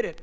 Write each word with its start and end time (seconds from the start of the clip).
Hit 0.00 0.10
it. 0.10 0.22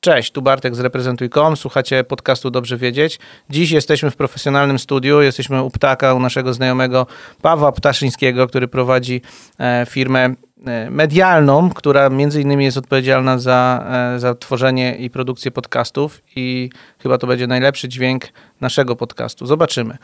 Cześć, 0.00 0.32
tu 0.32 0.42
Bartek 0.42 0.74
z 0.74 0.80
Reprezentuj.com, 0.80 1.56
słuchacie 1.56 2.04
podcastu 2.04 2.50
Dobrze 2.50 2.76
Wiedzieć. 2.76 3.18
Dziś 3.50 3.70
jesteśmy 3.70 4.10
w 4.10 4.16
profesjonalnym 4.16 4.78
studiu, 4.78 5.20
jesteśmy 5.20 5.62
u 5.62 5.70
Ptaka, 5.70 6.14
u 6.14 6.20
naszego 6.20 6.54
znajomego 6.54 7.06
Pawła 7.42 7.72
Ptaszyńskiego, 7.72 8.46
który 8.46 8.68
prowadzi 8.68 9.22
e, 9.58 9.86
firmę 9.88 10.34
e, 10.66 10.90
medialną, 10.90 11.70
która 11.70 12.10
między 12.10 12.40
innymi 12.42 12.64
jest 12.64 12.76
odpowiedzialna 12.76 13.38
za, 13.38 13.86
e, 14.14 14.18
za 14.18 14.34
tworzenie 14.34 14.96
i 14.96 15.10
produkcję 15.10 15.50
podcastów 15.50 16.22
i 16.36 16.70
chyba 16.98 17.18
to 17.18 17.26
będzie 17.26 17.46
najlepszy 17.46 17.88
dźwięk 17.88 18.28
naszego 18.60 18.96
podcastu. 18.96 19.46
Zobaczymy. 19.46 19.98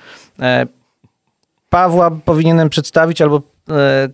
Pawła 1.70 2.10
powinienem 2.10 2.70
przedstawić, 2.70 3.20
albo 3.22 3.55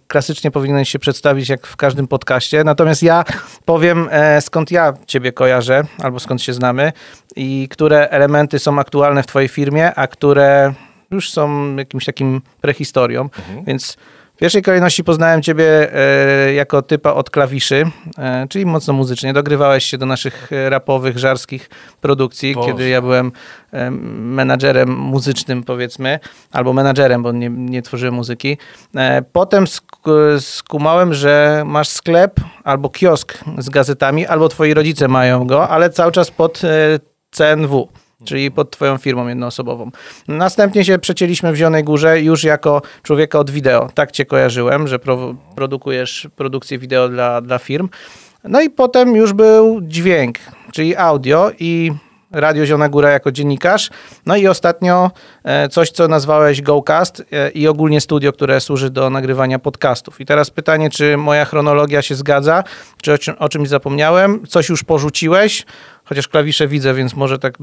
klasycznie 0.07 0.51
powinien 0.51 0.85
się 0.85 0.99
przedstawić 0.99 1.49
jak 1.49 1.67
w 1.67 1.77
każdym 1.77 2.09
podcaście. 2.09 2.65
Natomiast 2.65 3.03
ja 3.03 3.25
powiem, 3.65 4.09
e, 4.11 4.41
skąd 4.41 4.71
ja 4.71 4.93
ciebie 5.07 5.33
kojarzę, 5.33 5.85
albo 6.03 6.21
skąd 6.21 6.43
się 6.43 6.53
znamy 6.53 6.93
i 7.37 7.69
które 7.71 8.09
elementy 8.09 8.59
są 8.59 8.79
aktualne 8.79 9.23
w 9.23 9.27
twojej 9.27 9.49
firmie, 9.49 9.95
a 9.95 10.07
które 10.07 10.75
już 11.11 11.31
są 11.31 11.77
jakimś 11.77 12.05
takim 12.05 12.43
prehistorią. 12.61 13.29
Więc 13.67 13.97
w 14.35 14.37
pierwszej 14.37 14.63
kolejności 14.63 15.05
poznałem 15.05 15.43
ciebie 15.43 15.95
e, 15.95 16.53
jako 16.55 16.83
typa 16.83 17.13
od 17.13 17.31
klawiszy, 17.31 17.85
e, 18.19 18.47
czyli 18.49 18.67
mocno 18.67 18.95
muzycznie. 18.95 19.33
Dogrywałeś 19.33 19.85
się 19.85 19.99
do 19.99 20.07
naszych 20.07 20.53
e, 20.53 20.71
rapowych, 20.71 21.19
żarskich 21.19 21.71
produkcji, 22.01 22.55
Boże. 22.55 22.69
kiedy 22.69 22.89
ja 22.89 23.01
byłem 23.03 23.33
e, 23.73 23.91
menadżerem 23.91 24.97
muzycznym, 24.97 25.63
powiedzmy, 25.65 26.19
albo 26.53 26.73
menadżerem, 26.73 27.23
bo 27.23 27.33
nie, 27.33 27.51
nie 27.51 27.83
tworzyłem 27.83 28.15
muzyki. 28.15 28.59
Potem 29.33 29.65
sk- 29.65 30.41
skumałem, 30.41 31.15
że 31.15 31.63
masz 31.67 31.89
sklep 31.89 32.41
albo 32.65 32.89
kiosk 32.89 33.39
z 33.59 33.69
gazetami, 33.69 34.27
albo 34.27 34.49
twoi 34.49 34.75
rodzice 34.75 35.09
mają 35.09 35.47
go, 35.47 35.69
ale 35.69 35.91
cały 35.91 36.13
czas 36.13 36.31
pod 36.31 36.63
CNW. 37.31 37.89
Czyli 38.25 38.51
pod 38.51 38.71
twoją 38.71 38.99
firmą 38.99 39.29
jednoosobową. 39.29 39.91
Następnie 40.29 40.85
się 40.85 40.99
przecięliśmy 40.99 41.53
w 41.53 41.57
Zielonej 41.57 41.85
Górze 41.85 42.21
już 42.21 42.45
jako 42.45 42.83
człowieka 43.03 43.39
od 43.39 43.51
wideo. 43.51 43.89
Tak 43.95 44.13
cię 44.13 44.27
kojarzyłem, 44.27 44.89
że 44.89 44.99
pro, 44.99 45.35
produkujesz 45.57 46.29
produkcję 46.37 46.79
wideo 46.79 47.09
dla, 47.09 47.41
dla 47.41 47.59
firm. 47.59 47.89
No 48.45 48.61
i 48.61 48.71
potem 48.71 49.17
już 49.17 49.33
był 49.33 49.81
dźwięk, 49.83 50.39
czyli 50.73 50.97
audio 50.97 51.51
i 51.59 51.93
Radio 52.33 52.67
Zielona 52.67 52.89
Góra 52.89 53.11
jako 53.11 53.33
dziennikarz. 53.33 53.91
No 54.27 54.37
i 54.37 54.47
ostatnio 54.47 55.11
e, 55.45 55.69
coś, 55.69 55.91
co 55.91 56.09
nazwałeś 56.09 56.63
GoCast 56.63 57.23
e, 57.33 57.51
i 57.51 57.69
ogólnie 57.69 58.01
studio, 58.01 58.33
które 58.33 58.61
służy 58.61 58.91
do 58.91 59.11
nagrywania 59.11 59.59
podcastów. 59.59 60.21
I 60.21 60.27
teraz 60.27 60.51
pytanie, 60.51 60.91
czy 60.91 61.17
moja 61.17 61.45
chronologia 61.45 62.03
się 62.03 62.15
zgadza, 62.15 62.65
czy 63.03 63.13
o, 63.13 63.19
czym- 63.19 63.37
o 63.39 63.49
czymś 63.49 63.69
zapomniałem, 63.69 64.47
coś 64.47 64.69
już 64.69 64.85
porzuciłeś, 64.85 65.67
chociaż 66.05 66.29
klawisze 66.29 66.69
widzę, 66.69 66.95
więc 66.95 67.15
może 67.15 67.39
tak, 67.39 67.55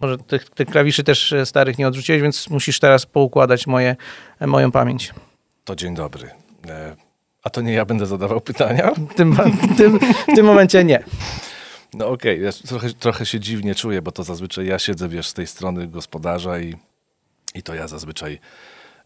może 0.00 0.18
tych, 0.18 0.50
tych 0.50 0.68
klawiszy 0.68 1.04
też 1.04 1.32
e, 1.32 1.46
starych 1.46 1.78
nie 1.78 1.88
odrzuciłeś, 1.88 2.22
więc 2.22 2.50
musisz 2.50 2.80
teraz 2.80 3.06
poukładać 3.06 3.66
moje, 3.66 3.96
moją 4.40 4.72
pamięć. 4.72 5.14
To 5.64 5.76
dzień 5.76 5.94
dobry. 5.94 6.28
A 7.42 7.50
to 7.50 7.60
nie 7.60 7.72
ja 7.72 7.84
będę 7.84 8.06
zadawał 8.06 8.40
pytania? 8.40 8.90
W 9.10 9.14
tym, 9.14 9.32
w 9.72 9.76
tym, 9.76 9.98
w 10.32 10.36
tym 10.36 10.46
momencie 10.46 10.84
nie. 10.84 11.04
No 11.94 12.08
okej, 12.08 12.42
ja 12.42 12.52
trochę, 12.52 12.90
trochę 12.90 13.26
się 13.26 13.40
dziwnie 13.40 13.74
czuję, 13.74 14.02
bo 14.02 14.12
to 14.12 14.22
zazwyczaj 14.24 14.66
ja 14.66 14.78
siedzę, 14.78 15.08
wiesz, 15.08 15.28
z 15.28 15.34
tej 15.34 15.46
strony 15.46 15.86
gospodarza 15.88 16.58
i, 16.58 16.74
i 17.54 17.62
to 17.62 17.74
ja 17.74 17.88
zazwyczaj 17.88 18.38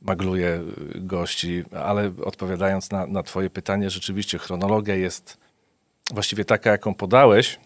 magluję 0.02 0.62
y, 0.96 1.00
gości, 1.00 1.64
ale 1.84 2.12
odpowiadając 2.24 2.90
na, 2.90 3.06
na 3.06 3.22
twoje 3.22 3.50
pytanie, 3.50 3.90
rzeczywiście 3.90 4.38
chronologia 4.38 4.94
jest 4.94 5.38
właściwie 6.10 6.44
taka, 6.44 6.70
jaką 6.70 6.94
podałeś, 6.94 7.58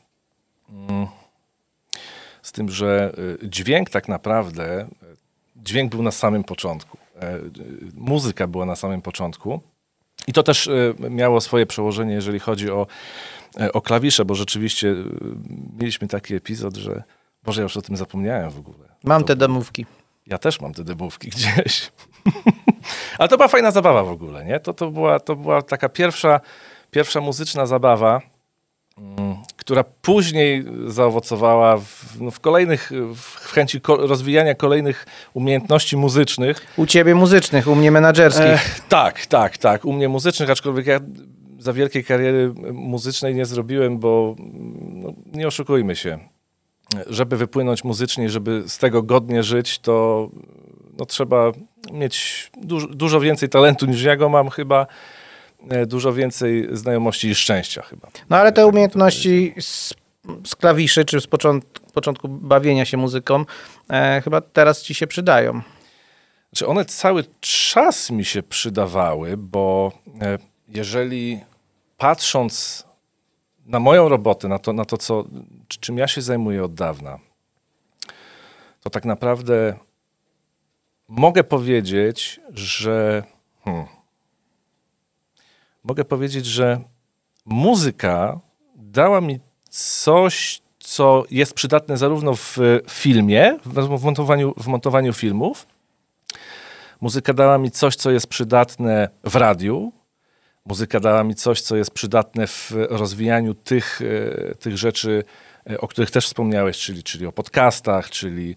Mm. 0.73 1.07
z 2.43 2.53
tym, 2.53 2.69
że 2.69 3.13
y, 3.43 3.49
dźwięk 3.49 3.91
tak 3.91 4.09
naprawdę, 4.09 4.83
y, 4.83 4.87
dźwięk 5.57 5.91
był 5.91 6.03
na 6.03 6.11
samym 6.11 6.45
początku. 6.45 6.99
E, 7.21 7.39
Muzyka 7.95 8.47
była 8.47 8.67
na 8.67 8.77
samym 8.77 9.03
początku. 9.03 9.61
I 10.27 10.33
to 10.33 10.43
też 10.43 10.71
miało 11.11 11.41
swoje 11.41 11.67
przełożenie, 11.67 12.15
jeżeli 12.15 12.39
chodzi 12.39 12.71
o, 12.71 12.87
o 13.73 13.81
klawisze, 13.81 14.25
bo 14.25 14.35
rzeczywiście 14.35 14.89
y, 14.89 15.05
mieliśmy 15.81 16.09
taki 16.09 16.35
epizod, 16.35 16.77
że 16.77 17.03
Boże, 17.45 17.61
ja 17.61 17.63
już 17.63 17.77
o 17.77 17.83
tym 17.83 17.97
zapomniałem 17.97 18.51
w 18.51 18.59
ogóle. 18.59 18.89
Mam 19.05 19.23
To- 19.23 19.27
te 19.29 19.37
demówki. 19.37 19.87
Ja 20.27 20.39
też 20.39 20.61
mam 20.61 20.75
te 20.75 20.85
demówki 20.85 21.29
gdzieś. 21.29 21.93
Ale 23.19 23.29
to 23.29 23.37
była 23.37 23.49
fajna 23.49 23.71
zabawa 23.71 24.03
w 24.05 24.09
ogóle, 24.11 24.45
nie? 24.45 24.61
To, 24.61 24.75
to, 24.75 24.91
była, 24.91 25.21
to 25.21 25.37
była 25.37 25.63
taka 25.63 25.89
pierwsza, 25.89 26.41
pierwsza 26.91 27.21
muzyczna 27.21 27.67
zabawa, 27.67 28.21
mm, 28.99 29.37
która 29.57 29.85
później 29.85 30.65
zaowocowała 30.87 31.77
w, 31.77 32.21
no, 32.21 32.31
w 32.31 32.41
kolejnych, 32.41 32.91
w 33.17 33.53
chęci 33.53 33.81
ko- 33.81 33.97
rozwijania 34.07 34.55
kolejnych 34.55 35.07
umiejętności 35.35 35.97
muzycznych. 35.97 36.67
U 36.77 36.87
ciebie 36.87 37.15
muzycznych, 37.15 37.67
u 37.69 37.75
mnie 37.75 37.91
menadżerskich. 37.91 38.45
E, 38.79 38.81
tak, 38.89 39.27
tak, 39.27 39.59
tak. 39.59 39.85
U 39.85 39.93
mnie 39.93 40.09
muzycznych, 40.09 40.51
aczkolwiek 40.51 40.87
ja 40.87 41.01
za 41.63 41.73
wielkiej 41.73 42.05
kariery 42.05 42.55
muzycznej 42.73 43.35
nie 43.35 43.47
zrobiłem, 43.47 43.99
bo 43.99 44.37
no, 44.93 45.13
nie 45.33 45.47
oszukujmy 45.47 45.97
się. 45.97 46.19
Żeby 47.07 47.37
wypłynąć 47.37 47.85
muzycznie, 47.85 48.31
żeby 48.31 48.63
z 48.67 48.79
tego 48.79 49.03
godnie 49.03 49.43
żyć, 49.43 49.79
to 49.79 50.29
no, 50.99 51.07
trzeba 51.07 51.53
mieć 51.93 52.51
dużo, 52.63 52.87
dużo 52.87 53.21
więcej 53.21 53.49
talentu 53.49 53.87
niż 53.87 54.03
ja 54.03 54.17
go 54.17 54.29
mam 54.29 54.51
chyba. 54.51 54.87
e, 55.71 55.87
Dużo 55.87 56.13
więcej 56.13 56.69
znajomości 56.73 57.29
i 57.29 57.35
szczęścia 57.35 57.83
chyba. 57.83 58.09
No 58.31 58.37
ale 58.37 58.53
te 58.53 58.67
umiejętności 58.67 59.55
z, 59.61 59.95
z 60.47 60.57
klawiszy, 60.57 61.05
czy 61.05 61.21
z 61.21 61.27
początku, 61.27 61.91
początku 61.93 62.29
bawienia 62.29 62.85
się 62.85 62.97
muzyką, 62.97 63.45
e, 63.91 64.21
chyba 64.25 64.41
teraz 64.41 64.83
ci 64.83 64.95
się 64.95 65.07
przydają. 65.07 65.63
Czy 66.55 66.67
one 66.67 66.85
cały 66.85 67.25
czas 67.41 68.11
mi 68.11 68.25
się 68.25 68.43
przydawały, 68.43 69.37
bo 69.37 69.93
e, 70.21 70.39
jeżeli 70.69 71.41
patrząc 72.03 72.85
na 73.67 73.81
moją 73.81 74.09
robotę, 74.09 74.49
na 74.49 74.59
to, 74.59 74.73
na 74.73 74.85
to 74.85 74.97
co, 74.99 75.25
czy- 75.69 75.81
czym 75.81 75.99
ja 75.99 76.09
się 76.09 76.23
zajmuję 76.23 76.65
od 76.65 76.75
dawna, 76.75 77.19
to 78.81 78.91
tak 78.91 79.05
naprawdę 79.05 79.77
mogę 81.09 81.45
powiedzieć, 81.45 82.41
że. 82.55 83.23
Hmm, 83.65 83.87
mogę 85.85 86.05
powiedzieć, 86.05 86.47
że 86.47 86.81
muzyka 87.45 88.41
dała 88.75 89.21
mi 89.21 89.41
coś, 89.71 90.63
co 90.79 91.25
jest 91.31 91.55
przydatne 91.55 91.97
zarówno 91.97 92.35
w 92.35 92.59
filmie, 92.91 93.59
w 93.65 94.05
montowaniu, 94.05 94.55
w 94.57 94.67
montowaniu 94.67 95.13
filmów, 95.13 95.67
Muzyka 97.01 97.33
dała 97.33 97.59
mi 97.59 97.71
coś, 97.71 97.97
co 97.97 98.11
jest 98.11 98.27
przydatne 98.27 99.09
w 99.25 99.37
radiu. 99.37 99.93
Muzyka 100.67 101.01
dała 101.01 101.25
mi 101.25 101.35
coś, 101.35 101.61
co 101.61 101.77
jest 101.77 101.91
przydatne 101.91 102.47
w 102.47 102.73
rozwijaniu 102.75 103.55
tych, 103.55 104.01
e, 104.03 104.55
tych 104.55 104.79
rzeczy, 104.79 105.25
e, 105.71 105.81
o 105.81 105.89
których 105.89 106.11
też 106.11 106.27
wspomniałeś, 106.27 106.79
czyli, 106.79 107.03
czyli 107.03 107.27
o 107.27 107.33
podcastach, 107.33 108.11
czyli, 108.11 108.57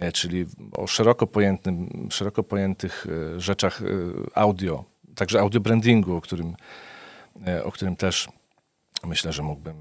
e, 0.00 0.12
czyli 0.12 0.46
o 0.72 0.86
szeroko, 0.86 1.26
pojętym, 1.26 2.08
szeroko 2.10 2.42
pojętych 2.42 3.06
rzeczach 3.36 3.82
audio, 4.34 4.84
także 5.14 5.40
audio 5.40 5.60
brandingu, 5.60 6.16
o 6.16 6.20
którym, 6.20 6.56
o 7.64 7.72
którym 7.72 7.96
też 7.96 8.28
myślę, 9.04 9.32
że 9.32 9.42
mógłbym, 9.42 9.76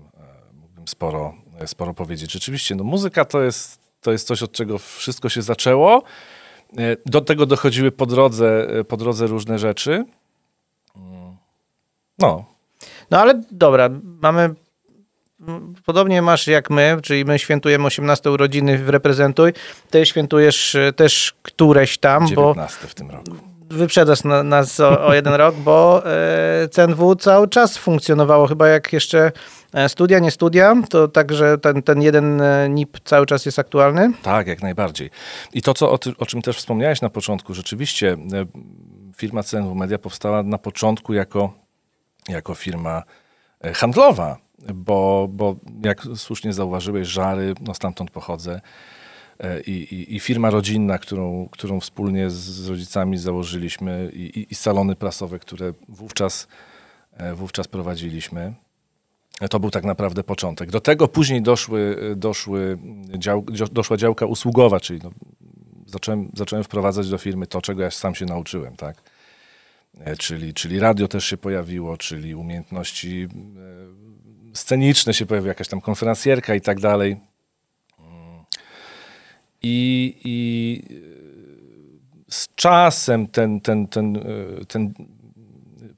mógłbym 0.54 0.88
sporo, 0.88 1.34
sporo 1.66 1.94
powiedzieć. 1.94 2.32
Rzeczywiście, 2.32 2.76
no, 2.76 2.84
muzyka 2.84 3.26
to 3.26 3.42
jest, 3.42 3.80
to 4.02 4.12
jest 4.12 4.28
coś, 4.28 4.44
od 4.44 4.52
czego 4.52 4.78
wszystko 4.78 5.30
się 5.30 5.42
zaczęło. 5.42 6.04
Do 7.06 7.22
tego 7.22 7.46
dochodziły 7.46 7.92
po 7.92 8.06
drodze, 8.06 8.68
po 8.88 8.98
drodze 8.98 9.28
różne 9.28 9.60
rzeczy. 9.60 10.06
No, 12.20 12.46
No 13.12 13.20
ale 13.20 13.42
dobra, 13.52 13.90
mamy. 14.04 14.50
Podobnie 15.86 16.22
masz 16.22 16.48
jak 16.48 16.70
my, 16.70 16.98
czyli 17.04 17.26
my 17.26 17.40
świętujemy 17.40 17.86
18 17.86 18.32
urodziny 18.32 18.78
w 18.78 18.90
Reprezentuj. 18.90 19.54
Ty 19.90 20.06
świętujesz 20.06 20.76
e, 20.76 20.94
też 20.94 21.34
któreś 21.42 21.98
tam, 21.98 22.24
bo 22.24 22.28
19 22.54 22.88
w 22.88 22.96
tym 22.96 23.12
roku. 23.12 23.32
wyprzedzasz 23.70 24.24
na, 24.24 24.44
nas 24.44 24.80
o, 24.80 25.06
o 25.08 25.14
jeden 25.14 25.34
rok, 25.34 25.56
bo 25.56 26.04
e, 26.06 26.68
CNW 26.68 27.16
cały 27.16 27.48
czas 27.48 27.78
funkcjonowało, 27.78 28.48
chyba 28.48 28.68
jak 28.68 28.94
jeszcze 28.94 29.32
e, 29.74 29.90
studia, 29.90 30.20
nie 30.20 30.32
studia, 30.32 30.76
to 30.90 31.08
także 31.08 31.58
ten, 31.58 31.84
ten 31.84 32.02
jeden 32.02 32.42
e, 32.42 32.70
NIP 32.70 32.98
cały 33.04 33.26
czas 33.26 33.46
jest 33.46 33.60
aktualny. 33.60 34.12
Tak, 34.22 34.48
jak 34.48 34.62
najbardziej. 34.62 35.10
I 35.54 35.62
to, 35.62 35.74
co, 35.74 35.92
o, 35.92 35.98
ty, 35.98 36.14
o 36.18 36.26
czym 36.26 36.42
też 36.42 36.58
wspomniałeś 36.58 37.02
na 37.02 37.10
początku, 37.10 37.54
rzeczywiście 37.54 38.18
firma 39.18 39.44
CNW 39.44 39.76
Media 39.76 39.98
powstała 39.98 40.44
na 40.44 40.58
początku 40.58 41.14
jako, 41.14 41.54
jako 42.28 42.56
firma 42.56 43.04
e, 43.62 43.74
handlowa, 43.74 44.38
bo, 44.74 45.28
bo 45.32 45.56
jak 45.86 46.02
słusznie 46.16 46.54
zauważyłeś, 46.54 47.08
Żary, 47.08 47.54
no 47.62 47.74
stamtąd 47.74 48.12
pochodzę, 48.12 48.62
e, 49.40 49.62
i, 49.62 49.72
i, 49.72 50.16
i 50.16 50.20
firma 50.20 50.50
rodzinna, 50.50 50.98
którą, 50.98 51.50
którą 51.52 51.80
wspólnie 51.80 52.30
z 52.30 52.70
rodzicami 52.70 53.18
założyliśmy 53.18 54.12
i, 54.14 54.48
i, 54.50 54.56
salony 54.56 54.96
prasowe, 54.96 55.40
które 55.40 55.74
wówczas 55.90 56.48
wówczas 57.36 57.68
prowadziliśmy. 57.68 58.54
To 59.50 59.60
był 59.60 59.72
tak 59.72 59.86
naprawdę 59.86 60.24
początek. 60.24 60.72
Do 60.72 60.82
tego 60.82 61.08
później 61.08 61.42
doszły, 61.42 61.98
doszły 62.16 62.78
dział, 63.18 63.46
doszła 63.72 63.98
działka 63.98 64.26
usługowa, 64.26 64.80
czyli 64.80 65.00
no, 65.04 65.12
zacząłem, 65.86 66.32
zacząłem 66.34 66.64
wprowadzać 66.64 67.10
do 67.10 67.18
firmy 67.18 67.48
to, 67.48 67.62
czego 67.62 67.84
ja 67.84 67.92
sam 67.92 68.16
się 68.16 68.26
nauczyłem, 68.26 68.76
tak? 68.76 69.04
Czyli, 70.20 70.54
czyli 70.54 70.80
radio 70.80 71.08
też 71.08 71.26
się 71.26 71.38
pojawiło, 71.38 71.98
czyli 71.98 72.36
umiejętności 72.36 73.28
sceniczne 74.54 75.14
się 75.14 75.26
pojawiły, 75.26 75.48
jakaś 75.48 75.68
tam 75.68 75.82
konferencjerka 75.82 76.56
i 76.56 76.62
tak 76.62 76.80
dalej. 76.80 77.18
I, 79.64 80.16
i 80.24 80.84
z 82.30 82.48
czasem 82.56 83.28
ten, 83.28 83.62
ten, 83.62 83.88
ten, 83.88 84.20
ten 84.68 84.94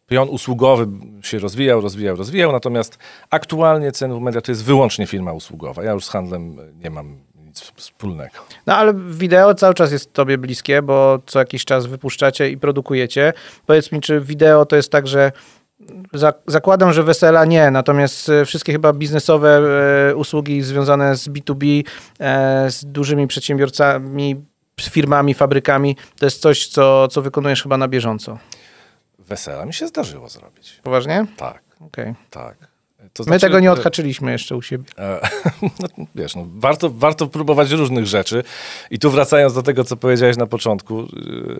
pion 0.08 0.30
usługowy 0.30 0.88
się 1.22 1.40
rozwijał, 1.40 1.82
rozwijał, 1.82 2.16
rozwijał, 2.16 2.52
natomiast 2.52 2.98
aktualnie 3.30 3.92
Cenów 3.92 4.22
Media 4.22 4.42
to 4.42 4.52
jest 4.52 4.64
wyłącznie 4.64 5.08
firma 5.08 5.34
usługowa. 5.34 5.84
Ja 5.84 5.92
już 5.92 6.06
z 6.06 6.10
handlem 6.10 6.58
nie 6.84 6.90
mam 6.90 7.18
nic 7.60 7.72
wspólnego. 7.76 8.34
No 8.66 8.76
ale 8.76 8.94
wideo 8.94 9.54
cały 9.54 9.74
czas 9.74 9.92
jest 9.92 10.14
tobie 10.14 10.38
bliskie, 10.38 10.82
bo 10.82 11.20
co 11.26 11.40
jakiś 11.40 11.66
czas 11.66 11.86
wypuszczacie 11.86 12.50
i 12.50 12.58
produkujecie. 12.58 13.34
Powiedz 13.66 13.92
mi, 13.92 14.02
czy 14.02 14.22
wideo 14.22 14.66
to 14.66 14.76
jest 14.76 14.92
tak, 14.92 15.08
że 15.08 15.32
Zakładam, 16.48 16.94
że 16.94 17.04
wesela 17.04 17.46
nie, 17.46 17.72
natomiast 17.72 18.30
e, 18.30 18.46
wszystkie 18.46 18.72
chyba 18.72 18.94
biznesowe 18.94 19.62
e, 20.10 20.16
usługi 20.16 20.62
związane 20.62 21.16
z 21.16 21.30
B2B, 21.30 21.84
e, 22.20 22.72
z 22.72 22.86
dużymi 22.86 23.28
przedsiębiorcami, 23.28 24.36
firmami, 24.82 25.34
fabrykami, 25.34 25.98
to 26.20 26.26
jest 26.26 26.42
coś, 26.42 26.68
co, 26.68 27.08
co 27.08 27.22
wykonujesz 27.22 27.64
chyba 27.64 27.78
na 27.78 27.88
bieżąco. 27.88 28.38
Wesela 29.20 29.66
mi 29.66 29.74
się 29.74 29.88
zdarzyło 29.88 30.30
zrobić. 30.30 30.80
Poważnie? 30.84 31.26
Tak. 31.38 31.62
Okay. 31.80 32.16
Tak. 32.30 32.69
To 33.14 33.24
znaczy, 33.24 33.46
My 33.46 33.50
tego 33.50 33.60
nie 33.60 33.72
odhaczyliśmy 33.72 34.32
jeszcze 34.32 34.56
u 34.56 34.62
siebie. 34.62 34.86
No, 35.62 36.06
wiesz, 36.16 36.36
no, 36.36 36.46
warto, 36.56 36.90
warto 36.90 37.28
próbować 37.28 37.72
różnych 37.72 38.06
rzeczy. 38.06 38.44
I 38.92 39.00
tu 39.00 39.12
wracając 39.12 39.54
do 39.54 39.64
tego, 39.64 39.84
co 39.84 39.98
powiedziałeś 39.98 40.38
na 40.38 40.46
początku, 40.48 41.08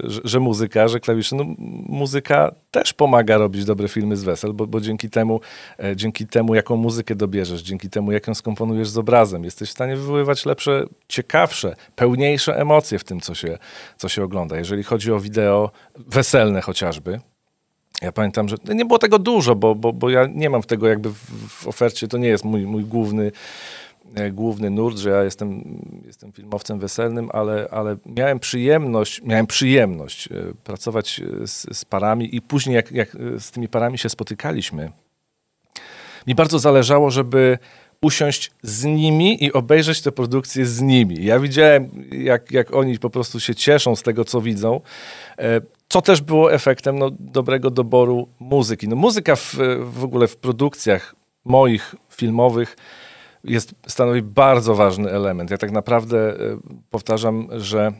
że, 0.04 0.22
że 0.24 0.40
muzyka, 0.40 0.88
że 0.88 1.00
klawisze, 1.00 1.36
no, 1.36 1.44
muzyka 1.90 2.52
też 2.72 2.94
pomaga 2.94 3.38
robić 3.38 3.66
dobre 3.66 3.88
filmy 3.88 4.18
z 4.18 4.24
wesel, 4.24 4.54
bo, 4.54 4.68
bo 4.68 4.82
dzięki 4.82 5.10
temu, 5.10 5.40
e, 5.84 5.96
dzięki 5.96 6.28
temu, 6.28 6.56
jaką 6.56 6.76
muzykę 6.76 7.16
dobierzesz, 7.16 7.62
dzięki 7.62 7.90
temu, 7.90 8.12
jak 8.12 8.28
ją 8.28 8.36
skomponujesz 8.36 8.90
z 8.90 8.98
obrazem, 8.98 9.44
jesteś 9.44 9.70
w 9.70 9.72
stanie 9.72 9.96
wywoływać 9.96 10.46
lepsze, 10.46 10.86
ciekawsze, 11.08 11.76
pełniejsze 11.96 12.58
emocje 12.58 13.00
w 13.00 13.04
tym, 13.04 13.20
co 13.20 13.36
się, 13.36 13.58
co 13.98 14.10
się 14.10 14.24
ogląda. 14.24 14.58
Jeżeli 14.58 14.84
chodzi 14.84 15.12
o 15.12 15.20
wideo 15.20 15.72
weselne 15.98 16.62
chociażby, 16.62 17.20
ja 18.02 18.12
pamiętam, 18.12 18.50
że 18.50 18.58
nie 18.68 18.86
było 18.86 19.00
tego 19.00 19.20
dużo, 19.20 19.56
bo, 19.56 19.76
bo, 19.76 19.94
bo 19.94 20.10
ja 20.10 20.28
nie 20.34 20.50
mam 20.50 20.62
tego 20.62 20.88
jakby 20.88 21.10
w, 21.10 21.18
w 21.48 21.68
ofercie, 21.68 22.08
to 22.08 22.18
nie 22.18 22.28
jest 22.28 22.44
mój, 22.44 22.66
mój 22.66 22.84
główny, 22.84 23.32
e, 24.16 24.32
główny 24.32 24.70
nurt, 24.70 24.98
że 24.98 25.10
ja 25.10 25.24
jestem, 25.24 25.64
jestem 26.06 26.32
filmowcem 26.32 26.80
weselnym, 26.80 27.30
ale, 27.34 27.68
ale 27.72 27.98
miałem 28.06 28.40
przyjemność, 28.40 29.22
miałem 29.22 29.48
przyjemność 29.48 30.28
e, 30.28 30.32
pracować 30.64 31.22
e, 31.44 31.48
z, 31.48 31.78
z 31.78 31.86
parami 31.86 32.36
i 32.36 32.42
później 32.42 32.76
jak, 32.76 32.92
jak 32.92 33.18
z 33.38 33.52
tymi 33.52 33.68
parami 33.68 33.98
się 33.98 34.10
spotykaliśmy, 34.10 34.92
mi 36.28 36.36
bardzo 36.36 36.60
zależało, 36.60 37.12
żeby 37.12 37.58
usiąść 38.02 38.52
z 38.62 38.84
nimi 38.84 39.44
i 39.44 39.54
obejrzeć 39.54 40.02
tę 40.02 40.12
produkcję 40.12 40.66
z 40.66 40.82
nimi. 40.82 41.26
Ja 41.26 41.40
widziałem, 41.40 41.90
jak, 42.12 42.52
jak 42.52 42.76
oni 42.76 43.00
po 43.00 43.10
prostu 43.10 43.40
się 43.40 43.56
cieszą 43.56 43.96
z 43.96 44.04
tego, 44.04 44.26
co 44.26 44.42
widzą 44.42 44.82
co 45.90 46.02
też 46.02 46.22
było 46.22 46.54
efektem 46.54 47.00
no, 47.00 47.10
dobrego 47.20 47.70
doboru 47.70 48.28
muzyki. 48.40 48.88
No, 48.88 48.96
muzyka 48.96 49.36
w, 49.36 49.56
w 49.82 50.04
ogóle 50.04 50.28
w 50.28 50.38
produkcjach 50.38 51.16
moich 51.46 51.96
filmowych 52.10 52.78
jest, 53.44 53.76
stanowi 53.88 54.22
bardzo 54.22 54.76
ważny 54.76 55.10
element. 55.10 55.52
Ja 55.52 55.58
tak 55.58 55.72
naprawdę 55.72 56.18
e, 56.18 56.36
powtarzam, 56.90 57.48
że 57.52 57.92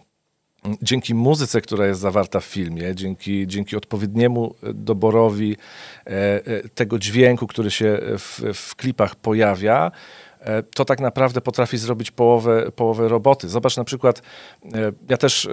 dzięki 0.82 1.16
muzyce, 1.16 1.62
która 1.62 1.88
jest 1.88 2.00
zawarta 2.00 2.40
w 2.40 2.46
filmie, 2.46 2.96
dzięki, 2.96 3.48
dzięki 3.48 3.76
odpowiedniemu 3.76 4.56
doborowi 4.74 5.56
e, 6.06 6.12
e, 6.12 6.70
tego 6.70 7.00
dźwięku, 7.00 7.48
który 7.48 7.72
się 7.72 8.00
w, 8.18 8.42
w 8.54 8.76
klipach 8.76 9.16
pojawia, 9.16 9.92
E, 9.92 10.29
to 10.74 10.86
tak 10.86 11.00
naprawdę 11.00 11.42
potrafi 11.42 11.78
zrobić 11.78 12.12
połowę, 12.12 12.72
połowę 12.72 13.08
roboty. 13.08 13.50
Zobacz 13.50 13.78
na 13.78 13.84
przykład, 13.84 14.22
e, 14.74 14.92
ja 15.10 15.18
też 15.18 15.46
e, 15.46 15.52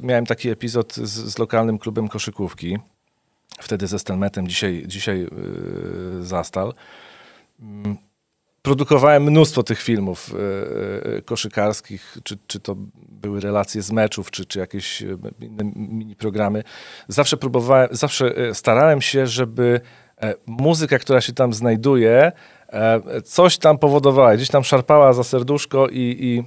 miałem 0.00 0.26
taki 0.26 0.48
epizod 0.48 0.94
z, 0.94 1.32
z 1.34 1.38
lokalnym 1.38 1.78
klubem 1.78 2.08
koszykówki, 2.08 2.78
wtedy 3.60 3.86
ze 3.86 3.98
Stelmetem, 3.98 4.48
dzisiaj, 4.48 4.84
dzisiaj 4.86 5.26
Zastal. 6.20 6.74
Mm, 7.60 7.96
produkowałem 8.62 9.22
mnóstwo 9.22 9.62
tych 9.62 9.82
filmów 9.82 10.34
koszykarskich, 11.24 12.18
czy, 12.24 12.38
czy 12.46 12.60
to 12.60 12.76
były 13.08 13.40
relacje 13.40 13.82
z 13.82 13.92
meczów, 13.92 14.30
czy, 14.30 14.44
czy 14.44 14.58
jakieś 14.58 15.00
inne 15.40 15.64
mini 15.74 16.16
programy. 16.16 16.64
Zawsze 17.08 17.36
próbowałem, 17.36 17.88
zawsze 17.92 18.54
starałem 18.54 19.00
się, 19.00 19.26
żeby 19.26 19.80
muzyka, 20.46 20.98
która 20.98 21.20
się 21.20 21.32
tam 21.32 21.52
znajduje, 21.52 22.32
E, 22.32 22.59
coś 23.24 23.58
tam 23.58 23.78
powodowała, 23.78 24.36
gdzieś 24.36 24.48
tam 24.48 24.64
szarpała 24.64 25.12
za 25.12 25.24
serduszko 25.24 25.88
i, 25.88 26.16
i 26.20 26.44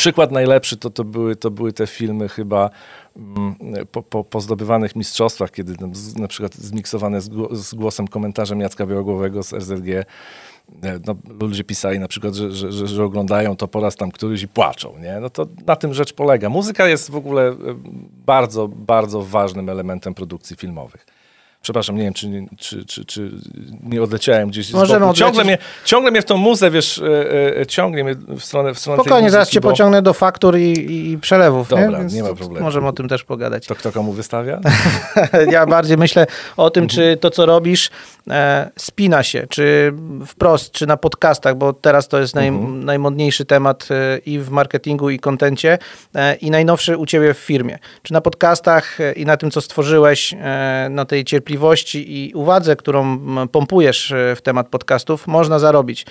przykład 0.00 0.32
najlepszy 0.32 0.76
to, 0.76 0.90
to, 0.90 1.04
były, 1.04 1.36
to 1.36 1.50
były 1.50 1.72
te 1.72 1.86
filmy 1.86 2.28
chyba 2.28 2.70
mm, 3.16 3.56
po, 3.92 4.02
po, 4.02 4.24
po 4.24 4.40
zdobywanych 4.40 4.96
mistrzostwach, 4.96 5.50
kiedy 5.50 5.74
na 6.16 6.28
przykład 6.28 6.54
zmiksowane 6.54 7.20
z, 7.20 7.30
z 7.52 7.74
głosem 7.74 8.08
komentarzem 8.08 8.60
Jacka 8.60 8.86
Białogłowego 8.86 9.42
z 9.42 9.52
RZG 9.52 9.88
e, 9.88 10.04
no, 11.06 11.14
ludzie 11.40 11.64
pisali 11.64 11.98
na 11.98 12.08
przykład, 12.08 12.34
że, 12.34 12.50
że, 12.52 12.72
że, 12.72 12.86
że, 12.86 13.04
oglądają 13.04 13.56
to 13.56 13.68
po 13.68 13.80
raz 13.80 13.96
tam 13.96 14.10
któryś 14.10 14.42
i 14.42 14.48
płaczą, 14.48 14.98
nie? 14.98 15.20
No 15.20 15.30
to 15.30 15.46
na 15.66 15.76
tym 15.76 15.94
rzecz 15.94 16.12
polega. 16.12 16.48
Muzyka 16.48 16.88
jest 16.88 17.10
w 17.10 17.16
ogóle 17.16 17.48
e, 17.48 17.54
bardzo, 18.26 18.68
bardzo 18.68 19.22
ważnym 19.22 19.68
elementem 19.68 20.14
produkcji 20.14 20.56
filmowych. 20.56 21.06
Przepraszam, 21.62 21.96
nie 21.96 22.02
wiem, 22.02 22.14
czy, 22.14 22.46
czy, 22.58 22.84
czy, 22.84 23.04
czy 23.04 23.30
nie 23.82 24.02
odleciałem 24.02 24.48
gdzieś 24.48 24.72
Możemy 24.72 25.12
z 25.12 25.16
ciągle 25.16 25.44
mnie, 25.44 25.58
ciągle 25.84 26.10
mnie 26.10 26.22
w 26.22 26.24
tą 26.24 26.36
muzę, 26.36 26.70
wiesz, 26.70 26.98
e, 26.98 27.60
e, 27.60 27.66
ciągnie 27.66 28.04
mnie 28.04 28.14
w 28.14 28.44
stronę 28.44 28.74
w 28.74 28.78
stronę 28.78 29.02
Spokojnie, 29.02 29.30
zaraz 29.30 29.50
cię 29.50 29.60
bo... 29.60 29.70
pociągnę 29.70 30.02
do 30.02 30.14
faktur 30.14 30.58
i, 30.58 31.10
i 31.12 31.18
przelewów. 31.18 31.68
Dobra, 31.68 32.02
nie? 32.02 32.14
nie 32.14 32.22
ma 32.22 32.34
problemu. 32.34 32.64
Możemy 32.64 32.88
o 32.88 32.92
tym 32.92 33.08
też 33.08 33.24
pogadać. 33.24 33.66
To 33.66 33.74
kto 33.74 33.92
komu 33.92 34.12
wystawia? 34.12 34.60
ja 35.52 35.66
bardziej 35.66 35.96
myślę 35.96 36.26
o 36.56 36.70
tym, 36.70 36.88
czy 36.88 37.16
to, 37.20 37.30
co 37.30 37.46
robisz, 37.46 37.90
e, 38.30 38.70
spina 38.76 39.22
się, 39.22 39.46
czy 39.50 39.92
wprost, 40.26 40.72
czy 40.72 40.86
na 40.86 40.96
podcastach, 40.96 41.56
bo 41.56 41.72
teraz 41.72 42.08
to 42.08 42.20
jest 42.20 42.34
naj, 42.34 42.48
mhm. 42.48 42.84
najmodniejszy 42.84 43.44
temat 43.44 43.88
e, 43.90 44.18
i 44.18 44.38
w 44.38 44.50
marketingu, 44.50 45.10
i 45.10 45.18
kontencie, 45.18 45.78
e, 46.14 46.34
i 46.34 46.50
najnowszy 46.50 46.96
u 46.96 47.06
ciebie 47.06 47.34
w 47.34 47.38
firmie. 47.38 47.78
Czy 48.02 48.12
na 48.12 48.20
podcastach 48.20 49.00
e, 49.00 49.12
i 49.12 49.24
na 49.24 49.36
tym, 49.36 49.50
co 49.50 49.60
stworzyłeś, 49.60 50.34
na 50.90 51.04
tej 51.04 51.24
cierpliwości, 51.24 51.49
i 51.94 52.32
uwadze, 52.34 52.76
którą 52.76 53.18
pompujesz 53.48 54.12
e, 54.12 54.36
w 54.36 54.42
temat 54.42 54.68
podcastów, 54.68 55.26
można 55.26 55.58
zarobić. 55.58 56.06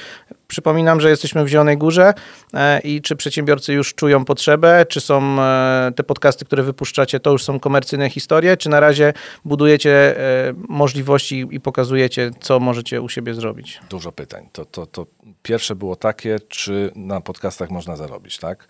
Przypominam, 0.47 1.01
że 1.01 1.09
jesteśmy 1.09 1.45
w 1.45 1.47
Zielonej 1.47 1.77
Górze 1.77 2.13
e, 2.53 2.79
i 2.79 3.01
czy 3.01 3.15
przedsiębiorcy 3.15 3.73
już 3.73 3.95
czują 3.95 4.25
potrzebę, 4.25 4.85
czy 4.89 5.01
są 5.01 5.41
e, 5.41 5.91
te 5.95 6.03
podcasty, 6.03 6.45
które 6.45 6.63
wypuszczacie, 6.63 7.19
to 7.19 7.31
już 7.31 7.43
są 7.43 7.59
komercyjne 7.59 8.09
historie, 8.09 8.57
czy 8.57 8.69
na 8.69 8.79
razie 8.79 9.13
budujecie 9.45 10.15
możliwości 10.69 11.47
i 11.51 11.59
pokazujecie, 11.59 12.31
co 12.39 12.59
możecie 12.59 13.01
u 13.01 13.09
siebie 13.09 13.33
zrobić? 13.33 13.79
Dużo 13.89 14.11
pytań. 14.11 14.49
To, 14.51 14.65
to, 14.65 14.85
to 14.85 15.05
pierwsze 15.43 15.75
było 15.75 15.95
takie, 15.95 16.39
czy 16.47 16.91
na 16.95 17.21
podcastach 17.21 17.69
można 17.69 17.95
zarobić, 17.95 18.37
tak? 18.37 18.67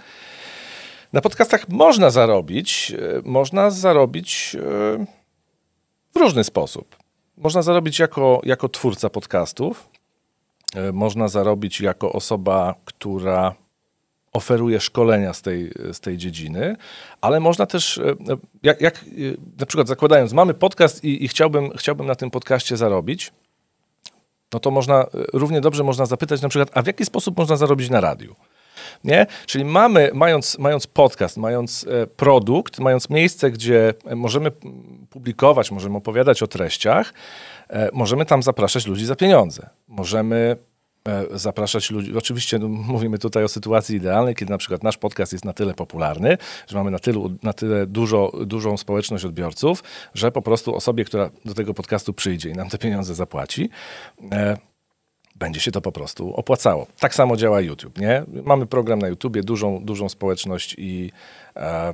Na 1.14 1.22
podcastach 1.22 1.70
można 1.70 2.10
zarobić. 2.10 2.94
Można 3.24 3.72
zarobić 3.72 4.56
w 6.13 6.18
różny 6.18 6.44
sposób. 6.44 6.96
Można 7.38 7.62
zarobić 7.62 8.00
jako, 8.00 8.42
jako 8.44 8.70
twórca 8.70 9.10
podcastów, 9.10 9.89
e, 10.75 10.92
można 10.92 11.28
zarobić 11.28 11.82
jako 11.82 12.13
osoba, 12.13 12.75
która 12.86 13.56
oferuje 14.34 14.80
szkolenia 14.80 15.34
z 15.34 15.42
tej, 15.42 15.72
z 15.92 16.00
tej 16.00 16.18
dziedziny, 16.18 16.75
ale 17.22 17.39
można 17.39 17.66
też, 17.66 17.98
e, 17.98 18.16
jak, 18.63 18.82
jak 18.82 19.06
na 19.60 19.66
przykład 19.66 19.88
zakładając, 19.88 20.34
mamy 20.34 20.54
podcast 20.54 21.04
i, 21.04 21.24
i 21.24 21.28
chciałbym, 21.28 21.78
chciałbym 21.78 22.08
na 22.08 22.16
tym 22.16 22.32
podcaście 22.32 22.78
zarobić, 22.78 23.32
no 24.54 24.60
to 24.60 24.72
można, 24.72 25.06
równie 25.34 25.62
dobrze 25.62 25.84
można 25.84 26.06
zapytać 26.06 26.42
na 26.42 26.50
przykład, 26.50 26.70
a 26.74 26.82
w 26.82 26.88
jaki 26.88 27.06
sposób 27.06 27.38
można 27.38 27.56
zarobić 27.56 27.89
na 27.89 28.01
radiu? 28.01 28.36
Nie? 29.03 29.25
Czyli 29.45 29.65
mamy, 29.65 30.12
mając, 30.13 30.57
mając 30.59 30.88
podcast, 30.88 31.38
mając 31.38 31.86
e, 31.89 32.07
produkt, 32.07 32.79
mając 32.79 33.09
miejsce, 33.09 33.51
gdzie 33.51 33.93
możemy 34.15 34.51
publikować, 35.09 35.71
możemy 35.71 35.98
opowiadać 35.98 36.43
o 36.43 36.48
treściach, 36.48 37.13
e, 37.69 37.89
możemy 37.93 38.25
tam 38.25 38.43
zapraszać 38.43 38.88
ludzi 38.88 39.05
za 39.05 39.15
pieniądze. 39.15 39.69
Możemy 39.88 40.55
e, 41.07 41.39
zapraszać 41.39 41.91
ludzi. 41.91 42.17
Oczywiście 42.17 42.59
no, 42.59 42.67
mówimy 42.67 43.17
tutaj 43.17 43.43
o 43.43 43.48
sytuacji 43.48 43.95
idealnej, 43.95 44.36
kiedy 44.36 44.51
na 44.51 44.57
przykład 44.57 44.83
nasz 44.83 44.98
podcast 44.98 45.33
jest 45.33 45.45
na 45.45 45.53
tyle 45.53 45.74
popularny, 45.74 46.38
że 46.67 46.77
mamy 46.77 46.91
na 46.91 47.00
tyle, 47.00 47.19
na 47.43 47.53
tyle 47.53 47.88
dużo, 47.88 48.31
dużą 48.45 48.77
społeczność 48.77 49.25
odbiorców, 49.25 49.83
że 50.13 50.31
po 50.31 50.41
prostu 50.41 50.75
osobie, 50.75 51.05
która 51.05 51.29
do 51.45 51.53
tego 51.53 51.74
podcastu 51.74 52.13
przyjdzie 52.13 52.50
i 52.50 52.53
nam 52.53 52.69
te 52.69 52.77
pieniądze 52.77 53.15
zapłaci, 53.15 53.69
e, 54.31 54.69
będzie 55.39 55.60
się 55.60 55.72
to 55.72 55.81
po 55.81 55.91
prostu 55.91 56.34
opłacało. 56.36 56.88
Tak 57.00 57.15
samo 57.15 57.38
działa 57.38 57.62
YouTube, 57.62 57.98
nie? 57.98 58.24
Mamy 58.43 58.65
program 58.65 59.00
na 59.00 59.08
YouTubie, 59.08 59.43
dużą, 59.43 59.86
dużą 59.86 60.10
społeczność 60.10 60.75
i, 60.77 61.12
e, 61.55 61.93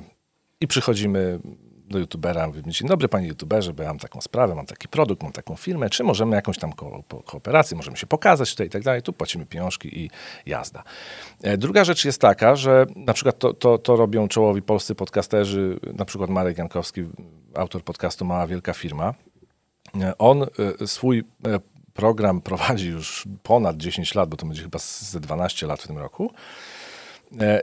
i 0.60 0.66
przychodzimy 0.66 1.40
do 1.88 1.98
youtubera, 1.98 2.46
mówimy, 2.46 2.68
dzień 2.68 2.88
dobry 2.88 3.08
panie 3.08 3.28
youtuberze, 3.28 3.72
bo 3.72 3.82
ja 3.82 3.88
mam 3.88 3.98
taką 3.98 4.20
sprawę, 4.20 4.54
mam 4.54 4.66
taki 4.66 4.88
produkt, 4.88 5.22
mam 5.22 5.32
taką 5.32 5.56
firmę, 5.56 5.90
czy 5.90 6.04
możemy 6.04 6.36
jakąś 6.36 6.58
tam 6.58 6.72
ko 6.72 7.02
kooperację, 7.24 7.76
możemy 7.76 7.96
się 7.96 8.06
pokazać 8.06 8.50
tutaj 8.50 8.66
i 8.66 8.70
tak 8.70 8.82
dalej, 8.82 9.02
tu 9.02 9.12
płacimy 9.12 9.46
pieniążki 9.46 10.00
i 10.00 10.10
jazda. 10.46 10.82
E, 11.42 11.56
druga 11.56 11.84
rzecz 11.84 12.04
jest 12.04 12.20
taka, 12.20 12.56
że 12.56 12.86
na 12.96 13.12
przykład 13.12 13.38
to, 13.38 13.54
to, 13.54 13.78
to 13.78 13.96
robią 13.96 14.28
czołowi 14.28 14.62
polscy 14.62 14.94
podcasterzy, 14.94 15.80
na 15.94 16.04
przykład 16.04 16.30
Marek 16.30 16.58
Jankowski, 16.58 17.04
autor 17.54 17.84
podcastu 17.84 18.24
Mała 18.24 18.46
Wielka 18.46 18.72
Firma. 18.72 19.14
E, 20.00 20.18
on 20.18 20.42
e, 20.42 20.86
swój 20.86 21.24
program 21.96 22.40
prowadzi 22.40 22.88
już 22.88 23.24
ponad 23.42 23.76
10 23.76 24.14
lat, 24.14 24.28
bo 24.28 24.36
to 24.36 24.46
będzie 24.46 24.62
chyba 24.62 24.78
ze 24.78 25.20
12 25.20 25.66
lat 25.66 25.82
w 25.82 25.86
tym 25.86 25.98
roku. 25.98 26.30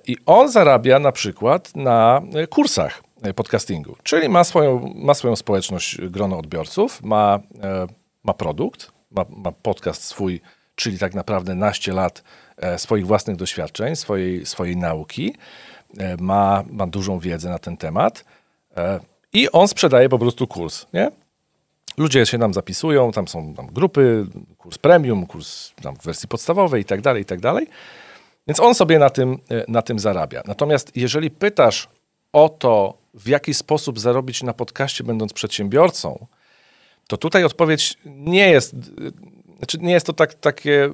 I 0.08 0.18
on 0.26 0.52
zarabia 0.52 1.00
na 1.00 1.12
przykład 1.12 1.76
na 1.76 2.22
kursach 2.50 3.04
podcastingu. 3.36 3.96
Czyli 4.04 4.30
ma 4.30 4.44
swoją, 4.44 4.94
ma 4.96 5.14
swoją 5.14 5.36
społeczność, 5.36 6.02
grono 6.02 6.38
odbiorców, 6.38 7.04
ma, 7.04 7.40
e, 7.64 7.88
ma 8.24 8.34
produkt, 8.34 8.92
ma, 9.12 9.26
ma 9.30 9.52
podcast 9.52 10.04
swój, 10.04 10.42
czyli 10.76 11.00
tak 11.00 11.14
naprawdę 11.14 11.56
naście 11.56 11.94
lat 11.94 12.24
e, 12.58 12.80
swoich 12.80 13.08
własnych 13.08 13.36
doświadczeń, 13.36 13.96
swojej, 13.96 14.46
swojej 14.46 14.78
nauki, 14.78 15.36
e, 15.98 16.18
ma, 16.20 16.64
ma 16.70 16.88
dużą 16.88 17.20
wiedzę 17.20 17.50
na 17.50 17.60
ten 17.60 17.78
temat 17.78 18.26
i 19.34 19.52
on 19.52 19.68
sprzedaje 19.68 20.10
po 20.10 20.20
prostu 20.20 20.48
kurs, 20.48 20.86
nie? 20.94 21.12
Ludzie 21.98 22.26
się 22.26 22.40
tam 22.40 22.54
zapisują, 22.54 23.12
tam 23.12 23.28
są 23.28 23.54
tam 23.54 23.68
grupy, 23.68 24.26
kurs 24.58 24.78
premium, 24.78 25.26
kurs 25.26 25.72
tam 25.82 25.96
w 25.96 26.04
wersji 26.04 26.28
podstawowej 26.30 26.82
i 26.82 26.86
tak 26.86 27.02
dalej, 27.02 27.22
i 27.22 27.26
tak 27.26 27.40
dalej. 27.40 27.68
Więc 28.48 28.60
on 28.60 28.76
sobie 28.76 29.00
na 29.00 29.10
tym, 29.10 29.40
na 29.68 29.82
tym 29.82 30.00
zarabia. 30.00 30.42
Natomiast 30.46 30.92
jeżeli 30.96 31.32
pytasz 31.32 31.88
o 32.34 32.50
to, 32.50 32.98
w 33.14 33.28
jaki 33.28 33.54
sposób 33.54 34.00
zarobić 34.00 34.44
na 34.44 34.54
podcaście, 34.54 35.04
będąc 35.04 35.34
przedsiębiorcą, 35.34 36.28
to 37.08 37.18
tutaj 37.18 37.44
odpowiedź 37.44 37.98
nie 38.06 38.50
jest, 38.50 38.76
znaczy 39.58 39.78
nie 39.78 39.94
jest 39.94 40.06
to 40.06 40.14
tak, 40.14 40.34
takie 40.34 40.86
y, 40.86 40.92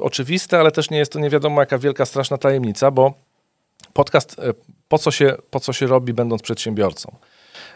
oczywiste, 0.00 0.58
ale 0.58 0.70
też 0.70 0.90
nie 0.90 0.98
jest 0.98 1.12
to 1.12 1.18
nie 1.18 1.30
wiadomo 1.30 1.60
jaka 1.60 1.78
wielka, 1.78 2.06
straszna 2.06 2.38
tajemnica, 2.38 2.90
bo 2.90 3.14
podcast 3.92 4.36
po 4.88 4.98
co 4.98 5.10
się, 5.10 5.36
po 5.50 5.60
co 5.60 5.72
się 5.72 5.86
robi, 5.86 6.12
będąc 6.12 6.42
przedsiębiorcą? 6.42 7.16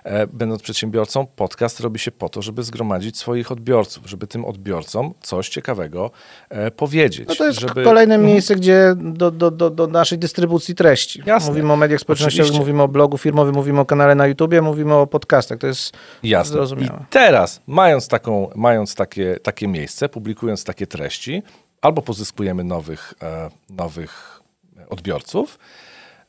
E, 0.04 0.26
będąc 0.26 0.62
przedsiębiorcą, 0.62 1.26
podcast 1.26 1.80
robi 1.80 1.98
się 1.98 2.10
po 2.10 2.28
to, 2.28 2.42
żeby 2.42 2.62
zgromadzić 2.62 3.18
swoich 3.18 3.52
odbiorców, 3.52 4.06
żeby 4.06 4.26
tym 4.26 4.44
odbiorcom 4.44 5.14
coś 5.20 5.48
ciekawego 5.48 6.10
e, 6.48 6.70
powiedzieć. 6.70 7.28
No 7.28 7.34
to 7.34 7.46
jest 7.46 7.60
żeby... 7.60 7.84
kolejne 7.84 8.14
mhm. 8.14 8.32
miejsce, 8.32 8.56
gdzie 8.56 8.94
do, 8.96 9.30
do, 9.30 9.50
do, 9.50 9.70
do 9.70 9.86
naszej 9.86 10.18
dystrybucji 10.18 10.74
treści. 10.74 11.22
Jasne. 11.26 11.50
Mówimy 11.50 11.72
o 11.72 11.76
mediach 11.76 12.00
społecznościowych, 12.00 12.46
Oczywiście. 12.50 12.60
mówimy 12.60 12.82
o 12.82 12.88
blogu 12.88 13.18
firmowym, 13.18 13.54
mówimy 13.54 13.80
o 13.80 13.84
kanale 13.84 14.14
na 14.14 14.26
YouTubie, 14.26 14.62
mówimy 14.62 14.94
o 14.94 15.06
podcastach. 15.06 15.58
To 15.58 15.66
jest 15.66 15.96
Jasne. 16.22 16.52
zrozumiałe. 16.52 16.98
I 17.02 17.10
teraz, 17.10 17.60
mając, 17.66 18.08
taką, 18.08 18.50
mając 18.54 18.94
takie, 18.94 19.36
takie 19.42 19.68
miejsce, 19.68 20.08
publikując 20.08 20.64
takie 20.64 20.86
treści, 20.86 21.42
albo 21.80 22.02
pozyskujemy 22.02 22.64
nowych, 22.64 23.14
e, 23.22 23.50
nowych 23.70 24.40
odbiorców 24.88 25.58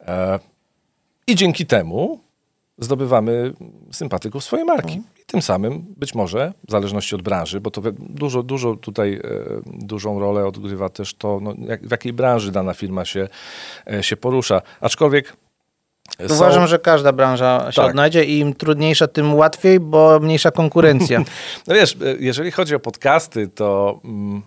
e, 0.02 0.40
i 1.28 1.36
dzięki 1.36 1.66
temu 1.66 2.26
zdobywamy 2.79 3.53
sympatyków 3.91 4.43
swojej 4.43 4.65
marki. 4.65 4.93
Mhm. 4.93 5.13
I 5.22 5.25
tym 5.25 5.41
samym 5.41 5.86
być 5.98 6.15
może, 6.15 6.53
w 6.67 6.72
zależności 6.72 7.15
od 7.15 7.22
branży, 7.22 7.62
bo 7.62 7.72
to 7.72 7.81
dużo, 8.00 8.43
dużo 8.43 8.75
tutaj 8.75 9.13
e, 9.13 9.19
dużą 9.65 10.19
rolę 10.19 10.46
odgrywa 10.46 10.89
też 10.89 11.13
to, 11.13 11.39
no, 11.41 11.53
jak, 11.60 11.88
w 11.88 11.91
jakiej 11.91 12.13
branży 12.13 12.51
dana 12.51 12.74
firma 12.74 13.05
się, 13.05 13.27
e, 13.91 14.03
się 14.03 14.17
porusza. 14.17 14.62
Aczkolwiek 14.81 15.38
są... 16.27 16.36
Uważam, 16.36 16.67
że 16.67 16.79
każda 16.79 17.12
branża 17.12 17.72
się 17.72 17.75
tak. 17.75 17.89
odnajdzie 17.89 18.25
i 18.25 18.39
im 18.39 18.53
trudniejsza, 18.53 19.07
tym 19.07 19.36
łatwiej, 19.36 19.79
bo 19.79 20.19
mniejsza 20.19 20.51
konkurencja. 20.51 21.19
no 21.67 21.75
wiesz, 21.75 21.98
e, 22.05 22.15
jeżeli 22.19 22.51
chodzi 22.51 22.75
o 22.75 22.79
podcasty, 22.79 23.48
to 23.48 24.00
mm, 24.03 24.41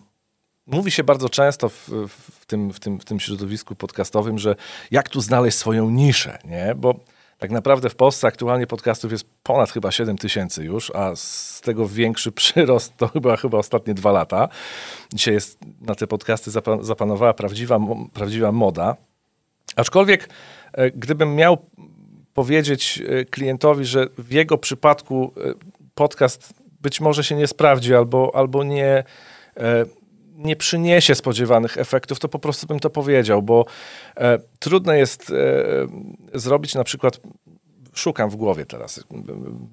mówi 0.66 0.90
się 0.90 1.04
bardzo 1.04 1.28
często 1.28 1.68
w, 1.68 1.88
w, 2.08 2.46
tym, 2.46 2.72
w, 2.72 2.80
tym, 2.80 3.00
w 3.00 3.04
tym 3.04 3.20
środowisku 3.20 3.74
podcastowym, 3.74 4.38
że 4.38 4.56
jak 4.90 5.08
tu 5.08 5.20
znaleźć 5.20 5.58
swoją 5.58 5.90
niszę, 5.90 6.38
nie? 6.44 6.74
Bo 6.76 6.94
tak 7.40 7.50
naprawdę 7.50 7.90
w 7.90 7.94
Polsce 7.94 8.26
aktualnie 8.26 8.66
podcastów 8.66 9.12
jest 9.12 9.24
ponad 9.42 9.70
chyba 9.70 9.90
7 9.90 10.18
tysięcy 10.18 10.64
już, 10.64 10.90
a 10.94 11.16
z 11.16 11.60
tego 11.60 11.88
większy 11.88 12.32
przyrost 12.42 12.96
to 12.96 13.08
chyba, 13.08 13.36
chyba 13.36 13.58
ostatnie 13.58 13.94
dwa 13.94 14.12
lata. 14.12 14.48
Dzisiaj 15.14 15.34
jest 15.34 15.58
na 15.80 15.94
te 15.94 16.06
podcasty 16.06 16.50
zapanowała 16.80 17.34
prawdziwa, 17.34 17.78
prawdziwa 18.12 18.52
moda. 18.52 18.96
Aczkolwiek, 19.76 20.28
e, 20.72 20.90
gdybym 20.90 21.34
miał 21.34 21.58
powiedzieć 22.34 23.02
e, 23.08 23.24
klientowi, 23.24 23.84
że 23.84 24.06
w 24.18 24.32
jego 24.32 24.58
przypadku 24.58 25.32
e, 25.36 25.54
podcast 25.94 26.54
być 26.80 27.00
może 27.00 27.24
się 27.24 27.34
nie 27.34 27.46
sprawdzi 27.46 27.94
albo, 27.94 28.30
albo 28.34 28.64
nie 28.64 29.04
nie 30.44 30.56
przyniesie 30.56 31.14
spodziewanych 31.14 31.78
efektów, 31.78 32.18
to 32.18 32.28
po 32.28 32.38
prostu 32.38 32.66
bym 32.66 32.80
to 32.80 32.90
powiedział, 32.90 33.42
bo 33.42 33.64
e, 34.16 34.38
trudno 34.58 34.92
jest 34.92 35.30
e, 35.30 36.38
zrobić 36.38 36.74
na 36.74 36.84
przykład, 36.84 37.20
szukam 37.92 38.30
w 38.30 38.36
głowie 38.36 38.66
teraz 38.66 39.04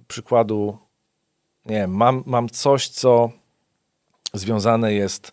przykładu, 0.07 0.77
nie 1.65 1.75
wiem, 1.75 1.91
mam, 1.91 2.23
mam 2.25 2.49
coś, 2.49 2.87
co 2.89 3.31
związane 4.33 4.93
jest 4.93 5.31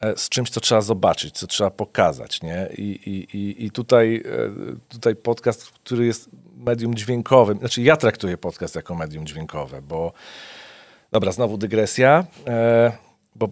e, 0.00 0.16
z 0.16 0.28
czymś, 0.28 0.50
co 0.50 0.60
trzeba 0.60 0.80
zobaczyć, 0.80 1.38
co 1.38 1.46
trzeba 1.46 1.70
pokazać, 1.70 2.42
nie? 2.42 2.68
I, 2.78 2.82
i, 2.82 3.64
i, 3.64 3.70
tutaj, 3.70 4.16
e, 4.16 4.76
tutaj 4.88 5.16
podcast, 5.16 5.70
który 5.70 6.06
jest 6.06 6.30
medium 6.56 6.94
dźwiękowym, 6.94 7.58
znaczy 7.58 7.82
ja 7.82 7.96
traktuję 7.96 8.38
podcast 8.38 8.74
jako 8.74 8.94
medium 8.94 9.26
dźwiękowe, 9.26 9.82
bo 9.82 10.12
dobra, 11.12 11.32
znowu 11.32 11.58
dygresja, 11.58 12.24
e, 12.46 12.92
bo, 13.36 13.48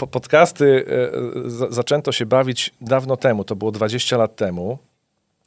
bo 0.00 0.06
podcasty 0.06 0.84
e, 1.66 1.70
zaczęto 1.70 2.12
się 2.12 2.26
bawić 2.26 2.74
dawno 2.80 3.16
temu, 3.16 3.44
to 3.44 3.56
było 3.56 3.70
20 3.70 4.16
lat 4.16 4.36
temu. 4.36 4.78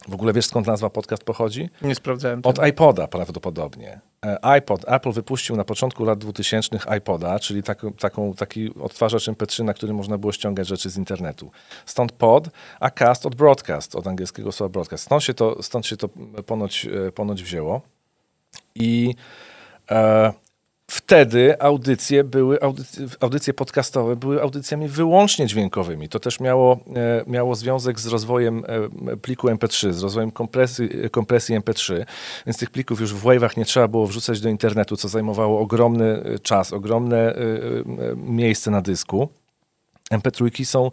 W 0.07 0.13
ogóle 0.13 0.33
wiesz 0.33 0.45
skąd 0.45 0.67
nazwa 0.67 0.89
podcast 0.89 1.23
pochodzi? 1.23 1.69
Nie 1.81 1.95
sprawdzałem. 1.95 2.41
Od 2.43 2.67
iPoda 2.67 3.07
prawdopodobnie. 3.07 3.99
E, 4.25 4.45
iPod, 4.45 4.85
Apple 4.87 5.11
wypuścił 5.11 5.55
na 5.55 5.63
początku 5.63 6.03
lat 6.03 6.19
2000 6.19 6.77
iPoda, 6.97 7.39
czyli 7.39 7.63
taką, 7.63 7.93
taką, 7.93 8.33
taki 8.33 8.73
odtwarzacz 8.81 9.27
MP3, 9.27 9.63
na 9.63 9.73
którym 9.73 9.95
można 9.95 10.17
było 10.17 10.31
ściągać 10.31 10.67
rzeczy 10.67 10.89
z 10.89 10.97
internetu. 10.97 11.51
Stąd 11.85 12.11
pod, 12.11 12.49
a 12.79 12.89
cast 12.89 13.25
od 13.25 13.35
broadcast, 13.35 13.95
od 13.95 14.07
angielskiego 14.07 14.51
słowa 14.51 14.69
broadcast. 14.69 15.03
Stąd 15.03 15.23
się 15.23 15.33
to, 15.33 15.63
stąd 15.63 15.85
się 15.85 15.97
to 15.97 16.09
ponoć, 16.45 16.85
e, 17.07 17.11
ponoć 17.11 17.43
wzięło. 17.43 17.81
I 18.75 19.15
e, 19.91 20.33
wtedy 20.93 21.61
audycje 21.61 22.23
były, 22.23 22.59
audycje, 23.19 23.53
podcastowe 23.53 24.15
były 24.15 24.41
audycjami 24.41 24.87
wyłącznie 24.87 25.47
dźwiękowymi. 25.47 26.09
To 26.09 26.19
też 26.19 26.39
miało, 26.39 26.79
e, 26.95 27.23
miało 27.27 27.55
związek 27.55 27.99
z 27.99 28.07
rozwojem 28.07 28.63
e, 29.07 29.17
pliku 29.17 29.47
MP3, 29.47 29.91
z 29.91 30.03
rozwojem 30.03 30.31
kompresji, 30.31 30.89
kompresji 31.11 31.59
MP3, 31.59 32.05
więc 32.45 32.57
tych 32.57 32.69
plików 32.69 33.01
już 33.01 33.13
w 33.13 33.23
wave'ach 33.23 33.57
nie 33.57 33.65
trzeba 33.65 33.87
było 33.87 34.07
wrzucać 34.07 34.41
do 34.41 34.49
internetu, 34.49 34.97
co 34.97 35.07
zajmowało 35.07 35.59
ogromny 35.59 36.23
e, 36.23 36.39
czas, 36.39 36.73
ogromne 36.73 37.33
miejsce 38.15 38.71
na 38.71 38.81
dysku. 38.81 39.29
MP3 40.11 40.65
są 40.65 40.91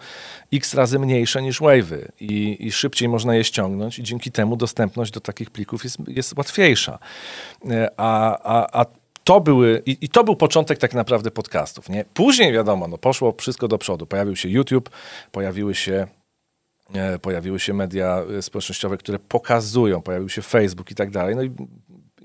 x 0.52 0.74
razy 0.74 0.98
mniejsze 0.98 1.42
niż 1.42 1.60
wave'y 1.60 2.08
i, 2.20 2.56
i, 2.66 2.72
szybciej 2.72 3.08
można 3.08 3.34
je 3.34 3.44
ściągnąć 3.44 3.98
i 3.98 4.02
dzięki 4.02 4.32
temu 4.32 4.56
dostępność 4.56 5.12
do 5.12 5.20
takich 5.20 5.50
plików 5.50 5.84
jest, 5.84 5.98
jest 6.06 6.38
łatwiejsza. 6.38 6.98
A, 7.96 8.38
a, 8.42 8.80
a 8.80 8.99
to 9.24 9.40
były, 9.40 9.82
i, 9.86 9.96
i, 10.00 10.08
to 10.08 10.24
był 10.24 10.36
początek 10.36 10.78
tak 10.78 10.94
naprawdę 10.94 11.30
podcastów. 11.30 11.88
Nie? 11.88 12.04
Później 12.14 12.52
wiadomo, 12.52 12.88
no, 12.88 12.98
poszło 12.98 13.34
wszystko 13.38 13.68
do 13.68 13.78
przodu. 13.78 14.06
Pojawił 14.06 14.36
się 14.36 14.48
YouTube, 14.48 14.90
pojawiły 15.32 15.74
się, 15.74 16.06
e, 16.94 17.18
pojawiły 17.18 17.60
się 17.60 17.74
media 17.74 18.22
e, 18.38 18.42
społecznościowe, 18.42 18.96
które 18.96 19.18
pokazują, 19.18 20.02
pojawił 20.02 20.28
się 20.28 20.42
Facebook 20.42 20.90
i 20.90 20.94
tak 20.94 21.10
dalej. 21.10 21.36
No 21.36 21.42
i, 21.42 21.50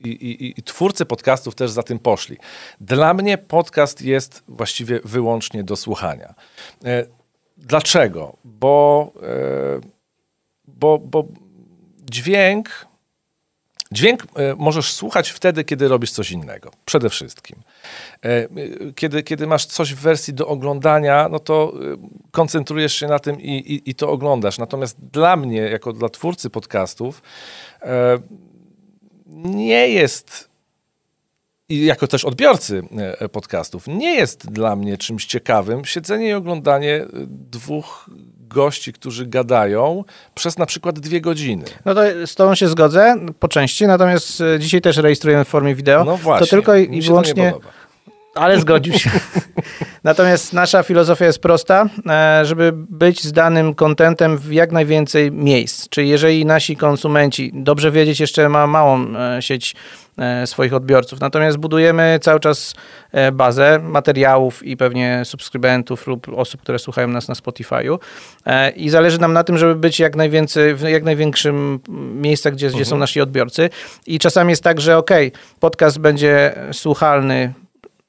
i, 0.09 0.59
i, 0.59 0.63
twórcy 0.63 1.05
podcastów 1.05 1.55
też 1.55 1.71
za 1.71 1.83
tym 1.83 1.99
poszli. 1.99 2.37
Dla 2.81 3.13
mnie 3.13 3.37
podcast 3.37 4.01
jest 4.01 4.43
właściwie 4.47 4.99
wyłącznie 5.03 5.63
do 5.63 5.75
słuchania. 5.75 6.35
E, 6.85 7.05
dlaczego? 7.57 8.37
Bo, 8.43 9.11
e, 9.21 9.81
bo, 10.67 10.99
bo 10.99 11.27
dźwięk 12.11 12.87
Dźwięk 13.95 14.23
e, 14.23 14.55
możesz 14.57 14.93
słuchać 14.93 15.29
wtedy, 15.29 15.63
kiedy 15.63 15.87
robisz 15.87 16.11
coś 16.11 16.31
innego. 16.31 16.71
Przede 16.85 17.09
wszystkim. 17.09 17.59
E, 18.25 18.29
e, 18.29 18.47
Kiedy, 18.95 19.23
kiedy 19.23 19.47
masz 19.47 19.65
coś 19.65 19.93
w 19.93 19.99
wersji 19.99 20.33
do 20.33 20.47
oglądania, 20.47 21.29
no 21.31 21.39
to 21.39 21.73
koncentrujesz 22.31 22.93
się 22.93 23.07
na 23.07 23.19
tym 23.19 23.41
i, 23.41 23.51
i, 23.51 23.89
i 23.89 23.95
to 23.95 24.09
oglądasz. 24.09 24.57
Natomiast 24.57 24.97
dla 25.11 25.35
mnie, 25.35 25.57
jako 25.57 25.93
dla 25.93 26.09
twórcy 26.09 26.49
podcastów, 26.49 27.21
nie 29.35 29.89
jest 29.89 30.49
i 31.69 31.85
jako 31.85 32.07
też 32.07 32.25
odbiorcy 32.25 32.83
podcastów, 33.31 33.87
nie 33.87 34.15
jest 34.15 34.51
dla 34.51 34.75
mnie 34.75 34.97
czymś 34.97 35.25
ciekawym 35.25 35.85
siedzenie 35.85 36.27
i 36.29 36.33
oglądanie 36.33 37.05
dwóch 37.27 38.09
gości, 38.55 38.93
którzy 38.93 39.25
gadają 39.25 40.03
przez 40.35 40.57
na 40.57 40.65
przykład 40.65 41.00
dwie 41.00 41.21
godziny. 41.21 41.65
No 41.85 41.95
to 41.95 42.01
z 42.25 42.35
tobą 42.35 42.55
się 42.55 42.67
zgodzę 42.67 43.15
po 43.39 43.47
części, 43.47 43.88
natomiast 43.88 44.41
e, 44.41 44.59
dzisiaj 44.59 44.81
też 44.81 44.97
rejestrujemy 44.97 45.45
w 45.45 45.47
formie 45.47 45.75
wideo. 45.75 46.03
No 46.03 46.17
właśnie, 46.17 46.47
to 46.47 46.51
tylko 46.51 46.75
i 46.75 47.01
wyłącznie... 47.01 47.53
Ale 48.35 48.59
zgodził 48.59 48.93
się. 48.93 49.09
Natomiast 50.03 50.53
nasza 50.53 50.83
filozofia 50.83 51.25
jest 51.25 51.41
prosta, 51.41 51.89
e, 52.09 52.45
żeby 52.45 52.71
być 52.75 53.24
z 53.24 53.31
danym 53.31 53.75
kontentem 53.75 54.38
w 54.38 54.51
jak 54.51 54.71
najwięcej 54.71 55.31
miejsc. 55.31 55.89
Czyli 55.89 56.09
jeżeli 56.09 56.45
nasi 56.45 56.75
konsumenci, 56.75 57.51
dobrze 57.53 57.91
wiedzieć, 57.91 58.19
jeszcze 58.19 58.50
ma 58.50 58.67
małą 58.67 59.17
e, 59.17 59.41
sieć 59.41 59.75
swoich 60.45 60.74
odbiorców, 60.74 61.19
natomiast 61.19 61.57
budujemy 61.57 62.19
cały 62.22 62.39
czas 62.39 62.74
e, 63.12 63.31
bazę 63.31 63.79
materiałów 63.79 64.63
i 64.63 64.77
pewnie 64.77 65.22
subskrybentów 65.25 66.07
lub 66.07 66.27
osób, 66.36 66.62
które 66.62 66.79
słuchają 66.79 67.07
nas 67.07 67.27
na 67.27 67.34
Spotify'u. 67.34 67.98
E, 68.45 68.69
i 68.69 68.89
zależy 68.89 69.19
nam 69.19 69.34
na 69.34 69.43
tym, 69.43 69.57
żeby 69.57 69.75
być 69.75 70.00
jak 70.00 70.15
najwięcej, 70.15 70.75
w 70.75 70.81
jak 70.81 71.03
największym 71.03 71.79
miejscach, 72.15 72.53
gdzie, 72.53 72.69
gdzie 72.69 72.86
są 72.86 72.98
nasi 72.98 73.22
odbiorcy. 73.22 73.69
I 74.07 74.19
czasami 74.19 74.50
jest 74.50 74.63
tak, 74.63 74.81
że 74.81 74.98
okej, 74.98 75.31
podcast 75.60 76.00
będzie 76.00 76.55
słuchalny 76.72 77.53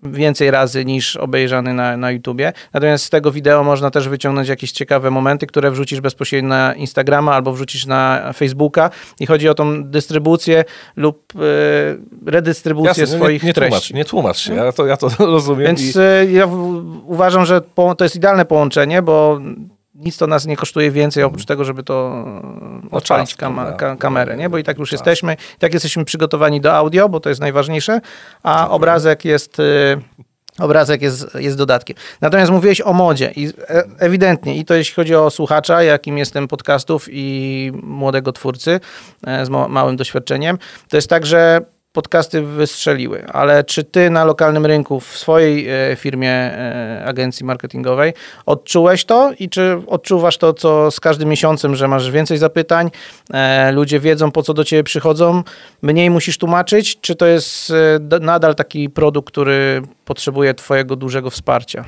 więcej 0.02 0.50
razy 0.50 0.84
niż 0.84 1.16
obejrzany 1.16 1.74
na, 1.74 1.96
na 1.96 2.10
YouTubie. 2.10 2.52
Natomiast 2.72 3.04
z 3.04 3.10
tego 3.10 3.32
wideo 3.32 3.64
można 3.64 3.90
też 3.90 4.08
wyciągnąć 4.08 4.48
jakieś 4.48 4.72
ciekawe 4.72 5.10
momenty, 5.10 5.46
które 5.46 5.70
wrzucisz 5.70 6.00
bezpośrednio 6.00 6.48
na 6.48 6.74
Instagrama 6.74 7.34
albo 7.34 7.52
wrzucisz 7.52 7.86
na 7.86 8.32
Facebooka 8.32 8.90
i 9.20 9.26
chodzi 9.26 9.48
o 9.48 9.54
tą 9.54 9.84
dystrybucję 9.84 10.64
lub 10.96 11.32
e, 11.36 12.30
redystrybucję 12.30 13.02
Jasne, 13.02 13.18
swoich 13.18 13.42
nie, 13.42 13.46
nie, 13.46 13.54
tłumacz, 13.54 13.70
treści. 13.70 13.94
nie 13.94 14.04
tłumacz 14.04 14.38
się, 14.38 14.54
ja 14.54 14.72
to, 14.72 14.86
ja 14.86 14.96
to 14.96 15.08
rozumiem. 15.26 15.66
Więc 15.66 15.96
i, 15.96 15.98
e, 15.98 16.32
ja 16.32 16.46
w, 16.46 16.54
uważam, 17.06 17.46
że 17.46 17.60
po, 17.60 17.94
to 17.94 18.04
jest 18.04 18.16
idealne 18.16 18.44
połączenie, 18.44 19.02
bo 19.02 19.40
nic 19.98 20.16
to 20.18 20.26
nas 20.26 20.46
nie 20.46 20.56
kosztuje 20.56 20.90
więcej 20.90 21.22
oprócz 21.24 21.44
tego, 21.44 21.64
żeby 21.64 21.82
to 21.82 22.24
e, 22.86 22.90
odpalić 22.90 23.34
prawda? 23.34 23.72
ka, 23.72 23.96
kamerę, 23.96 24.36
nie? 24.36 24.50
Bo 24.50 24.58
i 24.58 24.64
tak 24.64 24.78
już 24.78 24.92
jesteśmy, 24.92 25.34
i 25.56 25.58
tak 25.58 25.74
jesteśmy 25.74 26.04
przygotowani 26.04 26.60
do 26.60 26.74
audio, 26.74 27.08
bo 27.08 27.20
to 27.20 27.28
jest 27.28 27.40
najważniejsze, 27.40 28.00
a 28.42 28.70
obrazek 28.70 29.24
jest... 29.24 29.60
e, 29.60 29.62
Obrazek 30.58 31.02
jest, 31.02 31.34
jest 31.34 31.56
dodatkiem. 31.56 31.96
Natomiast 32.20 32.52
mówiłeś 32.52 32.80
o 32.80 32.92
modzie 32.92 33.32
i 33.36 33.46
e- 33.68 33.82
ewidentnie, 33.98 34.56
i 34.56 34.64
to 34.64 34.74
jeśli 34.74 34.94
chodzi 34.94 35.14
o 35.14 35.30
słuchacza, 35.30 35.82
jakim 35.82 36.18
jestem 36.18 36.48
podcastów 36.48 37.06
i 37.10 37.72
młodego 37.82 38.32
twórcy 38.32 38.80
z 39.44 39.48
ma- 39.48 39.68
małym 39.68 39.96
doświadczeniem, 39.96 40.58
to 40.88 40.96
jest 40.96 41.08
tak, 41.10 41.26
że 41.26 41.60
podcasty 41.96 42.42
wystrzeliły, 42.42 43.26
ale 43.26 43.64
czy 43.64 43.84
ty 43.84 44.10
na 44.10 44.24
lokalnym 44.24 44.66
rynku 44.66 45.00
w 45.00 45.18
swojej 45.18 45.68
e, 45.68 45.96
firmie, 45.96 46.30
e, 46.30 47.04
agencji 47.06 47.46
marketingowej 47.46 48.12
odczułeś 48.46 49.04
to 49.04 49.32
i 49.38 49.48
czy 49.48 49.82
odczuwasz 49.86 50.38
to, 50.38 50.54
co 50.54 50.90
z 50.90 51.00
każdym 51.00 51.28
miesiącem, 51.28 51.76
że 51.76 51.88
masz 51.88 52.10
więcej 52.10 52.38
zapytań, 52.38 52.90
e, 53.32 53.72
ludzie 53.72 54.00
wiedzą, 54.00 54.30
po 54.30 54.42
co 54.42 54.54
do 54.54 54.64
ciebie 54.64 54.84
przychodzą, 54.84 55.42
mniej 55.82 56.10
musisz 56.10 56.38
tłumaczyć, 56.38 57.00
czy 57.00 57.14
to 57.14 57.26
jest 57.26 57.72
nadal 58.20 58.54
taki 58.54 58.90
produkt, 58.90 59.28
który 59.28 59.82
potrzebuje 60.04 60.54
twojego 60.54 60.96
dużego 60.96 61.30
wsparcia? 61.30 61.84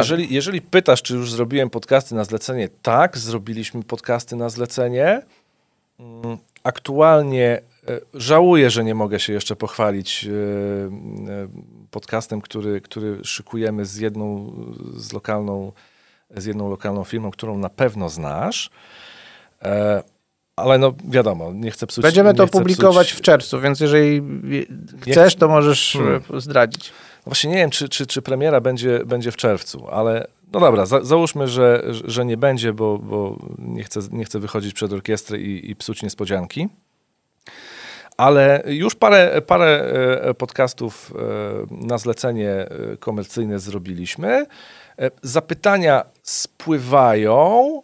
Jeżeli, 0.00 0.34
jeżeli 0.34 0.60
pytasz, 0.60 1.02
czy 1.02 1.14
już 1.14 1.32
zrobiłem 1.32 1.70
podcasty 1.70 2.14
na 2.14 2.24
zlecenie, 2.24 2.68
tak, 2.82 3.18
zrobiliśmy 3.18 3.82
podcasty 3.82 4.36
na 4.36 4.48
zlecenie. 4.48 5.22
Mm, 6.00 6.38
Aktualnie 6.64 7.62
żałuję, 8.14 8.70
że 8.70 8.84
nie 8.84 8.94
mogę 8.94 9.20
się 9.20 9.32
jeszcze 9.32 9.56
pochwalić 9.56 10.24
e, 10.24 10.30
e, 10.30 11.48
podcastem, 11.90 12.40
który, 12.40 12.80
który 12.80 13.18
szykujemy 13.24 13.84
z 13.84 13.96
jedną, 13.96 14.52
z 14.96 15.12
lokalną, 15.12 15.72
z 16.36 16.44
jedną 16.44 16.70
lokalną 16.70 17.04
firmą, 17.04 17.30
którą 17.30 17.58
na 17.58 17.68
pewno 17.68 18.08
znasz. 18.08 18.70
E, 19.62 20.02
Ale 20.56 20.78
no 20.78 20.94
wiadomo, 21.08 21.52
nie 21.52 21.70
chcę 21.70 21.86
psuć. 21.86 22.02
Będziemy 22.02 22.34
to 22.34 22.46
publikować 22.46 23.06
psuć, 23.06 23.18
w 23.18 23.22
czerwcu, 23.22 23.60
więc 23.60 23.80
jeżeli 23.80 24.22
chcesz, 25.00 25.34
to 25.34 25.48
możesz 25.48 25.92
Hmm. 25.92 26.22
e, 26.34 26.40
zdradzić. 26.40 26.92
Właśnie 27.24 27.50
nie 27.50 27.56
wiem, 27.56 27.70
czy, 27.70 27.88
czy, 27.88 28.06
czy 28.06 28.22
premiera 28.22 28.60
będzie, 28.60 29.00
będzie 29.06 29.30
w 29.32 29.36
czerwcu, 29.36 29.88
ale 29.88 30.26
no 30.52 30.60
dobra, 30.60 30.86
za, 30.86 31.04
załóżmy, 31.04 31.48
że, 31.48 31.84
że 32.04 32.24
nie 32.24 32.36
będzie, 32.36 32.72
bo, 32.72 32.98
bo 32.98 33.36
nie, 33.58 33.84
chcę, 33.84 34.00
nie 34.10 34.24
chcę 34.24 34.38
wychodzić 34.38 34.74
przed 34.74 34.92
orkiestrę 34.92 35.38
i, 35.38 35.70
i 35.70 35.76
psuć 35.76 36.02
niespodzianki. 36.02 36.68
Ale 38.16 38.62
już 38.66 38.94
parę, 38.94 39.42
parę 39.46 39.92
e, 40.22 40.34
podcastów 40.34 41.12
e, 41.70 41.86
na 41.86 41.98
zlecenie 41.98 42.50
e, 42.50 42.96
komercyjne 42.96 43.58
zrobiliśmy. 43.58 44.46
Zapytania 45.22 46.04
spływają. 46.22 47.82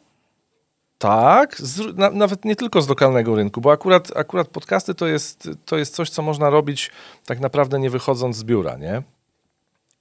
Tak, 0.99 1.57
z, 1.57 1.97
na, 1.97 2.11
nawet 2.11 2.45
nie 2.45 2.57
tylko 2.57 2.83
z 2.83 2.89
lokalnego 2.89 3.37
rynku, 3.37 3.61
bo 3.61 3.73
akurat, 3.73 4.17
akurat 4.17 4.49
podcasty 4.49 4.95
to 4.95 5.07
jest, 5.07 5.49
to 5.65 5.79
jest 5.79 5.95
coś, 5.95 6.11
co 6.11 6.23
można 6.23 6.51
robić 6.51 6.91
tak 7.27 7.41
naprawdę 7.41 7.79
nie 7.79 7.91
wychodząc 7.91 8.37
z 8.37 8.45
biura, 8.45 8.77
nie? 8.77 9.03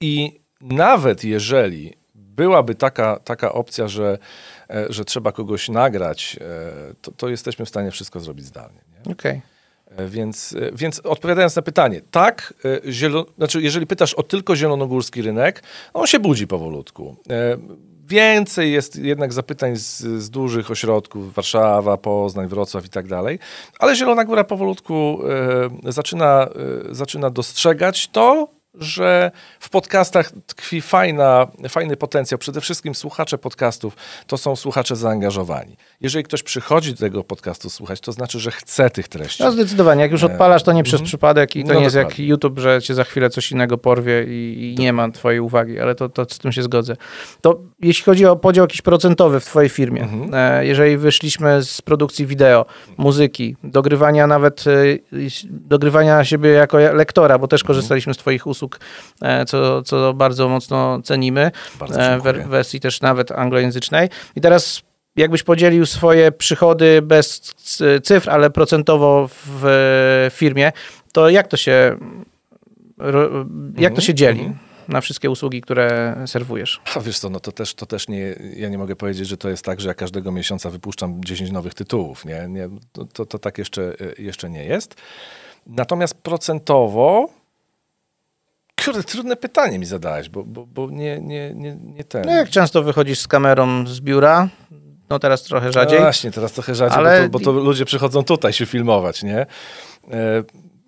I 0.01 0.39
nawet 0.61 1.23
jeżeli 1.23 1.93
byłaby 2.15 2.75
taka, 2.75 3.19
taka 3.19 3.53
opcja, 3.53 3.87
że, 3.87 4.17
że 4.89 5.05
trzeba 5.05 5.31
kogoś 5.31 5.69
nagrać, 5.69 6.39
to, 7.01 7.11
to 7.11 7.29
jesteśmy 7.29 7.65
w 7.65 7.69
stanie 7.69 7.91
wszystko 7.91 8.19
zrobić 8.19 8.45
zdalnie. 8.45 8.81
Nie? 8.93 8.96
Okej. 9.11 9.41
E, 9.97 10.07
Więc, 10.07 10.55
e, 10.59 10.71
więc 10.73 10.99
odpowiadając 10.99 11.55
na 11.55 11.61
pytanie, 11.61 12.01
tak, 12.11 12.53
e, 12.85 12.91
zielo, 12.91 13.25
znaczy 13.37 13.61
jeżeli 13.61 13.87
pytasz 13.87 14.13
o 14.13 14.23
tylko 14.23 14.55
zielonogórski 14.55 15.21
rynek, 15.21 15.63
on 15.93 16.07
się 16.07 16.19
budzi 16.19 16.47
powolutku. 16.47 17.15
Więcej 18.09 18.71
jest 18.71 18.95
jednak 18.95 19.33
zapytań 19.33 19.75
z, 19.75 19.97
z 19.97 20.29
dużych 20.29 20.71
ośrodków, 20.71 21.33
Warszawa, 21.33 21.97
Poznań, 21.97 22.47
Wrocław 22.47 22.85
i 22.85 22.89
tak 22.89 23.07
dalej, 23.07 23.39
ale 23.79 23.95
Zielona 23.95 24.25
Góra 24.25 24.43
powolutku 24.43 25.19
zaczyna, 25.83 26.47
zaczyna 26.91 27.29
dostrzegać 27.29 28.07
to, 28.07 28.56
że 28.79 29.31
w 29.59 29.69
podcastach 29.69 30.31
tkwi 30.47 30.81
fajna, 30.81 31.47
fajny 31.69 31.97
potencjał. 31.97 32.37
Przede 32.37 32.61
wszystkim 32.61 32.95
słuchacze 32.95 33.37
podcastów 33.37 33.95
to 34.27 34.37
są 34.37 34.55
słuchacze 34.55 34.95
zaangażowani. 34.95 35.77
Jeżeli 36.01 36.23
ktoś 36.23 36.43
przychodzi 36.43 36.91
do 36.93 36.99
tego 36.99 37.23
podcastu 37.23 37.69
słuchać, 37.69 37.99
to 37.99 38.11
znaczy, 38.11 38.39
że 38.39 38.51
chce 38.51 38.89
tych 38.89 39.07
treści. 39.07 39.43
No 39.43 39.51
zdecydowanie, 39.51 40.01
jak 40.01 40.11
już 40.11 40.23
odpalasz, 40.23 40.63
to 40.63 40.71
nie 40.73 40.83
przez 40.83 41.01
przypadek 41.01 41.55
i 41.55 41.63
to 41.63 41.67
No 41.73 41.73
nie 41.79 41.83
jest 41.83 41.95
jak 41.95 42.05
dokładnie. 42.05 42.25
YouTube, 42.25 42.59
że 42.59 42.81
cię 42.81 42.93
za 42.93 43.03
chwilę 43.03 43.29
coś 43.29 43.51
innego 43.51 43.77
porwie 43.77 44.23
i, 44.27 44.73
i 44.79 44.81
nie 44.81 44.93
ma 44.93 45.11
twojej 45.11 45.39
uwagi, 45.39 45.79
ale 45.79 45.95
to, 45.95 46.09
to 46.09 46.25
z 46.29 46.37
tym 46.37 46.51
się 46.51 46.63
zgodzę. 46.63 46.95
To 47.41 47.59
jeśli 47.79 48.03
chodzi 48.03 48.25
o 48.25 48.35
podział 48.35 48.63
jakiś 48.63 48.81
procentowy 48.81 49.39
w 49.39 49.45
twojej 49.45 49.69
firmie, 49.69 50.01
Mhm. 50.01 50.31
e, 50.33 50.65
jeżeli 50.65 50.97
wyszliśmy 50.97 51.63
z 51.63 51.81
produkcji 51.81 52.25
wideo, 52.25 52.65
muzyki, 52.97 53.55
dogrywania 53.63 54.27
nawet, 54.27 54.63
e, 54.67 54.71
dogrywania 55.49 56.25
siebie 56.25 56.49
jako 56.49 56.77
lektora, 56.77 57.39
bo 57.39 57.47
też 57.47 57.61
Mhm. 57.61 57.67
korzystaliśmy 57.67 58.13
z 58.13 58.17
twoich 58.17 58.47
usług, 58.47 58.66
e, 59.21 59.45
co, 59.45 59.81
co 59.83 60.13
bardzo 60.13 60.49
mocno 60.49 61.01
cenimy, 61.01 61.51
Bardzo 61.79 62.01
e, 62.01 62.19
w 62.19 62.47
wersji 62.47 62.79
też 62.79 63.01
nawet 63.01 63.31
anglojęzycznej. 63.31 64.09
I 64.35 64.41
teraz 64.41 64.81
jakbyś 65.17 65.43
podzielił 65.43 65.85
swoje 65.85 66.31
przychody 66.31 67.01
bez 67.01 67.39
cyfr, 68.03 68.29
ale 68.29 68.49
procentowo 68.49 69.29
w 69.45 69.65
e, 69.65 70.31
firmie, 70.31 70.71
to 71.11 71.29
jak 71.29 71.47
to 71.47 71.57
się, 71.57 71.97
jak 73.77 73.93
to 73.93 74.01
się 74.01 74.13
dzieli 74.13 74.39
mhm. 74.39 74.57
na 74.87 75.01
wszystkie 75.01 75.29
usługi, 75.29 75.61
które 75.61 76.17
serwujesz? 76.25 76.81
A 76.95 76.99
wiesz 76.99 77.19
co, 77.19 77.29
no 77.29 77.39
to 77.39 77.51
też, 77.51 77.73
to 77.73 77.85
też 77.85 78.07
nie, 78.07 78.35
ja 78.55 78.69
nie 78.69 78.77
mogę 78.77 78.95
powiedzieć, 78.95 79.27
że 79.27 79.37
to 79.37 79.49
jest 79.49 79.65
tak, 79.65 79.81
że 79.81 79.87
ja 79.87 79.93
każdego 79.93 80.31
miesiąca 80.31 80.69
wypuszczam 80.69 81.23
10 81.23 81.51
nowych 81.51 81.73
tytułów, 81.73 82.25
nie, 82.25 82.45
nie 82.49 82.69
to, 82.91 83.05
to, 83.05 83.25
to 83.25 83.39
tak 83.39 83.57
jeszcze, 83.57 83.93
jeszcze 84.17 84.49
nie 84.49 84.65
jest. 84.65 84.95
Natomiast 85.67 86.13
procentowo, 86.15 87.29
kurde, 88.91 89.03
trudne 89.03 89.35
pytanie 89.35 89.79
mi 89.79 89.85
zadałeś, 89.85 90.29
bo, 90.29 90.43
bo, 90.43 90.65
bo 90.65 90.89
nie, 90.89 91.19
nie, 91.21 91.53
nie, 91.53 91.75
nie 91.75 92.03
ten. 92.03 92.23
No 92.25 92.31
jak 92.31 92.49
często 92.49 92.83
wychodzisz 92.83 93.19
z 93.19 93.27
kamerą 93.27 93.87
z 93.87 93.99
biura? 93.99 94.49
No 95.09 95.19
teraz 95.19 95.43
trochę 95.43 95.71
rzadziej. 95.71 95.99
No 95.99 96.05
właśnie, 96.05 96.31
teraz 96.31 96.51
trochę 96.51 96.75
rzadziej, 96.75 96.97
Ale- 96.97 97.29
bo, 97.29 97.39
to, 97.39 97.53
bo 97.53 97.59
to 97.59 97.65
ludzie 97.65 97.85
przychodzą 97.85 98.23
tutaj 98.23 98.53
się 98.53 98.65
filmować, 98.65 99.23
nie? 99.23 99.45
E, 100.11 100.43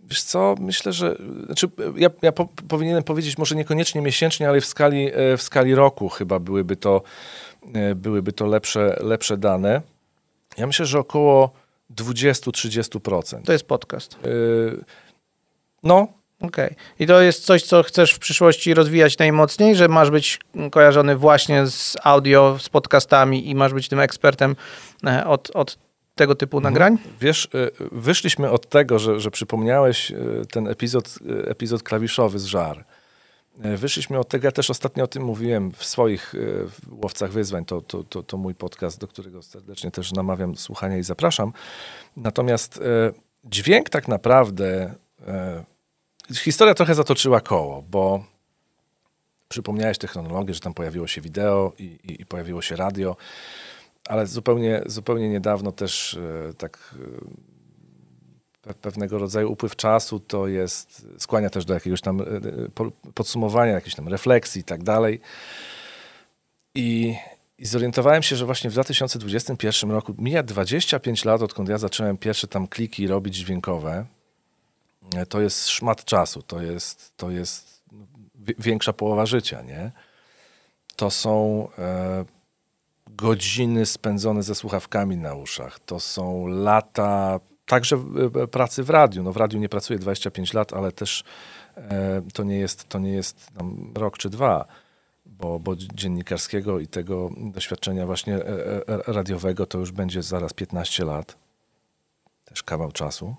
Wiesz 0.10 0.24
co, 0.24 0.56
myślę, 0.60 0.94
że 0.94 1.16
znaczy, 1.46 1.70
ja, 1.96 2.10
ja 2.22 2.32
po, 2.32 2.48
powinienem 2.68 3.04
powiedzieć 3.04 3.38
może 3.38 3.56
niekoniecznie 3.56 4.02
miesięcznie, 4.02 4.50
ale 4.50 4.62
w 4.62 4.66
skali, 4.66 5.12
e, 5.14 5.38
w 5.38 5.42
skali 5.42 5.76
roku 5.76 6.10
chyba 6.10 6.40
byłyby 6.40 6.76
to, 6.76 7.02
e, 7.74 7.96
byłyby 7.96 8.34
to 8.34 8.46
lepsze, 8.46 8.98
lepsze 9.02 9.38
dane. 9.38 9.82
Ja 10.58 10.68
myślę, 10.68 10.86
że 10.86 11.00
około 11.00 11.52
20-30%. 11.90 13.46
To 13.46 13.52
jest 13.52 13.66
podcast. 13.66 14.18
Yy, 14.24 14.84
no, 15.84 16.08
Okej. 16.42 16.66
Okay. 16.66 16.78
I 17.00 17.08
to 17.08 17.22
jest 17.22 17.46
coś, 17.46 17.64
co 17.64 17.84
chcesz 17.84 18.14
w 18.14 18.20
przyszłości 18.20 18.74
rozwijać 18.74 19.18
najmocniej, 19.18 19.76
że 19.76 19.88
masz 19.88 20.12
być 20.12 20.40
kojarzony 20.72 21.16
właśnie 21.16 21.68
z 21.68 21.98
audio, 22.04 22.58
z 22.60 22.70
podcastami 22.70 23.50
i 23.50 23.56
masz 23.56 23.74
być 23.74 23.88
tym 23.88 24.00
ekspertem 24.00 24.56
e, 25.08 25.26
od, 25.26 25.52
od 25.54 25.78
tego 26.16 26.36
typu 26.36 26.58
mhm. 26.58 26.74
nagrań? 26.74 26.98
Wiesz, 27.22 27.46
e, 27.46 27.70
wyszliśmy 27.92 28.52
od 28.52 28.70
tego, 28.70 29.00
że, 29.00 29.20
że 29.20 29.32
przypomniałeś 29.32 30.12
e, 30.12 30.16
ten 30.52 30.68
epizod, 30.68 31.20
epizod 31.48 31.84
klawiszowy 31.84 32.40
z 32.40 32.46
żar. 32.46 32.86
Wyszliśmy 33.78 34.20
od 34.20 34.28
tego, 34.28 34.48
ja 34.48 34.52
też 34.52 34.70
ostatnio 34.70 35.04
o 35.04 35.08
tym 35.08 35.24
mówiłem 35.24 35.72
w 35.72 35.86
swoich 35.86 36.36
łowcach 36.92 37.32
wyzwań. 37.32 37.66
To, 37.66 37.82
to, 37.82 38.04
to, 38.04 38.24
to 38.24 38.38
mój 38.38 38.56
podcast, 38.56 39.00
do 39.00 39.08
którego 39.08 39.42
serdecznie 39.44 39.92
też 39.92 40.12
namawiam 40.12 40.56
słuchania 40.56 40.98
i 40.98 41.04
zapraszam. 41.04 41.54
Natomiast 42.18 42.80
dźwięk 43.44 43.90
tak 43.90 44.08
naprawdę 44.08 44.96
historia 46.34 46.74
trochę 46.74 46.96
zatoczyła 46.96 47.42
koło, 47.42 47.82
bo 47.82 48.24
przypomniałeś 49.50 49.98
technologię, 49.98 50.54
że 50.54 50.60
tam 50.60 50.74
pojawiło 50.74 51.08
się 51.08 51.22
wideo 51.22 51.74
i, 51.80 51.84
i, 51.84 52.22
i 52.22 52.26
pojawiło 52.26 52.62
się 52.62 52.76
radio, 52.76 53.16
ale 54.08 54.28
zupełnie, 54.28 54.82
zupełnie 54.86 55.30
niedawno 55.30 55.72
też 55.72 56.14
e, 56.50 56.54
tak 56.54 56.96
e, 58.68 58.74
pewnego 58.74 59.18
rodzaju 59.18 59.52
upływ 59.52 59.76
czasu 59.76 60.20
to 60.20 60.48
jest, 60.48 61.08
skłania 61.18 61.50
też 61.50 61.66
do 61.66 61.74
jakiegoś 61.74 62.02
tam 62.02 62.22
e, 62.22 62.26
podsumowania, 63.14 63.72
jakiejś 63.72 63.96
tam 63.96 64.08
refleksji 64.08 64.62
i 64.62 64.64
tak 64.64 64.84
dalej. 64.84 65.22
I, 66.76 67.16
I 67.58 67.66
zorientowałem 67.66 68.24
się, 68.24 68.36
że 68.36 68.46
właśnie 68.46 68.70
w 68.70 68.74
2021 68.74 69.92
roku 69.92 70.16
mija 70.18 70.44
25 70.44 71.26
lat, 71.26 71.42
odkąd 71.42 71.70
ja 71.70 71.78
zacząłem 71.78 72.18
pierwsze 72.18 72.48
tam 72.48 72.68
kliki 72.68 73.08
robić 73.08 73.36
dźwiękowe 73.36 74.06
to 75.30 75.42
jest 75.42 75.68
szmat 75.68 76.06
czasu, 76.06 76.42
to 76.42 76.62
jest, 76.62 77.18
to 77.18 77.32
jest 77.32 77.84
większa 78.60 78.94
połowa 78.94 79.26
życia, 79.26 79.62
nie? 79.62 79.92
To 80.96 81.12
są 81.12 81.68
e, 81.78 82.26
godziny 83.08 83.86
spędzone 83.86 84.44
ze 84.44 84.56
słuchawkami 84.56 85.18
na 85.18 85.34
uszach, 85.34 85.80
to 85.80 86.00
są 86.00 86.48
lata 86.48 87.40
także 87.66 87.96
e, 88.44 88.48
pracy 88.48 88.84
w 88.84 88.90
radiu. 88.90 89.24
No 89.24 89.32
w 89.34 89.38
radiu 89.38 89.60
nie 89.60 89.70
pracuję 89.70 90.00
25 90.00 90.54
lat, 90.54 90.74
ale 90.74 90.92
też 90.92 91.24
e, 91.76 92.22
to 92.34 92.44
nie 92.44 92.58
jest, 92.58 92.90
to 92.90 93.00
nie 93.00 93.12
jest 93.12 93.52
rok 93.96 94.18
czy 94.18 94.30
dwa, 94.30 94.66
bo, 95.26 95.60
bo 95.60 95.76
dziennikarskiego 95.76 96.80
i 96.80 96.88
tego 96.88 97.30
doświadczenia 97.38 98.06
właśnie 98.06 98.36
e, 98.36 98.42
e, 98.88 99.04
radiowego 99.08 99.66
to 99.66 99.78
już 99.78 99.92
będzie 99.92 100.24
zaraz 100.24 100.54
15 100.54 101.06
lat. 101.06 101.38
Też 102.46 102.64
kawał 102.64 102.92
czasu. 102.92 103.36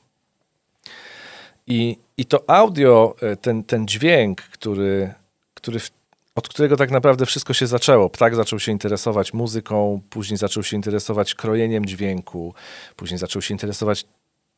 I, 1.71 1.97
i 2.17 2.25
to 2.25 2.51
audio, 2.51 3.15
e, 3.23 3.37
ten, 3.37 3.65
ten 3.65 3.89
dźwięk, 3.89 4.43
który, 4.43 5.15
który 5.55 5.79
w, 5.79 5.91
od 6.35 6.49
którego 6.49 6.77
tak 6.77 6.91
naprawdę 6.91 7.27
wszystko 7.27 7.55
się 7.55 7.67
zaczęło. 7.67 8.11
Ptak 8.11 8.35
zaczął 8.35 8.59
się 8.59 8.73
interesować 8.73 9.33
muzyką, 9.33 10.01
później 10.11 10.39
zaczął 10.39 10.63
się 10.63 10.77
interesować 10.77 11.35
krojeniem 11.35 11.87
dźwięku, 11.87 12.55
później 12.97 13.19
zaczął 13.19 13.43
się 13.43 13.55
interesować 13.55 14.05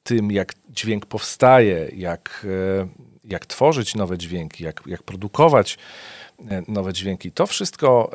tym, 0.03 0.31
jak 0.31 0.55
dźwięk 0.71 1.07
powstaje, 1.07 1.91
jak, 1.97 2.47
e, 2.81 2.89
jak 3.25 3.47
tworzyć 3.47 3.95
nowe 3.95 4.19
dźwięki, 4.19 4.65
jak, 4.65 4.83
jak 4.87 5.03
produkować 5.03 5.79
e, 6.51 6.63
nowe 6.69 6.93
dźwięki. 6.93 7.33
To 7.33 7.47
wszystko, 7.47 8.11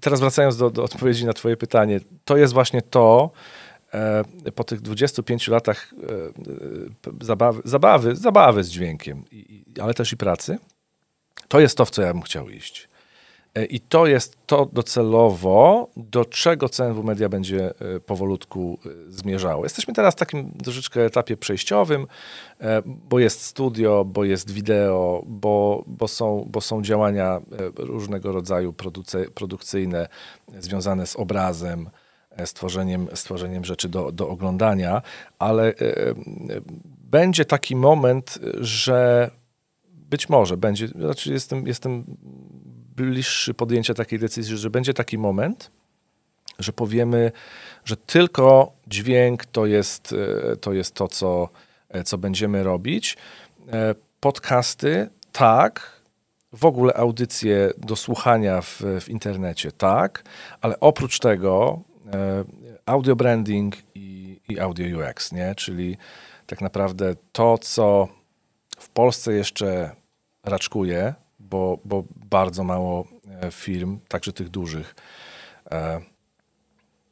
teraz 0.00 0.20
wracając 0.20 0.56
do, 0.56 0.70
do 0.70 0.84
odpowiedzi 0.84 1.26
na 1.26 1.32
Twoje 1.32 1.56
pytanie, 1.56 2.00
to 2.24 2.36
jest 2.36 2.52
właśnie 2.52 2.82
to, 2.82 3.30
po 4.54 4.64
tych 4.64 4.80
25 4.80 5.48
latach 5.48 5.92
e, 5.92 6.14
e, 7.10 7.24
zabawy, 7.24 7.62
zabawy, 7.64 8.16
zabawy 8.16 8.64
z 8.64 8.68
dźwiękiem, 8.68 9.24
ale 9.82 9.94
też 9.94 10.12
i 10.12 10.16
pracy, 10.16 10.58
to 11.48 11.60
jest 11.60 11.76
to, 11.76 11.84
w 11.84 11.90
co 11.90 12.02
ja 12.02 12.12
bym 12.12 12.22
chciał 12.22 12.48
iść. 12.48 12.88
I 13.70 13.80
to 13.80 14.06
jest 14.06 14.38
to 14.46 14.66
docelowo, 14.72 15.88
do 15.96 16.24
czego 16.24 16.68
CNW 16.68 17.02
Media 17.02 17.28
będzie 17.28 17.74
powolutku 18.06 18.78
zmierzało. 19.08 19.64
Jesteśmy 19.64 19.94
teraz 19.94 20.14
w 20.14 20.18
takim 20.18 20.50
troszeczkę 20.50 21.04
etapie 21.04 21.36
przejściowym, 21.36 22.06
bo 22.84 23.18
jest 23.18 23.42
studio, 23.42 24.04
bo 24.04 24.24
jest 24.24 24.50
wideo, 24.50 25.22
bo, 25.26 25.84
bo, 25.86 26.08
są, 26.08 26.46
bo 26.50 26.60
są 26.60 26.82
działania 26.82 27.40
różnego 27.76 28.32
rodzaju 28.32 28.74
produkcyjne 29.34 30.08
związane 30.58 31.06
z 31.06 31.16
obrazem, 31.16 31.90
stworzeniem, 32.44 33.08
stworzeniem 33.14 33.64
rzeczy 33.64 33.88
do, 33.88 34.12
do 34.12 34.28
oglądania, 34.28 35.02
ale 35.38 35.64
e, 35.68 35.70
e, 35.70 36.14
będzie 37.10 37.44
taki 37.44 37.76
moment, 37.76 38.38
że 38.60 39.30
być 39.86 40.28
może 40.28 40.56
będzie, 40.56 40.88
znaczy 40.88 41.32
jestem, 41.32 41.66
jestem 41.66 42.04
bliższy 42.96 43.54
podjęcia 43.54 43.94
takiej 43.94 44.18
decyzji, 44.18 44.56
że 44.56 44.70
będzie 44.70 44.94
taki 44.94 45.18
moment, 45.18 45.70
że 46.58 46.72
powiemy, 46.72 47.32
że 47.84 47.96
tylko 47.96 48.72
dźwięk 48.86 49.44
to 49.44 49.66
jest 49.66 50.14
e, 50.52 50.56
to, 50.56 50.72
jest 50.72 50.94
to 50.94 51.08
co, 51.08 51.48
co 52.04 52.18
będziemy 52.18 52.62
robić. 52.62 53.16
Podcasty 54.20 55.08
tak, 55.32 55.96
w 56.52 56.64
ogóle 56.64 56.94
audycje 56.94 57.72
do 57.78 57.96
słuchania 57.96 58.60
w, 58.60 58.82
w 59.00 59.08
internecie 59.08 59.72
tak, 59.72 60.22
ale 60.60 60.80
oprócz 60.80 61.18
tego 61.18 61.80
audio 62.86 63.16
branding 63.16 63.76
i, 63.94 64.40
i 64.48 64.60
audio 64.60 64.98
UX, 64.98 65.32
nie? 65.32 65.54
czyli 65.54 65.96
tak 66.46 66.60
naprawdę 66.60 67.14
to, 67.32 67.58
co 67.58 68.08
w 68.78 68.88
Polsce 68.88 69.32
jeszcze 69.32 69.90
raczkuje, 70.44 71.14
bo, 71.38 71.78
bo 71.84 72.04
bardzo 72.30 72.64
mało 72.64 73.04
e, 73.42 73.50
firm, 73.50 73.98
także 74.08 74.32
tych 74.32 74.48
dużych, 74.48 74.94
e, 75.70 76.00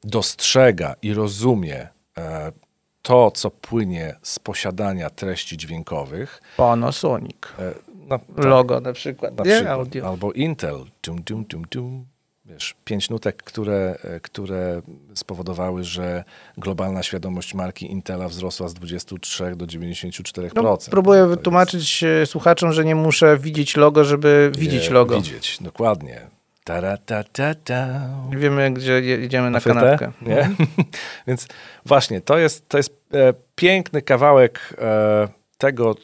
dostrzega 0.04 0.94
i 1.02 1.14
rozumie 1.14 1.88
to, 3.02 3.30
co 3.30 3.50
płynie 3.50 4.16
z 4.22 4.38
posiadania 4.38 5.11
treści 5.11 5.57
dźwiękowych. 5.57 6.42
Panasonic. 6.57 7.37
No, 7.94 8.18
tak, 8.18 8.44
Logo 8.44 8.80
na 8.80 8.92
przykład. 8.92 9.38
Na 9.38 9.44
przykład. 9.44 9.88
Albo 10.04 10.33
Intel. 10.33 10.85
Tum, 11.00 11.22
tum, 11.22 11.44
tum, 11.44 11.64
tum 11.64 12.07
wiesz, 12.44 12.74
pięć 12.85 13.11
nutek, 13.11 13.42
które, 13.42 13.98
e, 14.04 14.20
które 14.20 14.83
spowodowały, 15.14 15.85
że 15.85 16.24
globalna 16.59 17.02
świadomość 17.02 17.54
marki 17.54 17.92
Intela 17.92 18.28
wzrosła 18.28 18.68
z 18.68 18.74
23 18.74 19.57
do 19.57 19.66
94%. 19.66 20.50
No, 20.54 20.78
próbuję 20.90 21.26
wytłumaczyć 21.26 22.02
jest... 22.02 22.33
słuchaczom, 22.33 22.72
że 22.72 22.85
nie 22.85 22.94
muszę 22.94 23.38
widzieć 23.38 23.76
logo, 23.76 24.04
żeby 24.04 24.52
nie, 24.54 24.61
widzieć 24.61 24.90
logo. 24.90 25.16
Widzieć, 25.16 25.59
dokładnie. 25.61 26.26
Ta 26.64 26.96
ta, 26.96 27.24
ta, 27.24 27.54
ta. 27.54 28.09
Wiemy, 28.30 28.70
gdzie 28.70 28.92
jedziemy 29.00 29.50
na 29.50 29.61
kanapkę. 29.61 30.12
Nie? 30.22 30.38
Mhm. 30.38 30.68
Więc 31.26 31.46
właśnie, 31.87 32.20
to 32.20 32.38
jest, 32.38 32.68
to 32.68 32.76
jest 32.76 32.92
e, 33.14 33.35
piękny 33.57 34.02
kawałek 34.02 34.74
e, 34.78 35.28
tego, 35.59 35.94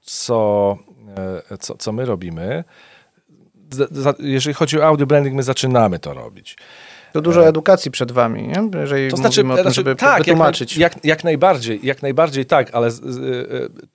co, 0.00 0.78
e, 1.50 1.58
co, 1.58 1.76
co 1.76 1.92
my 1.92 2.04
robimy 2.04 2.64
jeżeli 4.18 4.54
chodzi 4.54 4.80
o 4.80 4.86
audio 4.86 5.06
branding, 5.06 5.36
my 5.36 5.42
zaczynamy 5.42 5.98
to 5.98 6.14
robić. 6.14 6.56
To 7.14 7.20
dużo 7.20 7.44
e, 7.44 7.48
edukacji 7.48 7.90
przed 7.90 8.12
wami, 8.12 8.42
nie? 8.42 8.80
jeżeli 8.80 9.10
to 9.10 9.16
znaczy, 9.16 9.40
o 9.40 9.44
tym, 9.44 9.52
znaczy, 9.52 9.70
żeby 9.70 9.96
tak, 9.96 10.18
wytłumaczyć. 10.18 10.76
Jak, 10.76 10.94
jak, 10.94 11.04
jak, 11.04 11.24
najbardziej, 11.24 11.80
jak 11.82 12.02
najbardziej 12.02 12.46
tak, 12.46 12.70
ale 12.72 12.86
e, 12.86 12.92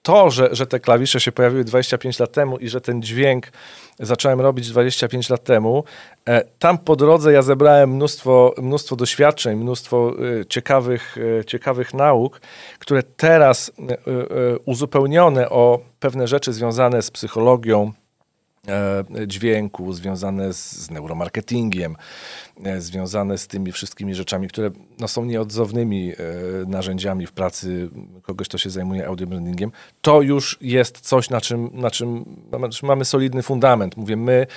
to, 0.01 0.31
że, 0.31 0.49
że 0.51 0.67
te 0.67 0.79
klawisze 0.79 1.19
się 1.19 1.31
pojawiły 1.31 1.63
25 1.63 2.19
lat 2.19 2.31
temu 2.31 2.57
i 2.57 2.69
że 2.69 2.81
ten 2.81 3.01
dźwięk 3.01 3.47
zacząłem 3.99 4.41
robić 4.41 4.69
25 4.69 5.29
lat 5.29 5.43
temu, 5.43 5.83
e, 6.25 6.43
tam 6.59 6.77
po 6.77 6.95
drodze 6.95 7.33
ja 7.33 7.41
zebrałem 7.41 7.89
mnóstwo, 7.95 8.53
mnóstwo 8.57 8.95
doświadczeń, 8.95 9.57
mnóstwo 9.57 10.13
ciekawych, 10.49 11.17
ciekawych 11.47 11.93
nauk, 11.93 12.41
które 12.79 13.03
teraz 13.03 13.71
uzupełnione 14.65 15.49
o 15.49 15.79
pewne 15.99 16.27
rzeczy 16.27 16.53
związane 16.53 17.01
z 17.01 17.11
psychologią, 17.11 17.91
dźwięku, 19.27 19.93
związane 19.93 20.53
z, 20.53 20.71
z 20.71 20.91
neuromarketingiem, 20.91 21.95
e, 22.63 22.81
związane 22.81 23.37
z 23.37 23.47
tymi 23.47 23.71
wszystkimi 23.71 24.15
rzeczami, 24.15 24.47
które 24.47 24.71
no, 24.99 25.07
są 25.07 25.25
nieodzownymi 25.25 26.11
e, 26.11 26.15
narzędziami 26.67 27.27
w 27.27 27.31
pracy 27.31 27.89
kogoś, 28.21 28.47
kto 28.47 28.57
się 28.57 28.69
zajmuje 28.69 29.07
audio 29.07 29.27
brandingiem, 29.27 29.71
to 30.01 30.21
już 30.21 30.57
jest 30.61 30.99
coś, 30.99 31.29
na 31.29 31.41
czym, 31.41 31.69
na 31.73 31.89
czym 31.91 32.25
mamy 32.83 33.05
solidny 33.05 33.43
fundament. 33.43 33.97
Mówię 33.97 34.15
my, 34.15 34.47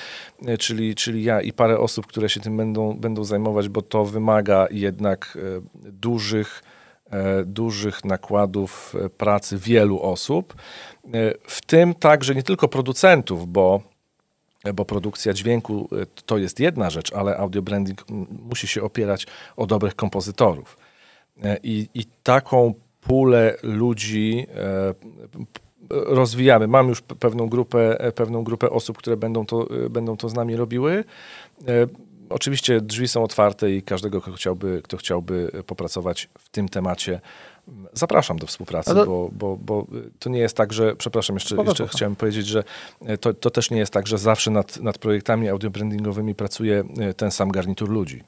czyli, 0.59 0.95
czyli 0.95 1.25
ja 1.25 1.41
i 1.41 1.53
parę 1.53 1.79
osób, 1.79 2.07
które 2.07 2.29
się 2.29 2.41
tym 2.41 2.57
będą, 2.57 2.97
będą 2.97 3.25
zajmować, 3.25 3.69
bo 3.69 3.83
to 3.83 4.05
wymaga 4.05 4.67
jednak 4.71 5.39
dużych, 5.75 6.63
dużych 7.47 8.05
nakładów 8.05 8.95
pracy 9.17 9.59
wielu 9.59 10.03
osób, 10.03 10.55
w 11.47 11.61
tym 11.67 11.95
także 11.95 12.35
nie 12.35 12.43
tylko 12.43 12.69
producentów, 12.69 13.49
bo 13.49 13.92
bo 14.75 14.85
produkcja 14.85 15.33
dźwięku 15.33 15.89
e, 15.93 16.07
to 16.27 16.39
jest 16.39 16.61
jedna 16.61 16.91
rzecz, 16.91 17.13
ale 17.13 17.37
audio 17.37 17.63
branding 17.63 18.05
musi 18.51 18.67
się 18.67 18.83
opierać 18.83 19.27
o 19.57 19.67
dobrych 19.67 19.95
kompozytorów. 19.97 20.77
I, 21.63 21.89
i 21.95 22.05
taką 22.23 22.75
pulę 23.01 23.57
ludzi 23.63 24.47
rozwijamy. 25.91 26.69
Mam 26.69 26.89
już 26.89 27.01
pewną 27.01 27.49
grupę, 27.49 28.13
pewną 28.15 28.45
grupę 28.45 28.71
osób, 28.71 28.99
które 28.99 29.17
będą 29.17 29.47
to, 29.47 29.69
będą 29.91 30.17
to 30.17 30.29
z 30.29 30.35
nami 30.35 30.57
robiły. 30.57 31.05
Oczywiście 32.31 32.81
drzwi 32.81 33.09
są 33.09 33.25
otwarte 33.25 33.71
i 33.71 33.83
każdego, 33.83 34.21
kto 34.21 34.33
chciałby, 34.33 34.81
kto 34.85 34.97
chciałby 34.97 35.51
popracować 35.67 36.29
w 36.39 36.49
tym 36.49 36.69
temacie, 36.69 37.21
zapraszam 37.93 38.39
do 38.39 38.47
współpracy. 38.47 38.95
Bo, 38.95 39.31
bo, 39.33 39.57
bo 39.57 39.87
to 40.19 40.31
nie 40.31 40.41
jest 40.41 40.57
tak, 40.57 40.73
że, 40.73 40.97
przepraszam, 40.97 41.37
jeszcze, 41.37 41.57
jeszcze 41.57 41.89
chciałem 41.89 42.17
powiedzieć, 42.17 42.47
że 42.47 42.65
to, 43.21 43.35
to 43.35 43.51
też 43.51 43.71
nie 43.71 43.79
jest 43.79 43.93
tak, 43.93 44.07
że 44.07 44.19
zawsze 44.19 44.51
nad, 44.51 44.77
nad 44.77 44.99
projektami 44.99 45.49
audiobrandingowymi 45.49 46.35
pracuje 46.35 46.85
e, 47.01 47.15
ten 47.15 47.31
sam 47.31 47.51
garnitur 47.51 47.91
ludzi. 47.91 48.23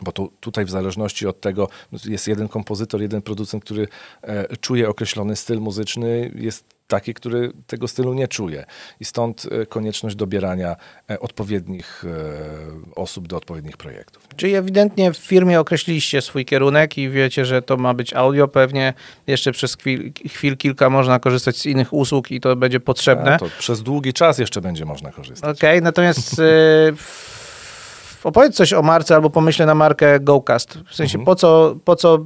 Bo 0.00 0.12
tu, 0.12 0.32
tutaj 0.40 0.64
w 0.64 0.70
zależności 0.70 1.26
od 1.26 1.40
tego 1.40 1.68
jest 2.04 2.28
jeden 2.28 2.48
kompozytor, 2.48 3.02
jeden 3.02 3.22
producent, 3.22 3.64
który 3.64 3.88
e, 4.22 4.56
czuje 4.56 4.88
określony 4.88 5.36
styl 5.36 5.58
muzyczny, 5.58 6.32
jest 6.34 6.64
taki, 6.86 7.14
który 7.14 7.52
tego 7.66 7.88
stylu 7.88 8.14
nie 8.14 8.28
czuje. 8.28 8.64
I 9.00 9.04
stąd 9.04 9.46
e, 9.50 9.66
konieczność 9.66 10.16
dobierania 10.16 10.76
e, 11.10 11.20
odpowiednich 11.20 12.04
osób 12.96 13.28
do 13.28 13.36
odpowiednich 13.36 13.76
projektów. 13.76 14.28
Czyli 14.36 14.54
ewidentnie 14.54 15.12
w 15.12 15.16
firmie 15.16 15.60
określiliście 15.60 16.22
swój 16.22 16.44
kierunek 16.44 16.98
i 16.98 17.10
wiecie, 17.10 17.44
że 17.44 17.62
to 17.62 17.76
ma 17.76 17.94
być 17.94 18.14
audio. 18.14 18.48
Pewnie 18.48 18.94
jeszcze 19.26 19.52
przez 19.52 19.76
chwil, 19.76 20.12
chwil 20.28 20.56
kilka 20.56 20.90
można 20.90 21.18
korzystać 21.18 21.56
z 21.56 21.66
innych 21.66 21.92
usług 21.92 22.30
i 22.30 22.40
to 22.40 22.56
będzie 22.56 22.80
potrzebne. 22.80 23.34
A, 23.34 23.38
to 23.38 23.46
przez 23.58 23.82
długi 23.82 24.12
czas 24.12 24.38
jeszcze 24.38 24.60
będzie 24.60 24.84
można 24.84 25.12
korzystać. 25.12 25.56
Okej, 25.56 25.70
okay, 25.70 25.80
natomiast 25.80 26.40
opowiedz 28.24 28.56
coś 28.56 28.72
o 28.72 28.82
marce 28.82 29.14
albo 29.14 29.30
pomyślę 29.30 29.66
na 29.66 29.74
markę 29.74 30.20
GoCast. 30.20 30.78
W 30.90 30.94
sensie 30.94 31.18
mhm. 31.18 31.24
po, 31.24 31.34
co, 31.34 31.76
po 31.84 31.96
co 31.96 32.18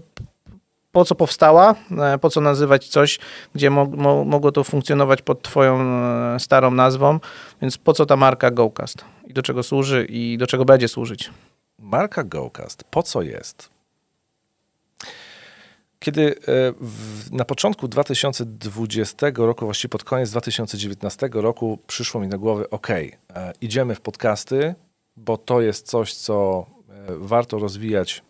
po 0.94 1.04
co 1.04 1.14
powstała, 1.14 1.74
e, 1.98 2.18
po 2.18 2.30
co 2.30 2.40
nazywać 2.40 2.88
coś, 2.88 3.18
gdzie 3.54 3.70
mo, 3.70 3.84
mo, 3.84 4.24
mogło 4.24 4.52
to 4.52 4.64
funkcjonować 4.64 5.22
pod 5.22 5.42
twoją 5.42 5.80
e, 5.80 6.40
starą 6.40 6.70
nazwą, 6.70 7.20
więc 7.62 7.78
po 7.78 7.92
co 7.92 8.06
ta 8.06 8.16
marka 8.16 8.50
GoCast 8.50 9.04
i 9.26 9.32
do 9.32 9.42
czego 9.42 9.62
służy 9.62 10.06
i 10.08 10.38
do 10.38 10.46
czego 10.46 10.64
będzie 10.64 10.88
służyć? 10.88 11.30
Marka 11.78 12.24
GoCast, 12.24 12.84
po 12.84 13.02
co 13.02 13.22
jest? 13.22 13.70
Kiedy 15.98 16.30
e, 16.30 16.34
w, 16.80 17.32
na 17.32 17.44
początku 17.44 17.88
2020 17.88 19.26
roku, 19.36 19.64
właściwie 19.64 19.90
pod 19.90 20.04
koniec 20.04 20.30
2019 20.30 21.28
roku 21.32 21.78
przyszło 21.86 22.20
mi 22.20 22.28
na 22.28 22.38
głowę, 22.38 22.70
ok, 22.70 22.88
idziemy 23.60 23.94
w 23.94 24.00
podcasty, 24.00 24.74
bo 25.16 25.36
to 25.36 25.60
jest 25.60 25.86
coś, 25.86 26.14
co 26.14 26.66
warto 27.08 27.58
rozwijać 27.58 28.22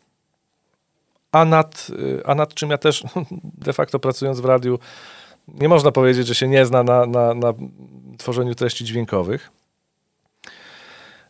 a 1.35 1.45
nad, 1.45 1.87
a 2.25 2.35
nad 2.35 2.55
czym 2.55 2.71
ja 2.71 2.79
też 2.79 3.05
de 3.67 3.73
facto 3.73 3.99
pracując 3.99 4.41
w 4.41 4.45
radiu, 4.45 4.79
nie 5.49 5.69
można 5.69 5.93
powiedzieć, 5.93 6.27
że 6.27 6.35
się 6.35 6.49
nie 6.49 6.67
zna 6.67 6.83
na, 6.83 7.07
na, 7.07 7.35
na 7.35 7.53
tworzeniu 8.19 8.55
treści 8.55 8.85
dźwiękowych. 8.85 9.51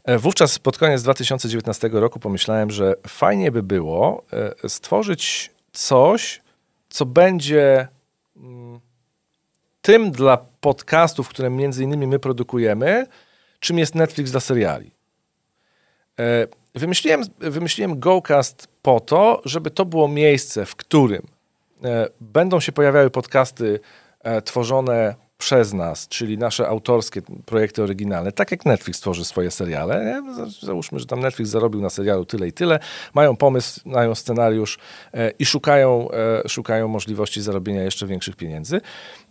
E, 0.05 0.19
wówczas 0.19 0.59
pod 0.59 0.79
koniec 0.79 1.03
2019 1.03 1.91
roku 1.93 2.21
pomyślałem, 2.21 2.71
że 2.71 2.95
fajnie 3.07 3.53
by 3.53 3.63
było 3.63 4.25
e, 4.65 4.69
stworzyć 4.69 5.51
coś, 5.73 6.43
co 6.89 7.07
będzie 7.07 7.89
mm, 8.37 8.81
tym 9.83 10.11
dla 10.11 10.37
podcastów, 10.61 11.29
które 11.29 11.51
między 11.51 11.85
innymi 11.85 12.07
my 12.07 12.19
produkujemy, 12.19 13.07
czym 13.61 13.79
jest 13.79 13.95
Netflix 13.95 14.31
dla 14.31 14.41
seriali. 14.41 14.91
E, 16.21 16.47
wymyśliłem, 16.75 17.23
wymyśliłem 17.39 18.01
GoCast 18.01 18.69
po 18.83 19.01
to, 19.01 19.43
żeby 19.45 19.71
to 19.71 19.85
było 19.85 20.09
miejsce, 20.09 20.67
w 20.67 20.77
którym 20.77 21.23
e, 21.85 22.09
będą 22.21 22.61
się 22.61 22.73
pojawiały 22.73 23.11
podcasty 23.11 23.81
e, 24.21 24.43
tworzone 24.43 25.15
przez 25.39 25.73
nas, 25.73 26.09
czyli 26.09 26.39
nasze 26.39 26.69
autorskie 26.69 27.23
projekty 27.47 27.83
oryginalne, 27.83 28.33
tak 28.33 28.51
jak 28.51 28.67
Netflix 28.67 29.01
tworzy 29.01 29.25
swoje 29.25 29.51
seriale. 29.51 30.05
Nie? 30.05 30.49
Załóżmy, 30.61 30.99
że 30.99 31.07
tam 31.07 31.21
Netflix 31.21 31.51
zarobił 31.51 31.81
na 31.81 31.91
serialu 31.91 32.25
tyle 32.25 32.49
i 32.49 32.53
tyle, 32.53 32.79
mają 33.15 33.37
pomysł, 33.37 33.81
mają 33.85 34.15
scenariusz 34.15 34.79
e, 35.15 35.31
i 35.31 35.47
szukają, 35.47 36.09
e, 36.45 36.49
szukają 36.49 36.89
możliwości 36.89 37.43
zarobienia 37.43 37.83
jeszcze 37.83 38.07
większych 38.07 38.37
pieniędzy, 38.37 38.81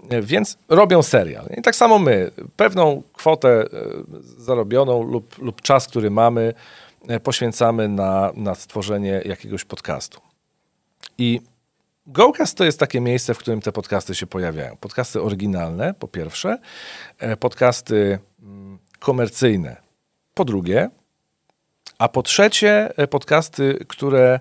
e, 0.10 0.22
więc 0.22 0.58
robią 0.70 1.04
serial. 1.04 1.46
I 1.58 1.62
tak 1.62 1.76
samo 1.76 2.00
my, 2.00 2.32
pewną 2.56 3.04
kwotę 3.14 3.50
e, 3.50 3.66
zarobioną 4.38 5.04
lub, 5.04 5.38
lub 5.38 5.62
czas, 5.62 5.88
który 5.88 6.12
mamy, 6.12 6.54
E, 7.08 7.20
poświęcamy 7.20 7.88
na, 7.88 8.32
na 8.36 8.56
stworzenie 8.56 9.22
jakiegoś 9.26 9.64
podcastu. 9.64 10.22
I 11.18 11.42
GoCast 12.08 12.58
to 12.58 12.64
jest 12.64 12.80
takie 12.80 13.02
miejsce, 13.02 13.34
w 13.34 13.38
którym 13.38 13.62
te 13.62 13.72
podcasty 13.72 14.16
się 14.16 14.28
pojawiają. 14.28 14.78
Podcasty 14.78 15.22
oryginalne, 15.22 15.94
po 15.94 16.08
pierwsze, 16.08 16.58
e, 17.20 17.38
podcasty 17.38 18.20
mm, 18.42 18.80
komercyjne, 19.00 19.82
po 20.34 20.46
drugie, 20.46 20.90
a 21.98 22.10
po 22.10 22.24
trzecie, 22.24 22.98
e, 22.98 23.08
podcasty, 23.08 23.86
które 23.88 24.40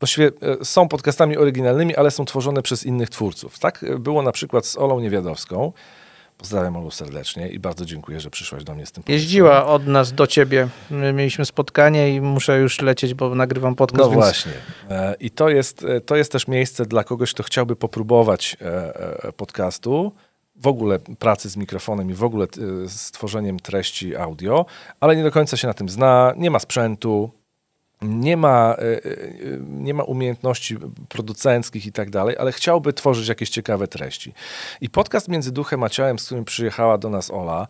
właściwie 0.00 0.30
są 0.62 0.88
podcastami 0.88 1.36
oryginalnymi, 1.36 1.96
ale 1.96 2.10
są 2.10 2.24
tworzone 2.24 2.62
przez 2.62 2.86
innych 2.86 3.10
twórców. 3.10 3.58
Tak 3.58 3.84
było 3.98 4.22
na 4.22 4.32
przykład 4.32 4.66
z 4.66 4.76
Olą 4.76 5.00
Niewiadowską. 5.00 5.72
Pozdrawiam 6.42 6.76
Olu 6.76 6.90
serdecznie 6.90 7.48
i 7.48 7.58
bardzo 7.58 7.84
dziękuję, 7.84 8.20
że 8.20 8.30
przyszłaś 8.30 8.64
do 8.64 8.74
mnie 8.74 8.86
z 8.86 8.92
tym 8.92 9.02
pomysłem. 9.02 9.18
Jeździła 9.18 9.66
od 9.66 9.86
nas 9.86 10.12
do 10.12 10.26
ciebie. 10.26 10.68
My 10.90 11.12
mieliśmy 11.12 11.44
spotkanie 11.44 12.14
i 12.14 12.20
muszę 12.20 12.58
już 12.58 12.80
lecieć, 12.80 13.14
bo 13.14 13.34
nagrywam 13.34 13.74
podcast. 13.74 14.04
No 14.04 14.10
więc... 14.10 14.14
właśnie. 14.14 14.52
E, 14.90 15.14
I 15.20 15.30
to 15.30 15.48
jest, 15.48 15.84
e, 15.84 16.00
to 16.00 16.16
jest 16.16 16.32
też 16.32 16.48
miejsce 16.48 16.86
dla 16.86 17.04
kogoś, 17.04 17.32
kto 17.32 17.42
chciałby 17.42 17.76
popróbować 17.76 18.56
e, 18.60 19.32
podcastu, 19.32 20.12
w 20.56 20.66
ogóle 20.66 20.98
pracy 20.98 21.48
z 21.48 21.56
mikrofonem 21.56 22.10
i 22.10 22.14
w 22.14 22.24
ogóle 22.24 22.46
z 22.86 23.10
tworzeniem 23.10 23.60
treści 23.60 24.16
audio, 24.16 24.66
ale 25.00 25.16
nie 25.16 25.22
do 25.22 25.30
końca 25.30 25.56
się 25.56 25.68
na 25.68 25.74
tym 25.74 25.88
zna, 25.88 26.34
nie 26.36 26.50
ma 26.50 26.58
sprzętu, 26.58 27.30
nie 28.02 28.36
ma, 28.36 28.74
e, 28.78 29.04
e, 29.04 29.10
nie 29.68 29.94
ma 29.94 30.02
umiejętności 30.02 30.76
producenckich 31.08 31.86
i 31.86 31.92
tak 31.92 32.10
dalej, 32.10 32.36
ale 32.38 32.52
chciałby 32.52 32.92
tworzyć 32.92 33.28
jakieś 33.28 33.50
ciekawe 33.50 33.88
treści. 33.88 34.34
I 34.80 34.90
podcast 34.90 35.28
Między 35.28 35.52
Duchem 35.52 35.82
a 35.82 35.88
Ciałem, 35.88 36.18
z 36.18 36.26
którym 36.26 36.44
przyjechała 36.44 36.98
do 36.98 37.10
nas 37.10 37.30
Ola, 37.30 37.68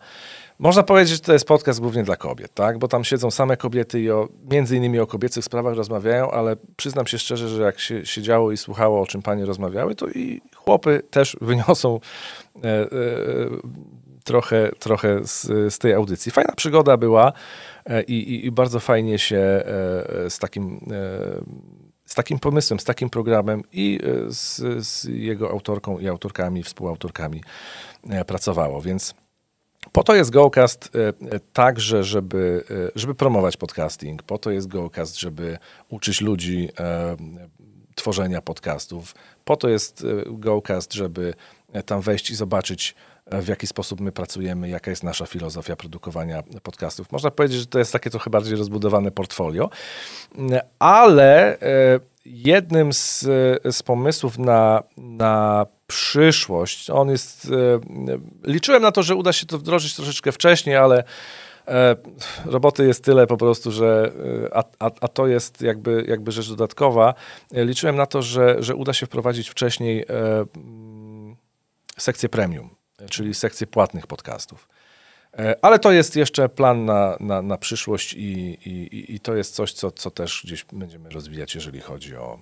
można 0.59 0.83
powiedzieć, 0.83 1.13
że 1.13 1.19
to 1.19 1.33
jest 1.33 1.47
podcast 1.47 1.79
głównie 1.79 2.03
dla 2.03 2.15
kobiet, 2.15 2.53
tak? 2.53 2.77
bo 2.77 2.87
tam 2.87 3.03
siedzą 3.03 3.31
same 3.31 3.57
kobiety 3.57 4.01
i 4.01 4.11
o, 4.11 4.27
między 4.51 4.77
innymi 4.77 4.99
o 4.99 5.07
kobiecych 5.07 5.45
sprawach 5.45 5.75
rozmawiają, 5.75 6.31
ale 6.31 6.55
przyznam 6.75 7.07
się 7.07 7.19
szczerze, 7.19 7.49
że 7.49 7.61
jak 7.61 7.79
się 7.79 8.05
siedziało 8.05 8.51
i 8.51 8.57
słuchało, 8.57 9.01
o 9.01 9.05
czym 9.05 9.21
panie 9.21 9.45
rozmawiały, 9.45 9.95
to 9.95 10.07
i 10.07 10.41
chłopy 10.55 11.01
też 11.11 11.37
wyniosą 11.41 11.99
e, 12.63 12.67
e, 12.69 12.87
trochę, 14.23 14.71
trochę 14.79 15.19
z, 15.23 15.43
z 15.73 15.79
tej 15.79 15.93
audycji. 15.93 16.31
Fajna 16.31 16.53
przygoda 16.55 16.97
była. 16.97 17.33
E, 17.85 18.01
i, 18.03 18.45
i 18.45 18.51
bardzo 18.51 18.79
fajnie 18.79 19.19
się 19.19 19.37
e, 19.37 20.29
z 20.29 20.39
takim 20.39 20.79
e, 20.91 21.73
z 22.05 22.15
takim 22.15 22.39
pomysłem, 22.39 22.79
z 22.79 22.83
takim 22.83 23.09
programem 23.09 23.63
i 23.71 23.99
z, 24.29 24.61
z, 24.87 25.03
jego 25.03 25.49
autorką 25.49 25.99
i 25.99 26.07
autorkami, 26.07 26.63
współautorkami 26.63 27.43
pracowało. 28.27 28.81
Więc 28.81 29.13
po 29.91 30.03
to 30.03 30.15
jest 30.15 30.31
GoCast 30.31 30.91
także, 31.53 32.03
żeby, 32.03 32.63
żeby 32.95 33.15
promować 33.15 33.57
podcasting. 33.57 34.23
Po 34.23 34.37
to 34.37 34.51
jest 34.51 34.67
GoCast, 34.67 35.19
żeby 35.19 35.57
uczyć 35.89 36.21
ludzi 36.21 36.69
tworzenia 37.95 38.41
podcastów. 38.41 39.15
Po 39.45 39.57
to 39.57 39.69
jest 39.69 40.05
GoCast, 40.25 40.93
żeby 40.93 41.33
tam 41.85 42.01
wejść 42.01 42.29
i 42.29 42.35
zobaczyć 42.35 42.95
w 43.31 43.47
jaki 43.47 43.67
sposób 43.67 44.01
my 44.01 44.11
pracujemy, 44.11 44.69
jaka 44.69 44.91
jest 44.91 45.03
nasza 45.03 45.25
filozofia 45.25 45.75
produkowania 45.75 46.43
podcastów. 46.63 47.11
Można 47.11 47.31
powiedzieć, 47.31 47.59
że 47.59 47.65
to 47.65 47.79
jest 47.79 47.93
takie 47.93 48.09
trochę 48.09 48.29
bardziej 48.29 48.55
rozbudowane 48.55 49.11
portfolio, 49.11 49.69
ale 50.79 51.59
e, 51.59 51.99
jednym 52.25 52.93
z, 52.93 53.21
z 53.71 53.83
pomysłów 53.83 54.37
na, 54.37 54.83
na 54.97 55.65
przyszłość, 55.87 56.89
on 56.89 57.09
jest, 57.09 57.45
e, 57.45 57.79
liczyłem 58.43 58.81
na 58.81 58.91
to, 58.91 59.03
że 59.03 59.15
uda 59.15 59.33
się 59.33 59.45
to 59.45 59.57
wdrożyć 59.57 59.95
troszeczkę 59.95 60.31
wcześniej, 60.31 60.75
ale 60.75 61.03
e, 61.67 61.95
roboty 62.45 62.87
jest 62.87 63.03
tyle 63.03 63.27
po 63.27 63.37
prostu, 63.37 63.71
że 63.71 64.11
a, 64.51 64.63
a, 64.79 64.91
a, 65.01 65.07
to 65.07 65.27
jest 65.27 65.61
jakby, 65.61 66.05
jakby 66.07 66.31
rzecz 66.31 66.49
dodatkowa. 66.49 67.13
Liczyłem 67.51 67.95
na 67.95 68.05
to, 68.05 68.21
że, 68.21 68.55
że 68.59 68.75
uda 68.75 68.93
się 68.93 69.05
wprowadzić 69.05 69.49
wcześniej 69.49 70.05
sekcję 71.97 72.29
premium 72.29 72.82
czyli 73.09 73.33
sekcję 73.33 73.67
płatnych 73.67 74.07
podcastów. 74.07 74.69
E, 75.37 75.55
ale 75.61 75.79
to 75.79 75.91
jest 75.91 76.15
jeszcze 76.15 76.49
plan 76.49 76.85
na, 76.85 77.17
na, 77.19 77.41
na 77.41 77.57
przyszłość 77.57 78.13
i, 78.13 78.33
i, 78.69 79.15
i 79.15 79.19
to 79.19 79.35
jest 79.35 79.55
coś, 79.55 79.73
co, 79.73 79.91
co 79.91 80.11
też 80.11 80.41
gdzieś 80.45 80.65
będziemy 80.73 81.09
rozwijać, 81.09 81.55
jeżeli 81.55 81.81
chodzi 81.81 82.15
o, 82.15 82.39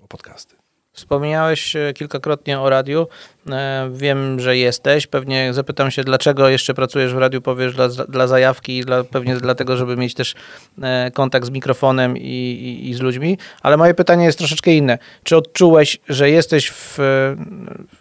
e, 0.00 0.04
o 0.04 0.08
podcasty. 0.08 0.59
Wspomniałeś 1.00 1.76
e, 1.76 1.92
kilkakrotnie 1.92 2.60
o 2.60 2.70
radiu. 2.70 3.06
E, 3.50 3.90
wiem, 3.92 4.40
że 4.40 4.56
jesteś. 4.56 5.06
Pewnie 5.06 5.54
zapytam 5.54 5.90
się, 5.90 6.04
dlaczego 6.04 6.48
jeszcze 6.48 6.74
pracujesz 6.74 7.14
w 7.14 7.18
radiu, 7.18 7.40
powiesz 7.42 7.74
dla, 7.74 7.88
dla 7.88 8.26
zajawki 8.26 8.78
i 8.78 8.84
dla, 8.84 9.04
pewnie 9.04 9.36
dlatego, 9.36 9.76
żeby 9.76 9.96
mieć 9.96 10.14
też 10.14 10.34
e, 10.82 11.10
kontakt 11.14 11.46
z 11.46 11.50
mikrofonem 11.50 12.16
i, 12.16 12.20
i, 12.20 12.90
i, 12.90 12.94
z 12.94 13.00
ludźmi. 13.00 13.38
Ale 13.62 13.76
moje 13.76 13.94
pytanie 13.94 14.24
jest 14.24 14.38
troszeczkę 14.38 14.74
inne. 14.74 14.98
Czy 15.22 15.36
odczułeś, 15.36 15.98
że 16.08 16.30
jesteś 16.30 16.70
w, 16.70 16.94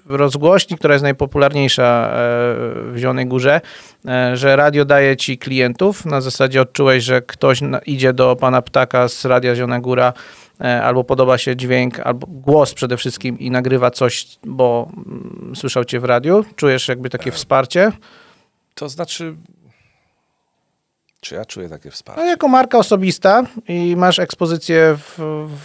w 0.06 0.16
rozgłośni, 0.16 0.78
która 0.78 0.94
jest 0.94 1.04
najpopularniejsza 1.04 2.12
w 2.14 2.94
Zielonej 2.98 3.26
Górze, 3.26 3.62
że 4.34 4.56
radio 4.56 4.86
daje 4.86 5.18
ci 5.18 5.38
klientów? 5.38 6.06
Na 6.06 6.22
zasadzie 6.22 6.62
odczułeś, 6.62 7.04
że 7.04 7.22
ktoś 7.22 7.60
idzie 7.86 8.14
do 8.14 8.36
pana 8.36 8.62
Ptaka 8.62 9.08
z 9.08 9.26
Radia 9.26 9.56
Zielona 9.56 9.80
Góra 9.80 10.14
albo 10.60 11.04
podoba 11.04 11.38
się 11.38 11.56
dźwięk, 11.56 12.00
albo 12.00 12.28
głos 12.28 12.74
przede 12.74 12.98
wszystkim 12.98 13.40
i 13.40 13.52
nagrywa 13.52 13.92
coś, 13.92 14.28
bo 14.46 14.90
mm, 14.98 15.54
słyszał 15.56 15.86
cię 15.86 16.00
w 16.00 16.04
radiu? 16.04 16.46
Czujesz 16.56 16.88
jakby 16.88 17.10
takie 17.10 17.32
wsparcie? 17.32 17.92
To 18.74 18.90
znaczy, 18.90 19.36
czy 21.22 21.36
ja 21.36 21.46
czuję 21.46 21.70
takie 21.70 21.92
wsparcie? 21.92 22.22
No, 22.22 22.28
jako 22.28 22.48
marka 22.48 22.78
osobista 22.78 23.44
i 23.68 23.96
masz 23.96 24.20
ekspozycję 24.20 24.98
w, 24.98 25.14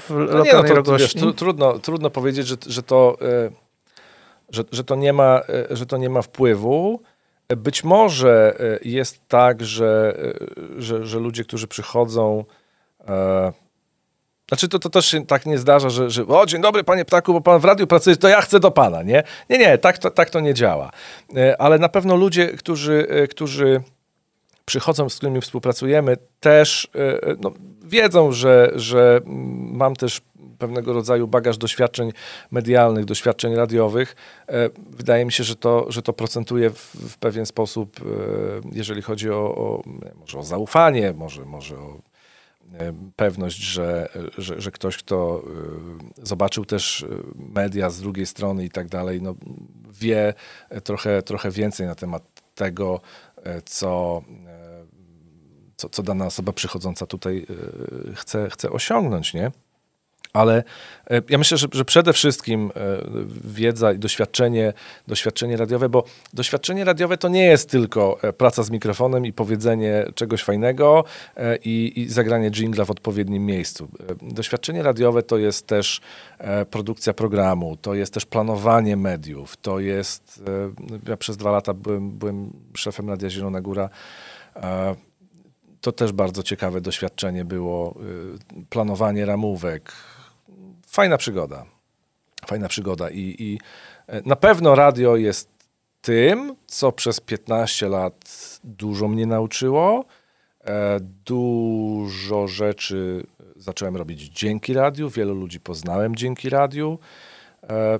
w 0.08 0.10
no 0.10 0.16
lokalnej 0.16 0.70
nie, 0.70 0.76
no 0.76 0.82
to, 0.82 0.96
wiesz, 0.96 1.14
trudno, 1.36 1.78
trudno 1.78 2.10
powiedzieć, 2.10 2.46
że, 2.46 2.56
że, 2.66 2.82
to, 2.82 3.16
e, 3.22 3.50
że, 4.50 4.64
że, 4.72 4.84
to 4.84 4.94
nie 4.94 5.12
ma, 5.12 5.40
e, 5.70 5.76
że 5.76 5.86
to 5.86 5.96
nie 5.96 6.10
ma 6.10 6.22
wpływu. 6.22 7.00
Być 7.56 7.84
może 7.84 8.56
jest 8.82 9.28
tak, 9.28 9.64
że, 9.64 10.18
że, 10.78 11.06
że 11.06 11.18
ludzie, 11.18 11.44
którzy 11.44 11.66
przychodzą 11.66 12.44
znaczy 14.48 14.68
to, 14.68 14.78
to 14.78 14.90
też 14.90 15.06
się 15.06 15.26
tak 15.26 15.46
nie 15.46 15.58
zdarza, 15.58 15.90
że, 15.90 16.10
że 16.10 16.26
o 16.26 16.46
dzień 16.46 16.62
dobry 16.62 16.84
panie 16.84 17.04
ptaku, 17.04 17.32
bo 17.32 17.40
pan 17.40 17.60
w 17.60 17.64
radiu 17.64 17.86
pracuje, 17.86 18.16
to 18.16 18.28
ja 18.28 18.40
chcę 18.40 18.60
do 18.60 18.70
pana, 18.70 19.02
nie? 19.02 19.22
Nie, 19.50 19.58
nie, 19.58 19.78
tak 19.78 19.98
to, 19.98 20.10
tak 20.10 20.30
to 20.30 20.40
nie 20.40 20.54
działa. 20.54 20.90
E, 21.36 21.60
ale 21.60 21.78
na 21.78 21.88
pewno 21.88 22.16
ludzie, 22.16 22.46
którzy, 22.46 23.06
e, 23.08 23.26
którzy 23.26 23.80
przychodzą, 24.64 25.08
z 25.08 25.16
którymi 25.16 25.40
współpracujemy, 25.40 26.16
też 26.40 26.88
e, 26.94 27.36
no, 27.40 27.52
wiedzą, 27.84 28.32
że, 28.32 28.72
że 28.74 29.20
mam 29.56 29.96
też 29.96 30.20
pewnego 30.58 30.92
rodzaju 30.92 31.28
bagaż 31.28 31.58
doświadczeń 31.58 32.12
medialnych, 32.50 33.04
doświadczeń 33.04 33.54
radiowych. 33.54 34.16
Wydaje 34.90 35.24
mi 35.24 35.32
się, 35.32 35.44
że 35.44 35.56
to, 35.56 35.86
że 35.88 36.02
to 36.02 36.12
procentuje 36.12 36.70
w, 36.70 36.94
w 37.10 37.18
pewien 37.18 37.46
sposób, 37.46 38.00
jeżeli 38.72 39.02
chodzi 39.02 39.30
o, 39.30 39.36
o, 39.36 39.82
może 40.20 40.38
o 40.38 40.42
zaufanie, 40.42 41.12
może, 41.16 41.44
może 41.44 41.76
o 41.76 41.98
pewność, 43.16 43.56
że, 43.56 44.08
że, 44.38 44.60
że, 44.60 44.70
ktoś, 44.70 44.96
kto 44.96 45.42
e, 46.20 46.26
zobaczył 46.26 46.64
też 46.64 47.02
e, 47.02 47.06
media 47.36 47.90
z 47.90 48.00
drugiej 48.00 48.26
strony 48.26 48.64
i 48.64 48.70
tak 48.70 48.88
dalej, 48.88 49.22
no, 49.22 49.34
wie 50.00 50.34
trochę, 50.84 51.22
trochę 51.22 51.50
więcej 51.50 51.86
na 51.86 51.94
temat 51.94 52.22
tego, 52.54 53.00
co, 53.64 54.22
co, 55.76 55.88
co 55.88 56.02
dana 56.02 56.26
osoba 56.26 56.52
przychodząca 56.52 57.06
tutaj 57.06 57.46
chce, 58.14 58.50
chce 58.50 58.70
osiągnąć, 58.70 59.34
nie? 59.34 59.50
Ale 60.32 60.64
e, 61.10 61.22
ja 61.28 61.38
myślę, 61.38 61.58
że, 61.58 61.66
że, 61.72 61.84
przede 61.84 62.12
wszystkim 62.12 62.70
e, 62.76 62.80
wiedza 63.44 63.92
i 63.92 63.98
doświadczenie, 63.98 64.72
doświadczenie 65.08 65.56
radiowe, 65.56 65.88
bo 65.88 66.04
doświadczenie 66.32 66.84
radiowe 66.84 67.16
to 67.16 67.28
nie 67.28 67.46
jest 67.46 67.70
tylko 67.70 68.18
e, 68.22 68.32
praca 68.32 68.62
z 68.62 68.70
mikrofonem 68.70 69.26
i 69.26 69.32
powiedzenie 69.32 70.06
czegoś 70.14 70.42
fajnego 70.42 71.04
i, 71.64 71.92
i 71.96 72.08
zagranie 72.08 72.50
jingla 72.50 72.84
w 72.84 72.90
odpowiednim 72.90 73.46
miejscu. 73.46 73.88
Doświadczenie 74.22 74.82
radiowe 74.82 75.22
to 75.22 75.38
jest 75.38 75.66
też 75.66 76.00
produkcja 76.70 77.12
programu, 77.12 77.76
to 77.76 77.94
jest 77.94 78.14
też 78.14 78.26
planowanie 78.26 78.96
mediów, 78.96 79.56
to 79.56 79.80
jest, 79.80 80.42
ja 81.08 81.16
przez 81.16 81.36
dwa 81.36 81.50
lata 81.50 81.74
byłem, 81.74 82.10
byłem 82.10 82.52
szefem 82.76 83.08
Radia 83.08 83.30
Zielona 83.30 83.60
Góra, 83.60 83.88
to 85.80 85.92
też 85.92 86.12
bardzo 86.12 86.42
ciekawe 86.42 86.80
doświadczenie 86.80 87.44
było. 87.44 87.94
Planowanie 88.70 89.26
ramówek, 89.26 89.92
fajna 90.94 91.16
przygoda. 91.16 91.64
Fajna 92.46 92.68
przygoda 92.68 93.10
i, 93.10 93.36
i 93.38 93.58
e, 94.06 94.22
na 94.26 94.36
pewno 94.36 94.74
radio 94.74 95.16
jest 95.16 95.50
tym, 96.02 96.56
co 96.66 96.92
przez 96.92 97.20
15 97.20 97.88
lat 97.88 98.14
dużo 98.64 99.08
mnie 99.08 99.26
nauczyło. 99.26 100.04
E, 100.64 100.98
dużo 101.00 102.48
rzeczy 102.48 103.26
zacząłem 103.56 103.96
robić 103.96 104.20
dzięki 104.22 104.74
radiu, 104.74 105.10
wielu 105.10 105.34
ludzi 105.34 105.60
poznałem 105.60 106.16
dzięki 106.16 106.48
radiu 106.48 106.98
e, 107.62 107.98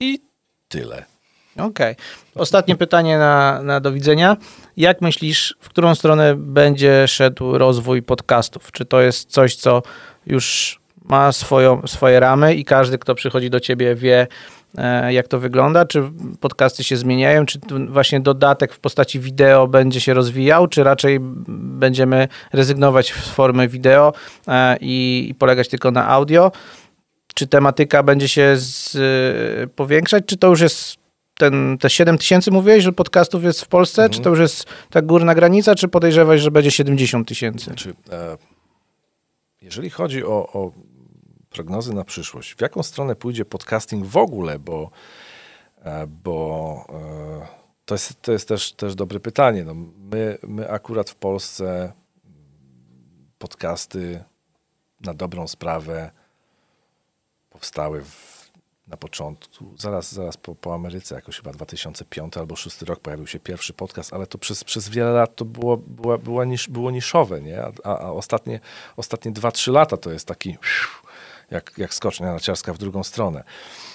i 0.00 0.20
tyle. 0.68 1.04
Okej. 1.56 1.92
Okay. 1.92 1.96
Ostatnie 2.34 2.76
pytanie 2.76 3.18
na, 3.18 3.62
na 3.62 3.80
do 3.80 3.92
widzenia. 3.92 4.36
Jak 4.76 5.00
myślisz, 5.00 5.56
w 5.60 5.68
którą 5.68 5.94
stronę 5.94 6.34
będzie 6.36 7.08
szedł 7.08 7.58
rozwój 7.58 8.02
podcastów? 8.02 8.72
Czy 8.72 8.84
to 8.84 9.00
jest 9.00 9.30
coś, 9.30 9.56
co 9.56 9.82
już 10.26 10.81
ma 11.04 11.32
swoją, 11.32 11.86
swoje 11.86 12.20
ramy 12.20 12.54
i 12.54 12.64
każdy, 12.64 12.98
kto 12.98 13.14
przychodzi 13.14 13.50
do 13.50 13.60
ciebie 13.60 13.94
wie, 13.94 14.26
e, 14.78 15.12
jak 15.12 15.28
to 15.28 15.38
wygląda? 15.38 15.84
Czy 15.84 16.02
podcasty 16.40 16.84
się 16.84 16.96
zmieniają? 16.96 17.46
Czy 17.46 17.60
właśnie 17.88 18.20
dodatek 18.20 18.72
w 18.72 18.80
postaci 18.80 19.20
wideo 19.20 19.66
będzie 19.66 20.00
się 20.00 20.14
rozwijał? 20.14 20.66
Czy 20.66 20.84
raczej 20.84 21.18
będziemy 21.48 22.28
rezygnować 22.52 23.12
z 23.12 23.28
formy 23.28 23.68
wideo 23.68 24.12
e, 24.48 24.76
i, 24.80 25.34
polegać 25.38 25.68
tylko 25.68 25.90
na 25.90 26.08
audio? 26.08 26.52
Czy 27.34 27.46
tematyka 27.46 28.02
będzie 28.02 28.28
się 28.28 28.56
z, 28.56 28.96
e, 28.96 29.66
powiększać? 29.66 30.24
Czy 30.26 30.36
to 30.36 30.48
już 30.48 30.60
jest 30.60 31.02
ten, 31.38 31.78
te 31.78 31.90
7 31.90 32.18
tysięcy 32.18 32.50
mówiłeś, 32.50 32.84
że 32.84 32.92
podcastów 32.92 33.44
jest 33.44 33.62
w 33.62 33.68
Polsce? 33.68 34.02
Mhm. 34.02 34.12
Czy 34.12 34.20
to 34.20 34.30
już 34.30 34.38
jest 34.38 34.66
ta 34.90 35.02
górna 35.02 35.34
granica? 35.34 35.74
Czy 35.74 35.88
podejrzewasz, 35.88 36.40
że 36.40 36.50
będzie 36.50 36.70
70 36.70 37.28
tysięcy? 37.28 37.64
Znaczy, 37.64 37.94
e, 38.10 38.36
jeżeli 39.62 39.90
chodzi 39.90 40.24
o, 40.24 40.48
o 40.52 40.72
prognozy 41.52 41.94
na 41.94 42.04
przyszłość. 42.04 42.54
W 42.54 42.60
jaką 42.60 42.82
stronę 42.82 43.16
pójdzie 43.16 43.44
podcasting 43.44 44.06
w 44.06 44.16
ogóle, 44.16 44.58
bo, 44.58 44.90
e, 45.82 46.06
bo 46.06 46.86
e, 46.88 47.62
to 47.84 47.94
jest, 47.94 48.22
to 48.22 48.32
jest 48.32 48.48
też, 48.48 48.72
też 48.72 48.94
dobre 48.94 49.20
pytanie. 49.20 49.64
No 49.64 49.74
my, 49.98 50.38
my 50.42 50.70
akurat 50.70 51.10
w 51.10 51.14
Polsce 51.14 51.92
podcasty 53.38 54.24
na 55.00 55.14
dobrą 55.14 55.48
sprawę 55.48 56.10
powstały 57.50 58.04
w, 58.04 58.50
na 58.86 58.96
początku, 58.96 59.74
zaraz, 59.78 60.12
zaraz 60.12 60.36
po, 60.36 60.54
po 60.54 60.74
Ameryce, 60.74 61.14
jakoś 61.14 61.36
chyba 61.36 61.52
2005 61.52 62.36
albo 62.36 62.54
2006 62.54 62.82
rok 62.82 63.00
pojawił 63.00 63.26
się 63.26 63.40
pierwszy 63.40 63.72
podcast, 63.72 64.12
ale 64.12 64.26
to 64.26 64.38
przez, 64.38 64.64
przez 64.64 64.88
wiele 64.88 65.10
lat 65.12 65.36
to 65.36 65.44
było, 65.44 65.76
była, 65.76 66.18
była 66.18 66.44
nisz, 66.44 66.68
było 66.68 66.90
niszowe, 66.90 67.40
nie? 67.40 67.62
A, 67.62 67.72
a, 67.84 68.12
ostatnie, 68.12 68.60
ostatnie 68.96 69.32
2-3 69.32 69.72
lata 69.72 69.96
to 69.96 70.12
jest 70.12 70.28
taki 70.28 70.58
jak, 71.52 71.72
jak 71.78 71.94
skocznia 71.94 72.26
narciarska 72.26 72.72
w 72.72 72.78
drugą 72.78 73.02
stronę. 73.02 73.44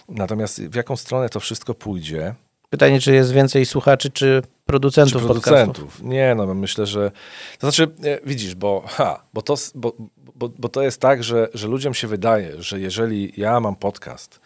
Natomiast 0.09 0.63
w 0.63 0.75
jaką 0.75 0.95
stronę 0.95 1.29
to 1.29 1.39
wszystko 1.39 1.73
pójdzie? 1.73 2.35
Pytanie, 2.69 2.99
czy 2.99 3.13
jest 3.13 3.31
więcej 3.31 3.65
słuchaczy, 3.65 4.09
czy 4.09 4.41
producentów, 4.65 5.21
czy 5.21 5.25
producentów. 5.25 5.83
Podcastów? 5.83 6.09
Nie, 6.09 6.35
no 6.35 6.53
myślę, 6.53 6.85
że... 6.85 7.11
To 7.59 7.71
znaczy, 7.71 7.83
e, 8.03 8.19
widzisz, 8.25 8.55
bo, 8.55 8.83
ha, 8.87 9.23
bo, 9.33 9.41
to, 9.41 9.55
bo, 9.75 9.93
bo, 10.35 10.49
bo 10.49 10.69
to 10.69 10.81
jest 10.81 11.01
tak, 11.01 11.23
że, 11.23 11.47
że 11.53 11.67
ludziom 11.67 11.93
się 11.93 12.07
wydaje, 12.07 12.61
że 12.61 12.79
jeżeli 12.79 13.33
ja 13.37 13.59
mam 13.59 13.75
podcast 13.75 14.39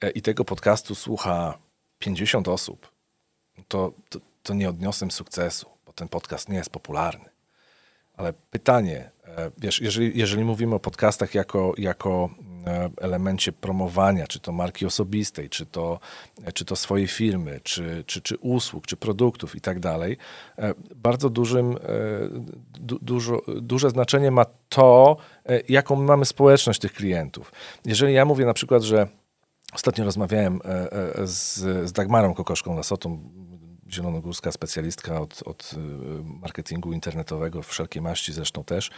e, 0.00 0.10
i 0.10 0.22
tego 0.22 0.44
podcastu 0.44 0.94
słucha 0.94 1.58
50 1.98 2.48
osób, 2.48 2.92
to, 3.68 3.92
to, 4.08 4.18
to 4.42 4.54
nie 4.54 4.68
odniosę 4.68 5.10
sukcesu, 5.10 5.66
bo 5.86 5.92
ten 5.92 6.08
podcast 6.08 6.48
nie 6.48 6.56
jest 6.56 6.70
popularny. 6.70 7.30
Ale 8.16 8.32
pytanie, 8.50 9.10
e, 9.24 9.50
wiesz, 9.58 9.80
jeżeli, 9.80 10.18
jeżeli 10.18 10.44
mówimy 10.44 10.74
o 10.74 10.80
podcastach 10.80 11.34
jako, 11.34 11.74
jako 11.78 12.30
elemencie 13.00 13.52
promowania, 13.52 14.26
czy 14.26 14.40
to 14.40 14.52
marki 14.52 14.86
osobistej, 14.86 15.48
czy 15.48 15.66
to, 15.66 16.00
czy 16.54 16.64
to 16.64 16.76
swojej 16.76 17.06
firmy, 17.06 17.60
czy, 17.62 18.04
czy, 18.06 18.20
czy 18.20 18.36
usług, 18.36 18.86
czy 18.86 18.96
produktów 18.96 19.56
i 19.56 19.60
tak 19.60 19.80
dalej, 19.80 20.16
e, 20.58 20.74
bardzo 20.96 21.30
dużym, 21.30 21.78
du, 22.80 22.98
dużo, 23.02 23.42
duże 23.62 23.90
znaczenie 23.90 24.30
ma 24.30 24.44
to, 24.68 25.16
jaką 25.68 25.96
mamy 25.96 26.24
społeczność 26.24 26.80
tych 26.80 26.92
klientów. 26.92 27.52
Jeżeli 27.84 28.14
ja 28.14 28.24
mówię 28.24 28.44
na 28.44 28.54
przykład, 28.54 28.82
że 28.82 29.08
Ostatnio 29.74 30.04
rozmawiałem 30.04 30.60
z, 31.24 31.58
z 31.88 31.92
Dagmarą 31.92 32.34
Kokoszką 32.34 32.76
Lasotą, 32.76 33.18
zielonogórska 33.92 34.52
specjalistka 34.52 35.20
od, 35.20 35.42
od 35.46 35.72
y, 35.72 35.76
marketingu 36.40 36.92
internetowego, 36.92 37.62
wszelkiej 37.62 38.02
maści 38.02 38.32
zresztą 38.32 38.64
też. 38.64 38.90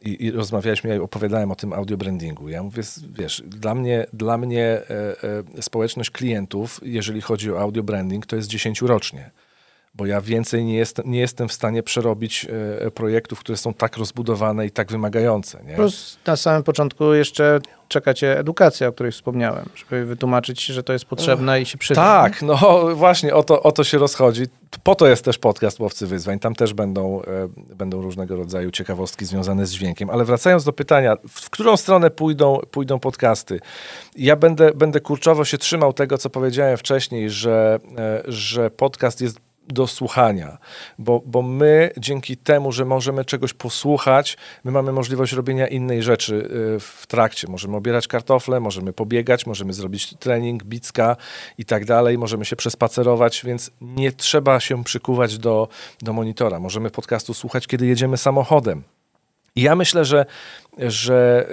I, 0.00 0.24
i 0.24 0.30
rozmawialiśmy, 0.30 0.90
ja 0.90 1.02
opowiadałem 1.02 1.50
o 1.50 1.56
tym 1.56 1.72
audio 1.72 1.96
brandingu. 1.96 2.48
Ja 2.48 2.62
mówię, 2.62 2.82
wiesz, 3.12 3.42
dla 3.46 3.74
mnie, 3.74 4.06
dla 4.12 4.38
mnie 4.38 4.64
e, 4.64 4.88
e, 5.58 5.62
społeczność 5.62 6.10
klientów, 6.10 6.80
jeżeli 6.82 7.20
chodzi 7.20 7.52
o 7.52 7.60
audio 7.60 7.82
branding, 7.82 8.26
to 8.26 8.36
jest 8.36 8.48
10 8.48 8.82
rocznie. 8.82 9.30
Bo 9.94 10.06
ja 10.06 10.20
więcej 10.20 10.64
nie, 10.64 10.76
jest, 10.76 11.02
nie 11.04 11.20
jestem 11.20 11.48
w 11.48 11.52
stanie 11.52 11.82
przerobić 11.82 12.46
e, 12.80 12.90
projektów, 12.90 13.40
które 13.40 13.58
są 13.58 13.74
tak 13.74 13.96
rozbudowane 13.96 14.66
i 14.66 14.70
tak 14.70 14.92
wymagające. 14.92 15.64
Nie? 15.64 15.74
Plus 15.74 16.18
na 16.26 16.36
samym 16.36 16.62
początku 16.62 17.14
jeszcze 17.14 17.60
czekacie 17.88 18.38
edukacja, 18.38 18.88
o 18.88 18.92
której 18.92 19.12
wspomniałem, 19.12 19.68
żeby 19.74 20.04
wytłumaczyć, 20.04 20.64
że 20.64 20.82
to 20.82 20.92
jest 20.92 21.04
potrzebne 21.04 21.60
i 21.60 21.66
się 21.66 21.78
przyda. 21.78 22.02
Tak, 22.02 22.42
no 22.42 22.56
właśnie 22.94 23.34
o 23.34 23.42
to, 23.42 23.62
o 23.62 23.72
to 23.72 23.84
się 23.84 23.98
rozchodzi. 23.98 24.42
Po 24.82 24.94
to 24.94 25.06
jest 25.06 25.24
też 25.24 25.38
podcast 25.38 25.80
Łowcy 25.80 26.06
Wyzwań. 26.06 26.38
Tam 26.38 26.54
też 26.54 26.74
będą, 26.74 27.22
e, 27.22 27.48
będą 27.74 28.02
różnego 28.02 28.36
rodzaju 28.36 28.70
ciekawostki 28.70 29.24
związane 29.24 29.66
z 29.66 29.72
dźwiękiem. 29.72 30.10
Ale 30.10 30.24
wracając 30.24 30.64
do 30.64 30.72
pytania, 30.72 31.16
w, 31.28 31.40
w 31.40 31.50
którą 31.50 31.76
stronę 31.76 32.10
pójdą, 32.10 32.60
pójdą 32.70 32.98
podcasty? 32.98 33.60
Ja 34.16 34.36
będę, 34.36 34.70
będę 34.74 35.00
kurczowo 35.00 35.44
się 35.44 35.58
trzymał 35.58 35.92
tego, 35.92 36.18
co 36.18 36.30
powiedziałem 36.30 36.76
wcześniej, 36.76 37.30
że, 37.30 37.78
e, 37.98 38.22
że 38.28 38.70
podcast 38.70 39.20
jest 39.20 39.51
do 39.68 39.86
słuchania, 39.86 40.58
bo, 40.98 41.22
bo 41.26 41.42
my 41.42 41.90
dzięki 41.96 42.36
temu, 42.36 42.72
że 42.72 42.84
możemy 42.84 43.24
czegoś 43.24 43.54
posłuchać, 43.54 44.36
my 44.64 44.70
mamy 44.70 44.92
możliwość 44.92 45.32
robienia 45.32 45.66
innej 45.66 46.02
rzeczy 46.02 46.34
y, 46.76 46.80
w 46.80 47.06
trakcie. 47.06 47.48
Możemy 47.48 47.76
obierać 47.76 48.08
kartofle, 48.08 48.60
możemy 48.60 48.92
pobiegać, 48.92 49.46
możemy 49.46 49.72
zrobić 49.72 50.14
trening, 50.18 50.64
bicka 50.64 51.16
i 51.58 51.64
tak 51.64 51.84
dalej, 51.84 52.18
możemy 52.18 52.44
się 52.44 52.56
przespacerować, 52.56 53.42
więc 53.44 53.70
nie 53.80 54.12
trzeba 54.12 54.60
się 54.60 54.84
przykuwać 54.84 55.38
do, 55.38 55.68
do 56.02 56.12
monitora. 56.12 56.58
Możemy 56.60 56.90
podcastu 56.90 57.34
słuchać, 57.34 57.66
kiedy 57.66 57.86
jedziemy 57.86 58.16
samochodem. 58.16 58.82
I 59.56 59.62
ja 59.62 59.76
myślę, 59.76 60.04
że, 60.04 60.26
że, 60.78 61.46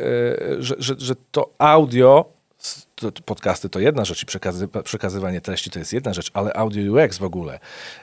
y, 0.57 0.63
że, 0.63 0.75
że, 0.79 0.95
że 0.97 1.15
to 1.31 1.49
audio 1.57 2.38
podcasty 3.25 3.69
to 3.69 3.79
jedna 3.79 4.05
rzecz 4.05 4.23
i 4.23 4.25
przekazy, 4.25 4.67
przekazywanie 4.83 5.41
treści 5.41 5.69
to 5.69 5.79
jest 5.79 5.93
jedna 5.93 6.13
rzecz, 6.13 6.31
ale 6.33 6.53
audio 6.53 6.93
UX 6.93 7.17
w 7.17 7.23
ogóle. 7.23 7.59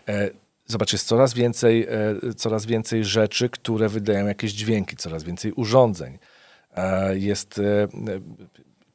E, 0.08 0.30
zobacz, 0.66 0.92
jest 0.92 1.06
coraz 1.06 1.34
więcej, 1.34 1.86
e, 1.88 2.34
coraz 2.36 2.66
więcej 2.66 3.04
rzeczy, 3.04 3.48
które 3.48 3.88
wydają 3.88 4.26
jakieś 4.26 4.52
dźwięki, 4.52 4.96
coraz 4.96 5.24
więcej 5.24 5.52
urządzeń. 5.52 6.18
E, 6.76 7.18
jest 7.18 7.60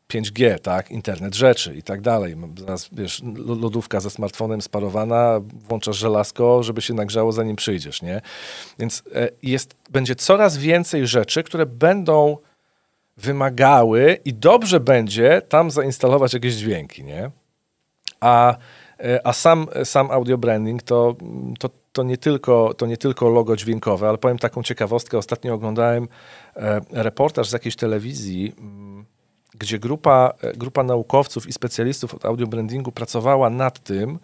5G, 0.07 0.59
tak, 0.59 0.91
internet 0.91 1.35
rzeczy 1.35 1.75
i 1.75 1.83
tak 1.83 2.01
dalej. 2.01 2.35
Zaraz, 2.59 2.89
wiesz, 2.91 3.21
lodówka 3.45 3.99
ze 3.99 4.09
smartfonem 4.09 4.61
sparowana, 4.61 5.39
włączasz 5.69 5.97
żelazko, 5.97 6.63
żeby 6.63 6.81
się 6.81 6.93
nagrzało 6.93 7.31
zanim 7.31 7.55
przyjdziesz, 7.55 8.01
nie? 8.01 8.21
Więc 8.79 9.03
jest, 9.43 9.75
będzie 9.89 10.15
coraz 10.15 10.57
więcej 10.57 11.07
rzeczy, 11.07 11.43
które 11.43 11.65
będą 11.65 12.37
wymagały 13.21 14.17
i 14.25 14.33
dobrze 14.33 14.79
będzie 14.79 15.41
tam 15.49 15.71
zainstalować 15.71 16.33
jakieś 16.33 16.53
dźwięki, 16.53 17.03
nie? 17.03 17.31
A, 18.19 18.55
e, 18.99 19.27
a 19.27 19.33
sam, 19.33 19.67
sam 19.83 20.11
audio 20.11 20.37
branding 20.37 20.83
to, 20.83 21.15
to, 21.59 21.69
to, 21.91 22.03
nie 22.03 22.17
tylko, 22.17 22.73
to 22.73 22.85
nie 22.85 22.97
tylko 22.97 23.29
logo 23.29 23.55
dźwiękowe, 23.55 24.09
ale 24.09 24.17
powiem 24.17 24.37
taką 24.37 24.63
ciekawostkę. 24.63 25.17
Ostatnio 25.17 25.53
oglądałem 25.53 26.07
e, 26.55 26.81
reportaż 26.91 27.49
z 27.49 27.53
jakiejś 27.53 27.75
telewizji, 27.75 28.53
mm, 28.59 29.05
gdzie 29.55 29.79
grupa, 29.79 30.33
e, 30.41 30.53
grupa 30.53 30.83
naukowców 30.83 31.47
i 31.47 31.53
specjalistów 31.53 32.15
od 32.15 32.25
audio 32.25 32.47
brandingu 32.47 32.91
pracowała 32.91 33.49
nad 33.49 33.79
tym, 33.79 34.19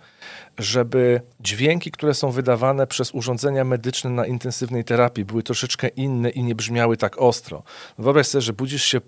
żeby 0.57 1.21
dźwięki, 1.39 1.91
które 1.91 2.13
są 2.13 2.31
wydawane 2.31 2.87
przez 2.87 3.11
urządzenia 3.11 3.63
medyczne 3.63 4.09
na 4.09 4.25
intensywnej 4.25 4.83
terapii, 4.83 5.25
były 5.25 5.43
troszeczkę 5.43 5.87
inne 5.87 6.29
i 6.29 6.43
nie 6.43 6.55
brzmiały 6.55 6.97
tak 6.97 7.21
ostro. 7.21 7.63
Wyobraź 7.99 8.27
sobie, 8.27 8.41
że 8.41 8.53
budzisz 8.53 8.83
się 8.83 9.01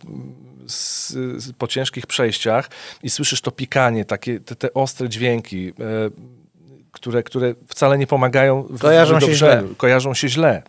z, 0.67 1.09
z, 1.43 1.53
po 1.53 1.67
ciężkich 1.67 2.07
przejściach 2.07 2.69
i 3.03 3.09
słyszysz 3.09 3.41
to 3.41 3.51
pikanie, 3.51 4.05
takie, 4.05 4.39
te, 4.39 4.55
te 4.55 4.73
ostre 4.73 5.09
dźwięki, 5.09 5.69
e, 5.69 5.73
które, 6.91 7.23
które 7.23 7.55
wcale 7.67 7.97
nie 7.97 8.07
pomagają. 8.07 8.63
W, 8.63 8.79
kojarzą 8.79 9.19
się 9.19 9.33
źle. 9.33 9.63
Kojarzą 9.77 10.13
się 10.13 10.29
źle. 10.29 10.63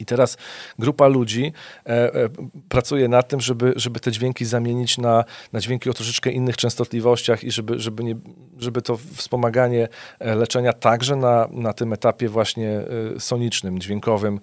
I 0.00 0.04
teraz 0.04 0.36
grupa 0.78 1.06
ludzi 1.06 1.52
e, 1.86 2.14
e, 2.14 2.28
pracuje 2.68 3.08
nad 3.08 3.28
tym, 3.28 3.40
żeby, 3.40 3.72
żeby 3.76 4.00
te 4.00 4.12
dźwięki 4.12 4.44
zamienić 4.44 4.98
na, 4.98 5.24
na 5.52 5.60
dźwięki 5.60 5.90
o 5.90 5.94
troszeczkę 5.94 6.30
innych 6.30 6.56
częstotliwościach 6.56 7.44
i 7.44 7.50
żeby, 7.50 7.80
żeby, 7.80 8.04
nie, 8.04 8.16
żeby 8.58 8.82
to 8.82 8.96
wspomaganie 9.14 9.88
e, 10.18 10.34
leczenia 10.34 10.72
także 10.72 11.16
na, 11.16 11.48
na 11.50 11.72
tym 11.72 11.92
etapie 11.92 12.28
właśnie 12.28 12.70
e, 13.16 13.20
sonicznym, 13.20 13.78
dźwiękowym 13.78 14.40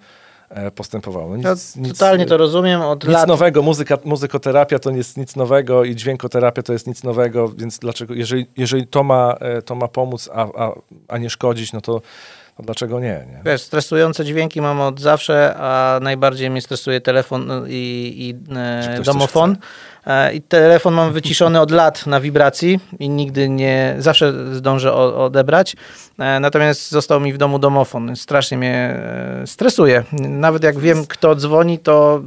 e, 0.48 0.70
postępowało. 0.70 1.36
Nic, 1.36 1.76
no, 1.76 1.88
totalnie 1.88 2.26
to 2.26 2.36
rozumiem 2.36 2.80
od 2.80 3.04
nic 3.04 3.12
lat. 3.12 3.28
nowego, 3.28 3.62
muzyka, 3.62 3.98
muzykoterapia 4.04 4.78
to 4.78 4.90
jest 4.90 5.16
nic 5.16 5.36
nowego 5.36 5.84
i 5.84 5.96
dźwiękoterapia 5.96 6.62
to 6.62 6.72
jest 6.72 6.86
nic 6.86 7.02
nowego, 7.02 7.48
więc 7.48 7.78
dlaczego, 7.78 8.14
jeżeli, 8.14 8.46
jeżeli 8.56 8.86
to, 8.86 9.02
ma, 9.02 9.36
to 9.64 9.74
ma 9.74 9.88
pomóc, 9.88 10.30
a, 10.32 10.42
a, 10.42 10.72
a 11.08 11.18
nie 11.18 11.30
szkodzić, 11.30 11.72
no 11.72 11.80
to 11.80 12.02
no 12.58 12.64
dlaczego 12.64 13.00
nie, 13.00 13.26
nie? 13.28 13.40
Wiesz, 13.44 13.62
stresujące 13.62 14.24
dźwięki 14.24 14.60
mam 14.60 14.80
od 14.80 15.00
zawsze, 15.00 15.54
a 15.56 16.00
najbardziej 16.02 16.50
mnie 16.50 16.60
stresuje 16.60 17.00
telefon 17.00 17.50
i, 17.68 18.14
i 18.18 18.54
e, 18.56 19.00
domofon. 19.04 19.56
E, 20.06 20.34
I 20.34 20.42
telefon 20.42 20.94
mam 20.94 21.12
wyciszony 21.12 21.60
od 21.60 21.70
lat 21.70 22.06
na 22.06 22.20
wibracji 22.20 22.80
i 22.98 23.08
nigdy 23.08 23.48
nie, 23.48 23.94
zawsze 23.98 24.54
zdążę 24.54 24.92
o, 24.92 25.24
odebrać. 25.24 25.76
E, 26.18 26.40
natomiast 26.40 26.90
został 26.90 27.20
mi 27.20 27.32
w 27.32 27.38
domu 27.38 27.58
domofon. 27.58 28.16
Strasznie 28.16 28.58
mnie 28.58 28.74
e, 28.74 29.46
stresuje. 29.46 30.04
Nawet 30.28 30.62
jak 30.62 30.78
wiem, 30.78 31.06
kto 31.06 31.34
dzwoni, 31.34 31.78
to 31.78 32.22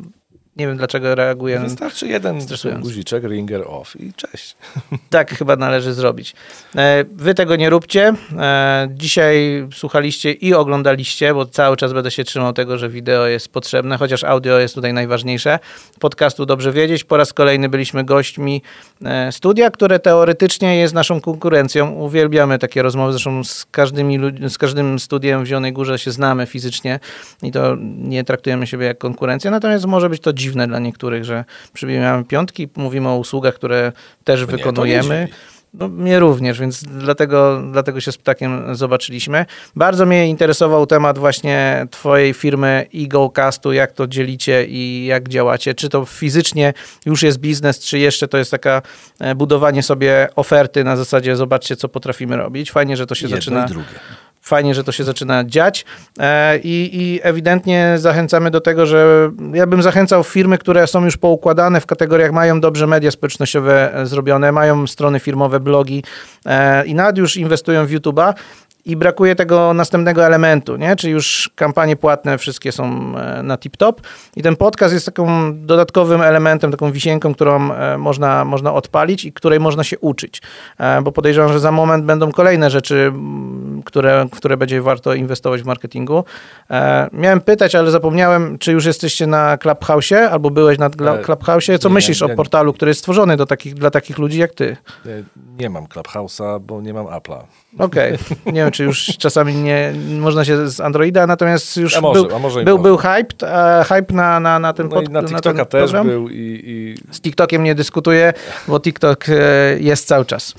nie 0.56 0.68
wiem 0.68 0.78
dlaczego 0.78 1.16
reaguje. 1.16 1.60
Wystarczy 1.60 2.08
jeden 2.08 2.40
guziczek, 2.80 3.24
ringer 3.24 3.64
off 3.68 4.02
i 4.02 4.14
cześć. 4.14 4.56
Tak 5.10 5.32
chyba 5.32 5.56
należy 5.56 5.94
zrobić. 5.94 6.34
E, 6.76 7.06
wy 7.12 7.34
tego 7.34 7.56
nie 7.56 7.70
róbcie. 7.70 8.14
E, 8.40 8.88
dzisiaj 8.92 9.68
słuchaliście 9.74 10.32
i 10.32 10.54
oglądaliście, 10.54 11.34
bo 11.34 11.46
cały 11.46 11.78
czas 11.78 11.94
będę 11.94 12.12
się 12.12 12.24
trzymał 12.24 12.54
tego, 12.54 12.78
że 12.78 12.90
wideo 12.90 13.28
jest 13.28 13.50
potrzebne, 13.50 13.98
chociaż 13.98 14.24
audio 14.24 14.60
jest 14.60 14.76
tutaj 14.76 14.94
najważniejsze. 14.94 15.60
Podcastu 16.00 16.46
dobrze 16.46 16.72
wiedzieć. 16.72 17.04
Po 17.04 17.18
raz 17.18 17.34
kolejny 17.34 17.70
byliśmy 17.70 18.04
gośćmi 18.04 18.62
e, 19.06 19.32
studia, 19.32 19.72
które 19.72 20.00
teoretycznie 20.00 20.78
jest 20.78 20.94
naszą 20.94 21.22
konkurencją. 21.22 21.92
Uwielbiamy 21.92 22.60
takie 22.60 22.82
rozmowy, 22.82 23.12
zresztą 23.12 23.44
z, 23.44 23.66
każdymi, 23.72 24.20
z 24.50 24.58
każdym 24.58 25.00
studiem 25.00 25.44
w 25.44 25.48
Zielonej 25.48 25.74
Górze 25.74 26.00
się 26.00 26.12
znamy 26.12 26.46
fizycznie 26.46 27.00
i 27.44 27.52
to 27.52 27.78
nie 27.98 28.24
traktujemy 28.24 28.68
siebie 28.68 28.86
jak 28.86 28.98
konkurencję, 28.98 29.52
natomiast 29.52 29.86
może 29.86 30.10
być 30.10 30.22
to 30.22 30.34
dziwne 30.34 30.45
dla 30.52 30.80
niektórych, 30.80 31.26
że 31.26 31.46
przybijamy 31.74 32.24
piątki, 32.24 32.70
mówimy 32.76 33.10
o 33.10 33.18
usługach, 33.18 33.56
które 33.56 33.92
też 34.24 34.40
nie, 34.40 34.48
wykonujemy. 34.48 35.28
No, 35.80 35.88
mnie 35.88 36.20
również, 36.20 36.60
więc 36.60 36.84
dlatego, 36.84 37.62
dlatego 37.72 38.02
się 38.02 38.12
z 38.12 38.18
ptakiem 38.18 38.76
zobaczyliśmy. 38.76 39.46
Bardzo 39.76 40.06
mnie 40.06 40.28
interesował 40.28 40.86
temat 40.86 41.18
właśnie 41.18 41.88
twojej 41.92 42.34
firmy 42.34 42.86
EagleCastu, 42.96 43.74
jak 43.74 43.92
to 43.92 44.08
dzielicie 44.08 44.66
i 44.66 45.06
jak 45.06 45.30
działacie. 45.30 45.74
Czy 45.74 45.90
to 45.90 46.06
fizycznie 46.06 46.74
już 47.06 47.24
jest 47.24 47.40
biznes, 47.40 47.80
czy 47.80 48.00
jeszcze 48.00 48.28
to 48.28 48.38
jest 48.38 48.52
taka 48.52 48.82
e, 49.20 49.36
budowanie 49.36 49.84
sobie 49.84 50.28
oferty 50.36 50.84
na 50.84 50.96
zasadzie 50.96 51.36
zobaczcie, 51.36 51.76
co 51.76 51.90
potrafimy 51.90 52.38
robić. 52.38 52.72
Fajnie, 52.72 52.98
że 52.98 53.08
to 53.08 53.16
się 53.16 53.26
Jedno 53.26 53.38
zaczyna. 53.38 53.66
I 53.66 53.70
drugie 53.70 54.00
fajnie, 54.46 54.76
że 54.76 54.84
to 54.84 54.92
się 54.92 55.04
zaczyna 55.04 55.44
dziać. 55.44 55.86
E, 56.20 56.58
i, 56.58 56.90
i, 56.94 57.20
ewidentnie 57.24 57.96
zachęcamy 57.98 58.52
do 58.52 58.62
tego, 58.62 58.86
że 58.86 59.32
ja 59.54 59.68
bym 59.68 59.82
zachęcał 59.82 60.24
firmy, 60.24 60.58
które 60.58 60.88
są 60.88 61.06
już 61.06 61.18
poukładane 61.18 61.82
w 61.82 61.86
kategoriach, 61.86 62.32
mają 62.32 62.62
dobrze 62.62 62.88
media 62.88 63.12
społecznościowe 63.12 63.94
zrobione, 64.04 64.52
mają 64.52 64.88
strony 64.88 65.20
firmowe, 65.20 65.60
blogi 65.60 66.04
e, 66.46 66.86
i 66.86 66.96
nawet 66.96 67.18
już 67.18 67.38
inwestują 67.38 67.86
w 67.86 67.92
YouTube'a, 67.92 68.34
i 68.86 68.96
brakuje 68.96 69.36
tego 69.36 69.74
następnego 69.74 70.26
elementu, 70.26 70.76
nie? 70.76 70.96
Czyli 70.96 71.14
już 71.14 71.50
kampanie 71.56 71.96
płatne 71.96 72.38
wszystkie 72.38 72.72
są 72.72 72.84
e, 73.18 73.44
na 73.44 73.58
tip-top 73.58 73.94
i 74.36 74.42
ten 74.42 74.56
podcast 74.56 74.94
jest 74.94 75.06
taką 75.06 75.54
dodatkowym 75.66 76.22
elementem, 76.22 76.72
taką 76.72 76.92
wisienką, 76.92 77.34
którą 77.34 77.72
e, 77.72 77.98
można, 77.98 78.46
można 78.46 78.74
odpalić 78.74 79.26
i 79.26 79.34
której 79.34 79.60
można 79.60 79.84
się 79.84 80.00
uczyć, 80.00 80.42
e, 80.78 81.02
bo 81.02 81.12
podejrzewam, 81.12 81.54
że 81.54 81.60
za 81.60 81.72
moment 81.72 82.06
będą 82.06 82.32
kolejne 82.32 82.70
rzeczy, 82.70 83.14
które, 83.86 84.26
w 84.26 84.38
które 84.38 84.58
będzie 84.58 84.82
warto 84.82 85.14
inwestować 85.14 85.62
w 85.62 85.66
marketingu. 85.66 86.24
Miałem 87.14 87.42
pytać, 87.42 87.76
ale 87.76 87.92
zapomniałem, 87.92 88.58
czy 88.58 88.72
już 88.72 88.86
jesteście 88.86 89.28
na 89.28 89.58
Clubhouse 89.58 90.12
albo 90.12 90.50
byłeś 90.50 90.78
na 90.78 90.90
Clubhouse? 91.24 91.66
Co 91.80 91.90
nie, 91.90 91.94
myślisz 91.94 92.22
nie, 92.22 92.28
nie, 92.28 92.34
o 92.34 92.36
portalu, 92.36 92.74
który 92.74 92.90
jest 92.90 93.00
stworzony 93.00 93.38
do 93.38 93.46
takich, 93.46 93.74
dla 93.74 93.92
takich 93.92 94.18
ludzi 94.18 94.40
jak 94.40 94.54
ty? 94.54 94.78
Nie 95.58 95.70
mam 95.70 95.86
Clubhouse'a, 95.86 96.60
bo 96.60 96.82
nie 96.82 96.94
mam 96.94 97.06
Apple'a. 97.06 97.44
Okej, 97.80 98.14
okay. 98.14 98.54
nie 98.54 98.62
wiem, 98.62 98.72
czy 98.72 98.84
już 98.84 99.18
czasami 99.18 99.56
nie 99.56 99.94
można 100.20 100.46
się 100.46 100.70
z 100.70 100.80
Androida, 100.80 101.28
natomiast 101.28 101.78
już 101.78 101.98
a 101.98 102.02
może, 102.02 102.24
był, 102.24 102.36
a 102.36 102.40
może 102.40 102.64
był, 102.64 102.80
był 102.80 102.98
hype, 102.98 103.48
e, 103.48 103.84
hype 103.84 104.14
na, 104.14 104.40
na, 104.40 104.60
na 104.60 104.74
ten 104.74 104.88
no 104.88 104.96
pod, 104.96 105.10
na 105.10 105.24
TikToka 105.24 105.58
na 105.58 105.66
też 105.66 105.92
był 105.92 106.30
i, 106.30 106.62
i, 106.64 106.96
Z 107.14 107.22
TikTokiem 107.22 107.64
nie 107.64 107.76
dyskutuję, 107.76 108.34
bo 108.68 108.80
TikTok 108.80 109.30
e, 109.30 109.34
jest 109.80 110.08
cały 110.08 110.26
czas. 110.26 110.54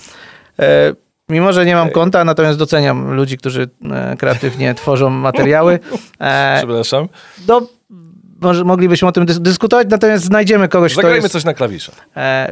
E, 0.59 0.95
mimo, 1.29 1.53
że 1.53 1.67
nie 1.67 1.75
mam 1.75 1.91
konta, 1.91 2.25
natomiast 2.25 2.59
doceniam 2.59 3.15
ludzi, 3.15 3.39
którzy 3.39 3.69
kreatywnie 4.19 4.75
tworzą 4.75 5.11
materiały. 5.11 5.79
Przepraszam. 6.57 7.09
Do, 7.39 7.63
może 8.41 8.65
moglibyśmy 8.65 9.09
o 9.09 9.13
tym 9.13 9.27
dys 9.27 9.41
dyskutować, 9.41 9.87
natomiast 9.91 10.25
znajdziemy 10.25 10.69
kogoś, 10.69 10.95
Zagrajmy 10.95 11.19
kto 11.19 11.25
jest... 11.25 11.33
coś 11.33 11.45
na 11.45 11.55
klawisze. 11.55 11.93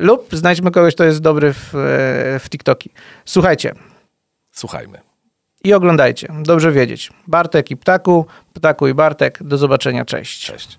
Lub 0.00 0.28
znajdźmy 0.32 0.70
kogoś, 0.70 0.94
kto 0.94 1.04
jest 1.04 1.20
dobry 1.20 1.52
w, 1.52 1.68
w 2.40 2.48
TikToki. 2.50 2.90
Słuchajcie. 3.24 3.74
Słuchajmy. 4.54 5.00
i 5.64 5.74
oglądajcie. 5.74 6.28
Dobrze 6.42 6.72
wiedzieć. 6.72 7.10
Bartek 7.26 7.70
i 7.70 7.76
Ptaku, 7.76 8.26
Ptaku 8.52 8.88
i 8.88 8.94
Bartek. 8.94 9.38
Do 9.42 9.58
zobaczenia. 9.58 10.04
Cześć. 10.04 10.46
Cześć. 10.46 10.78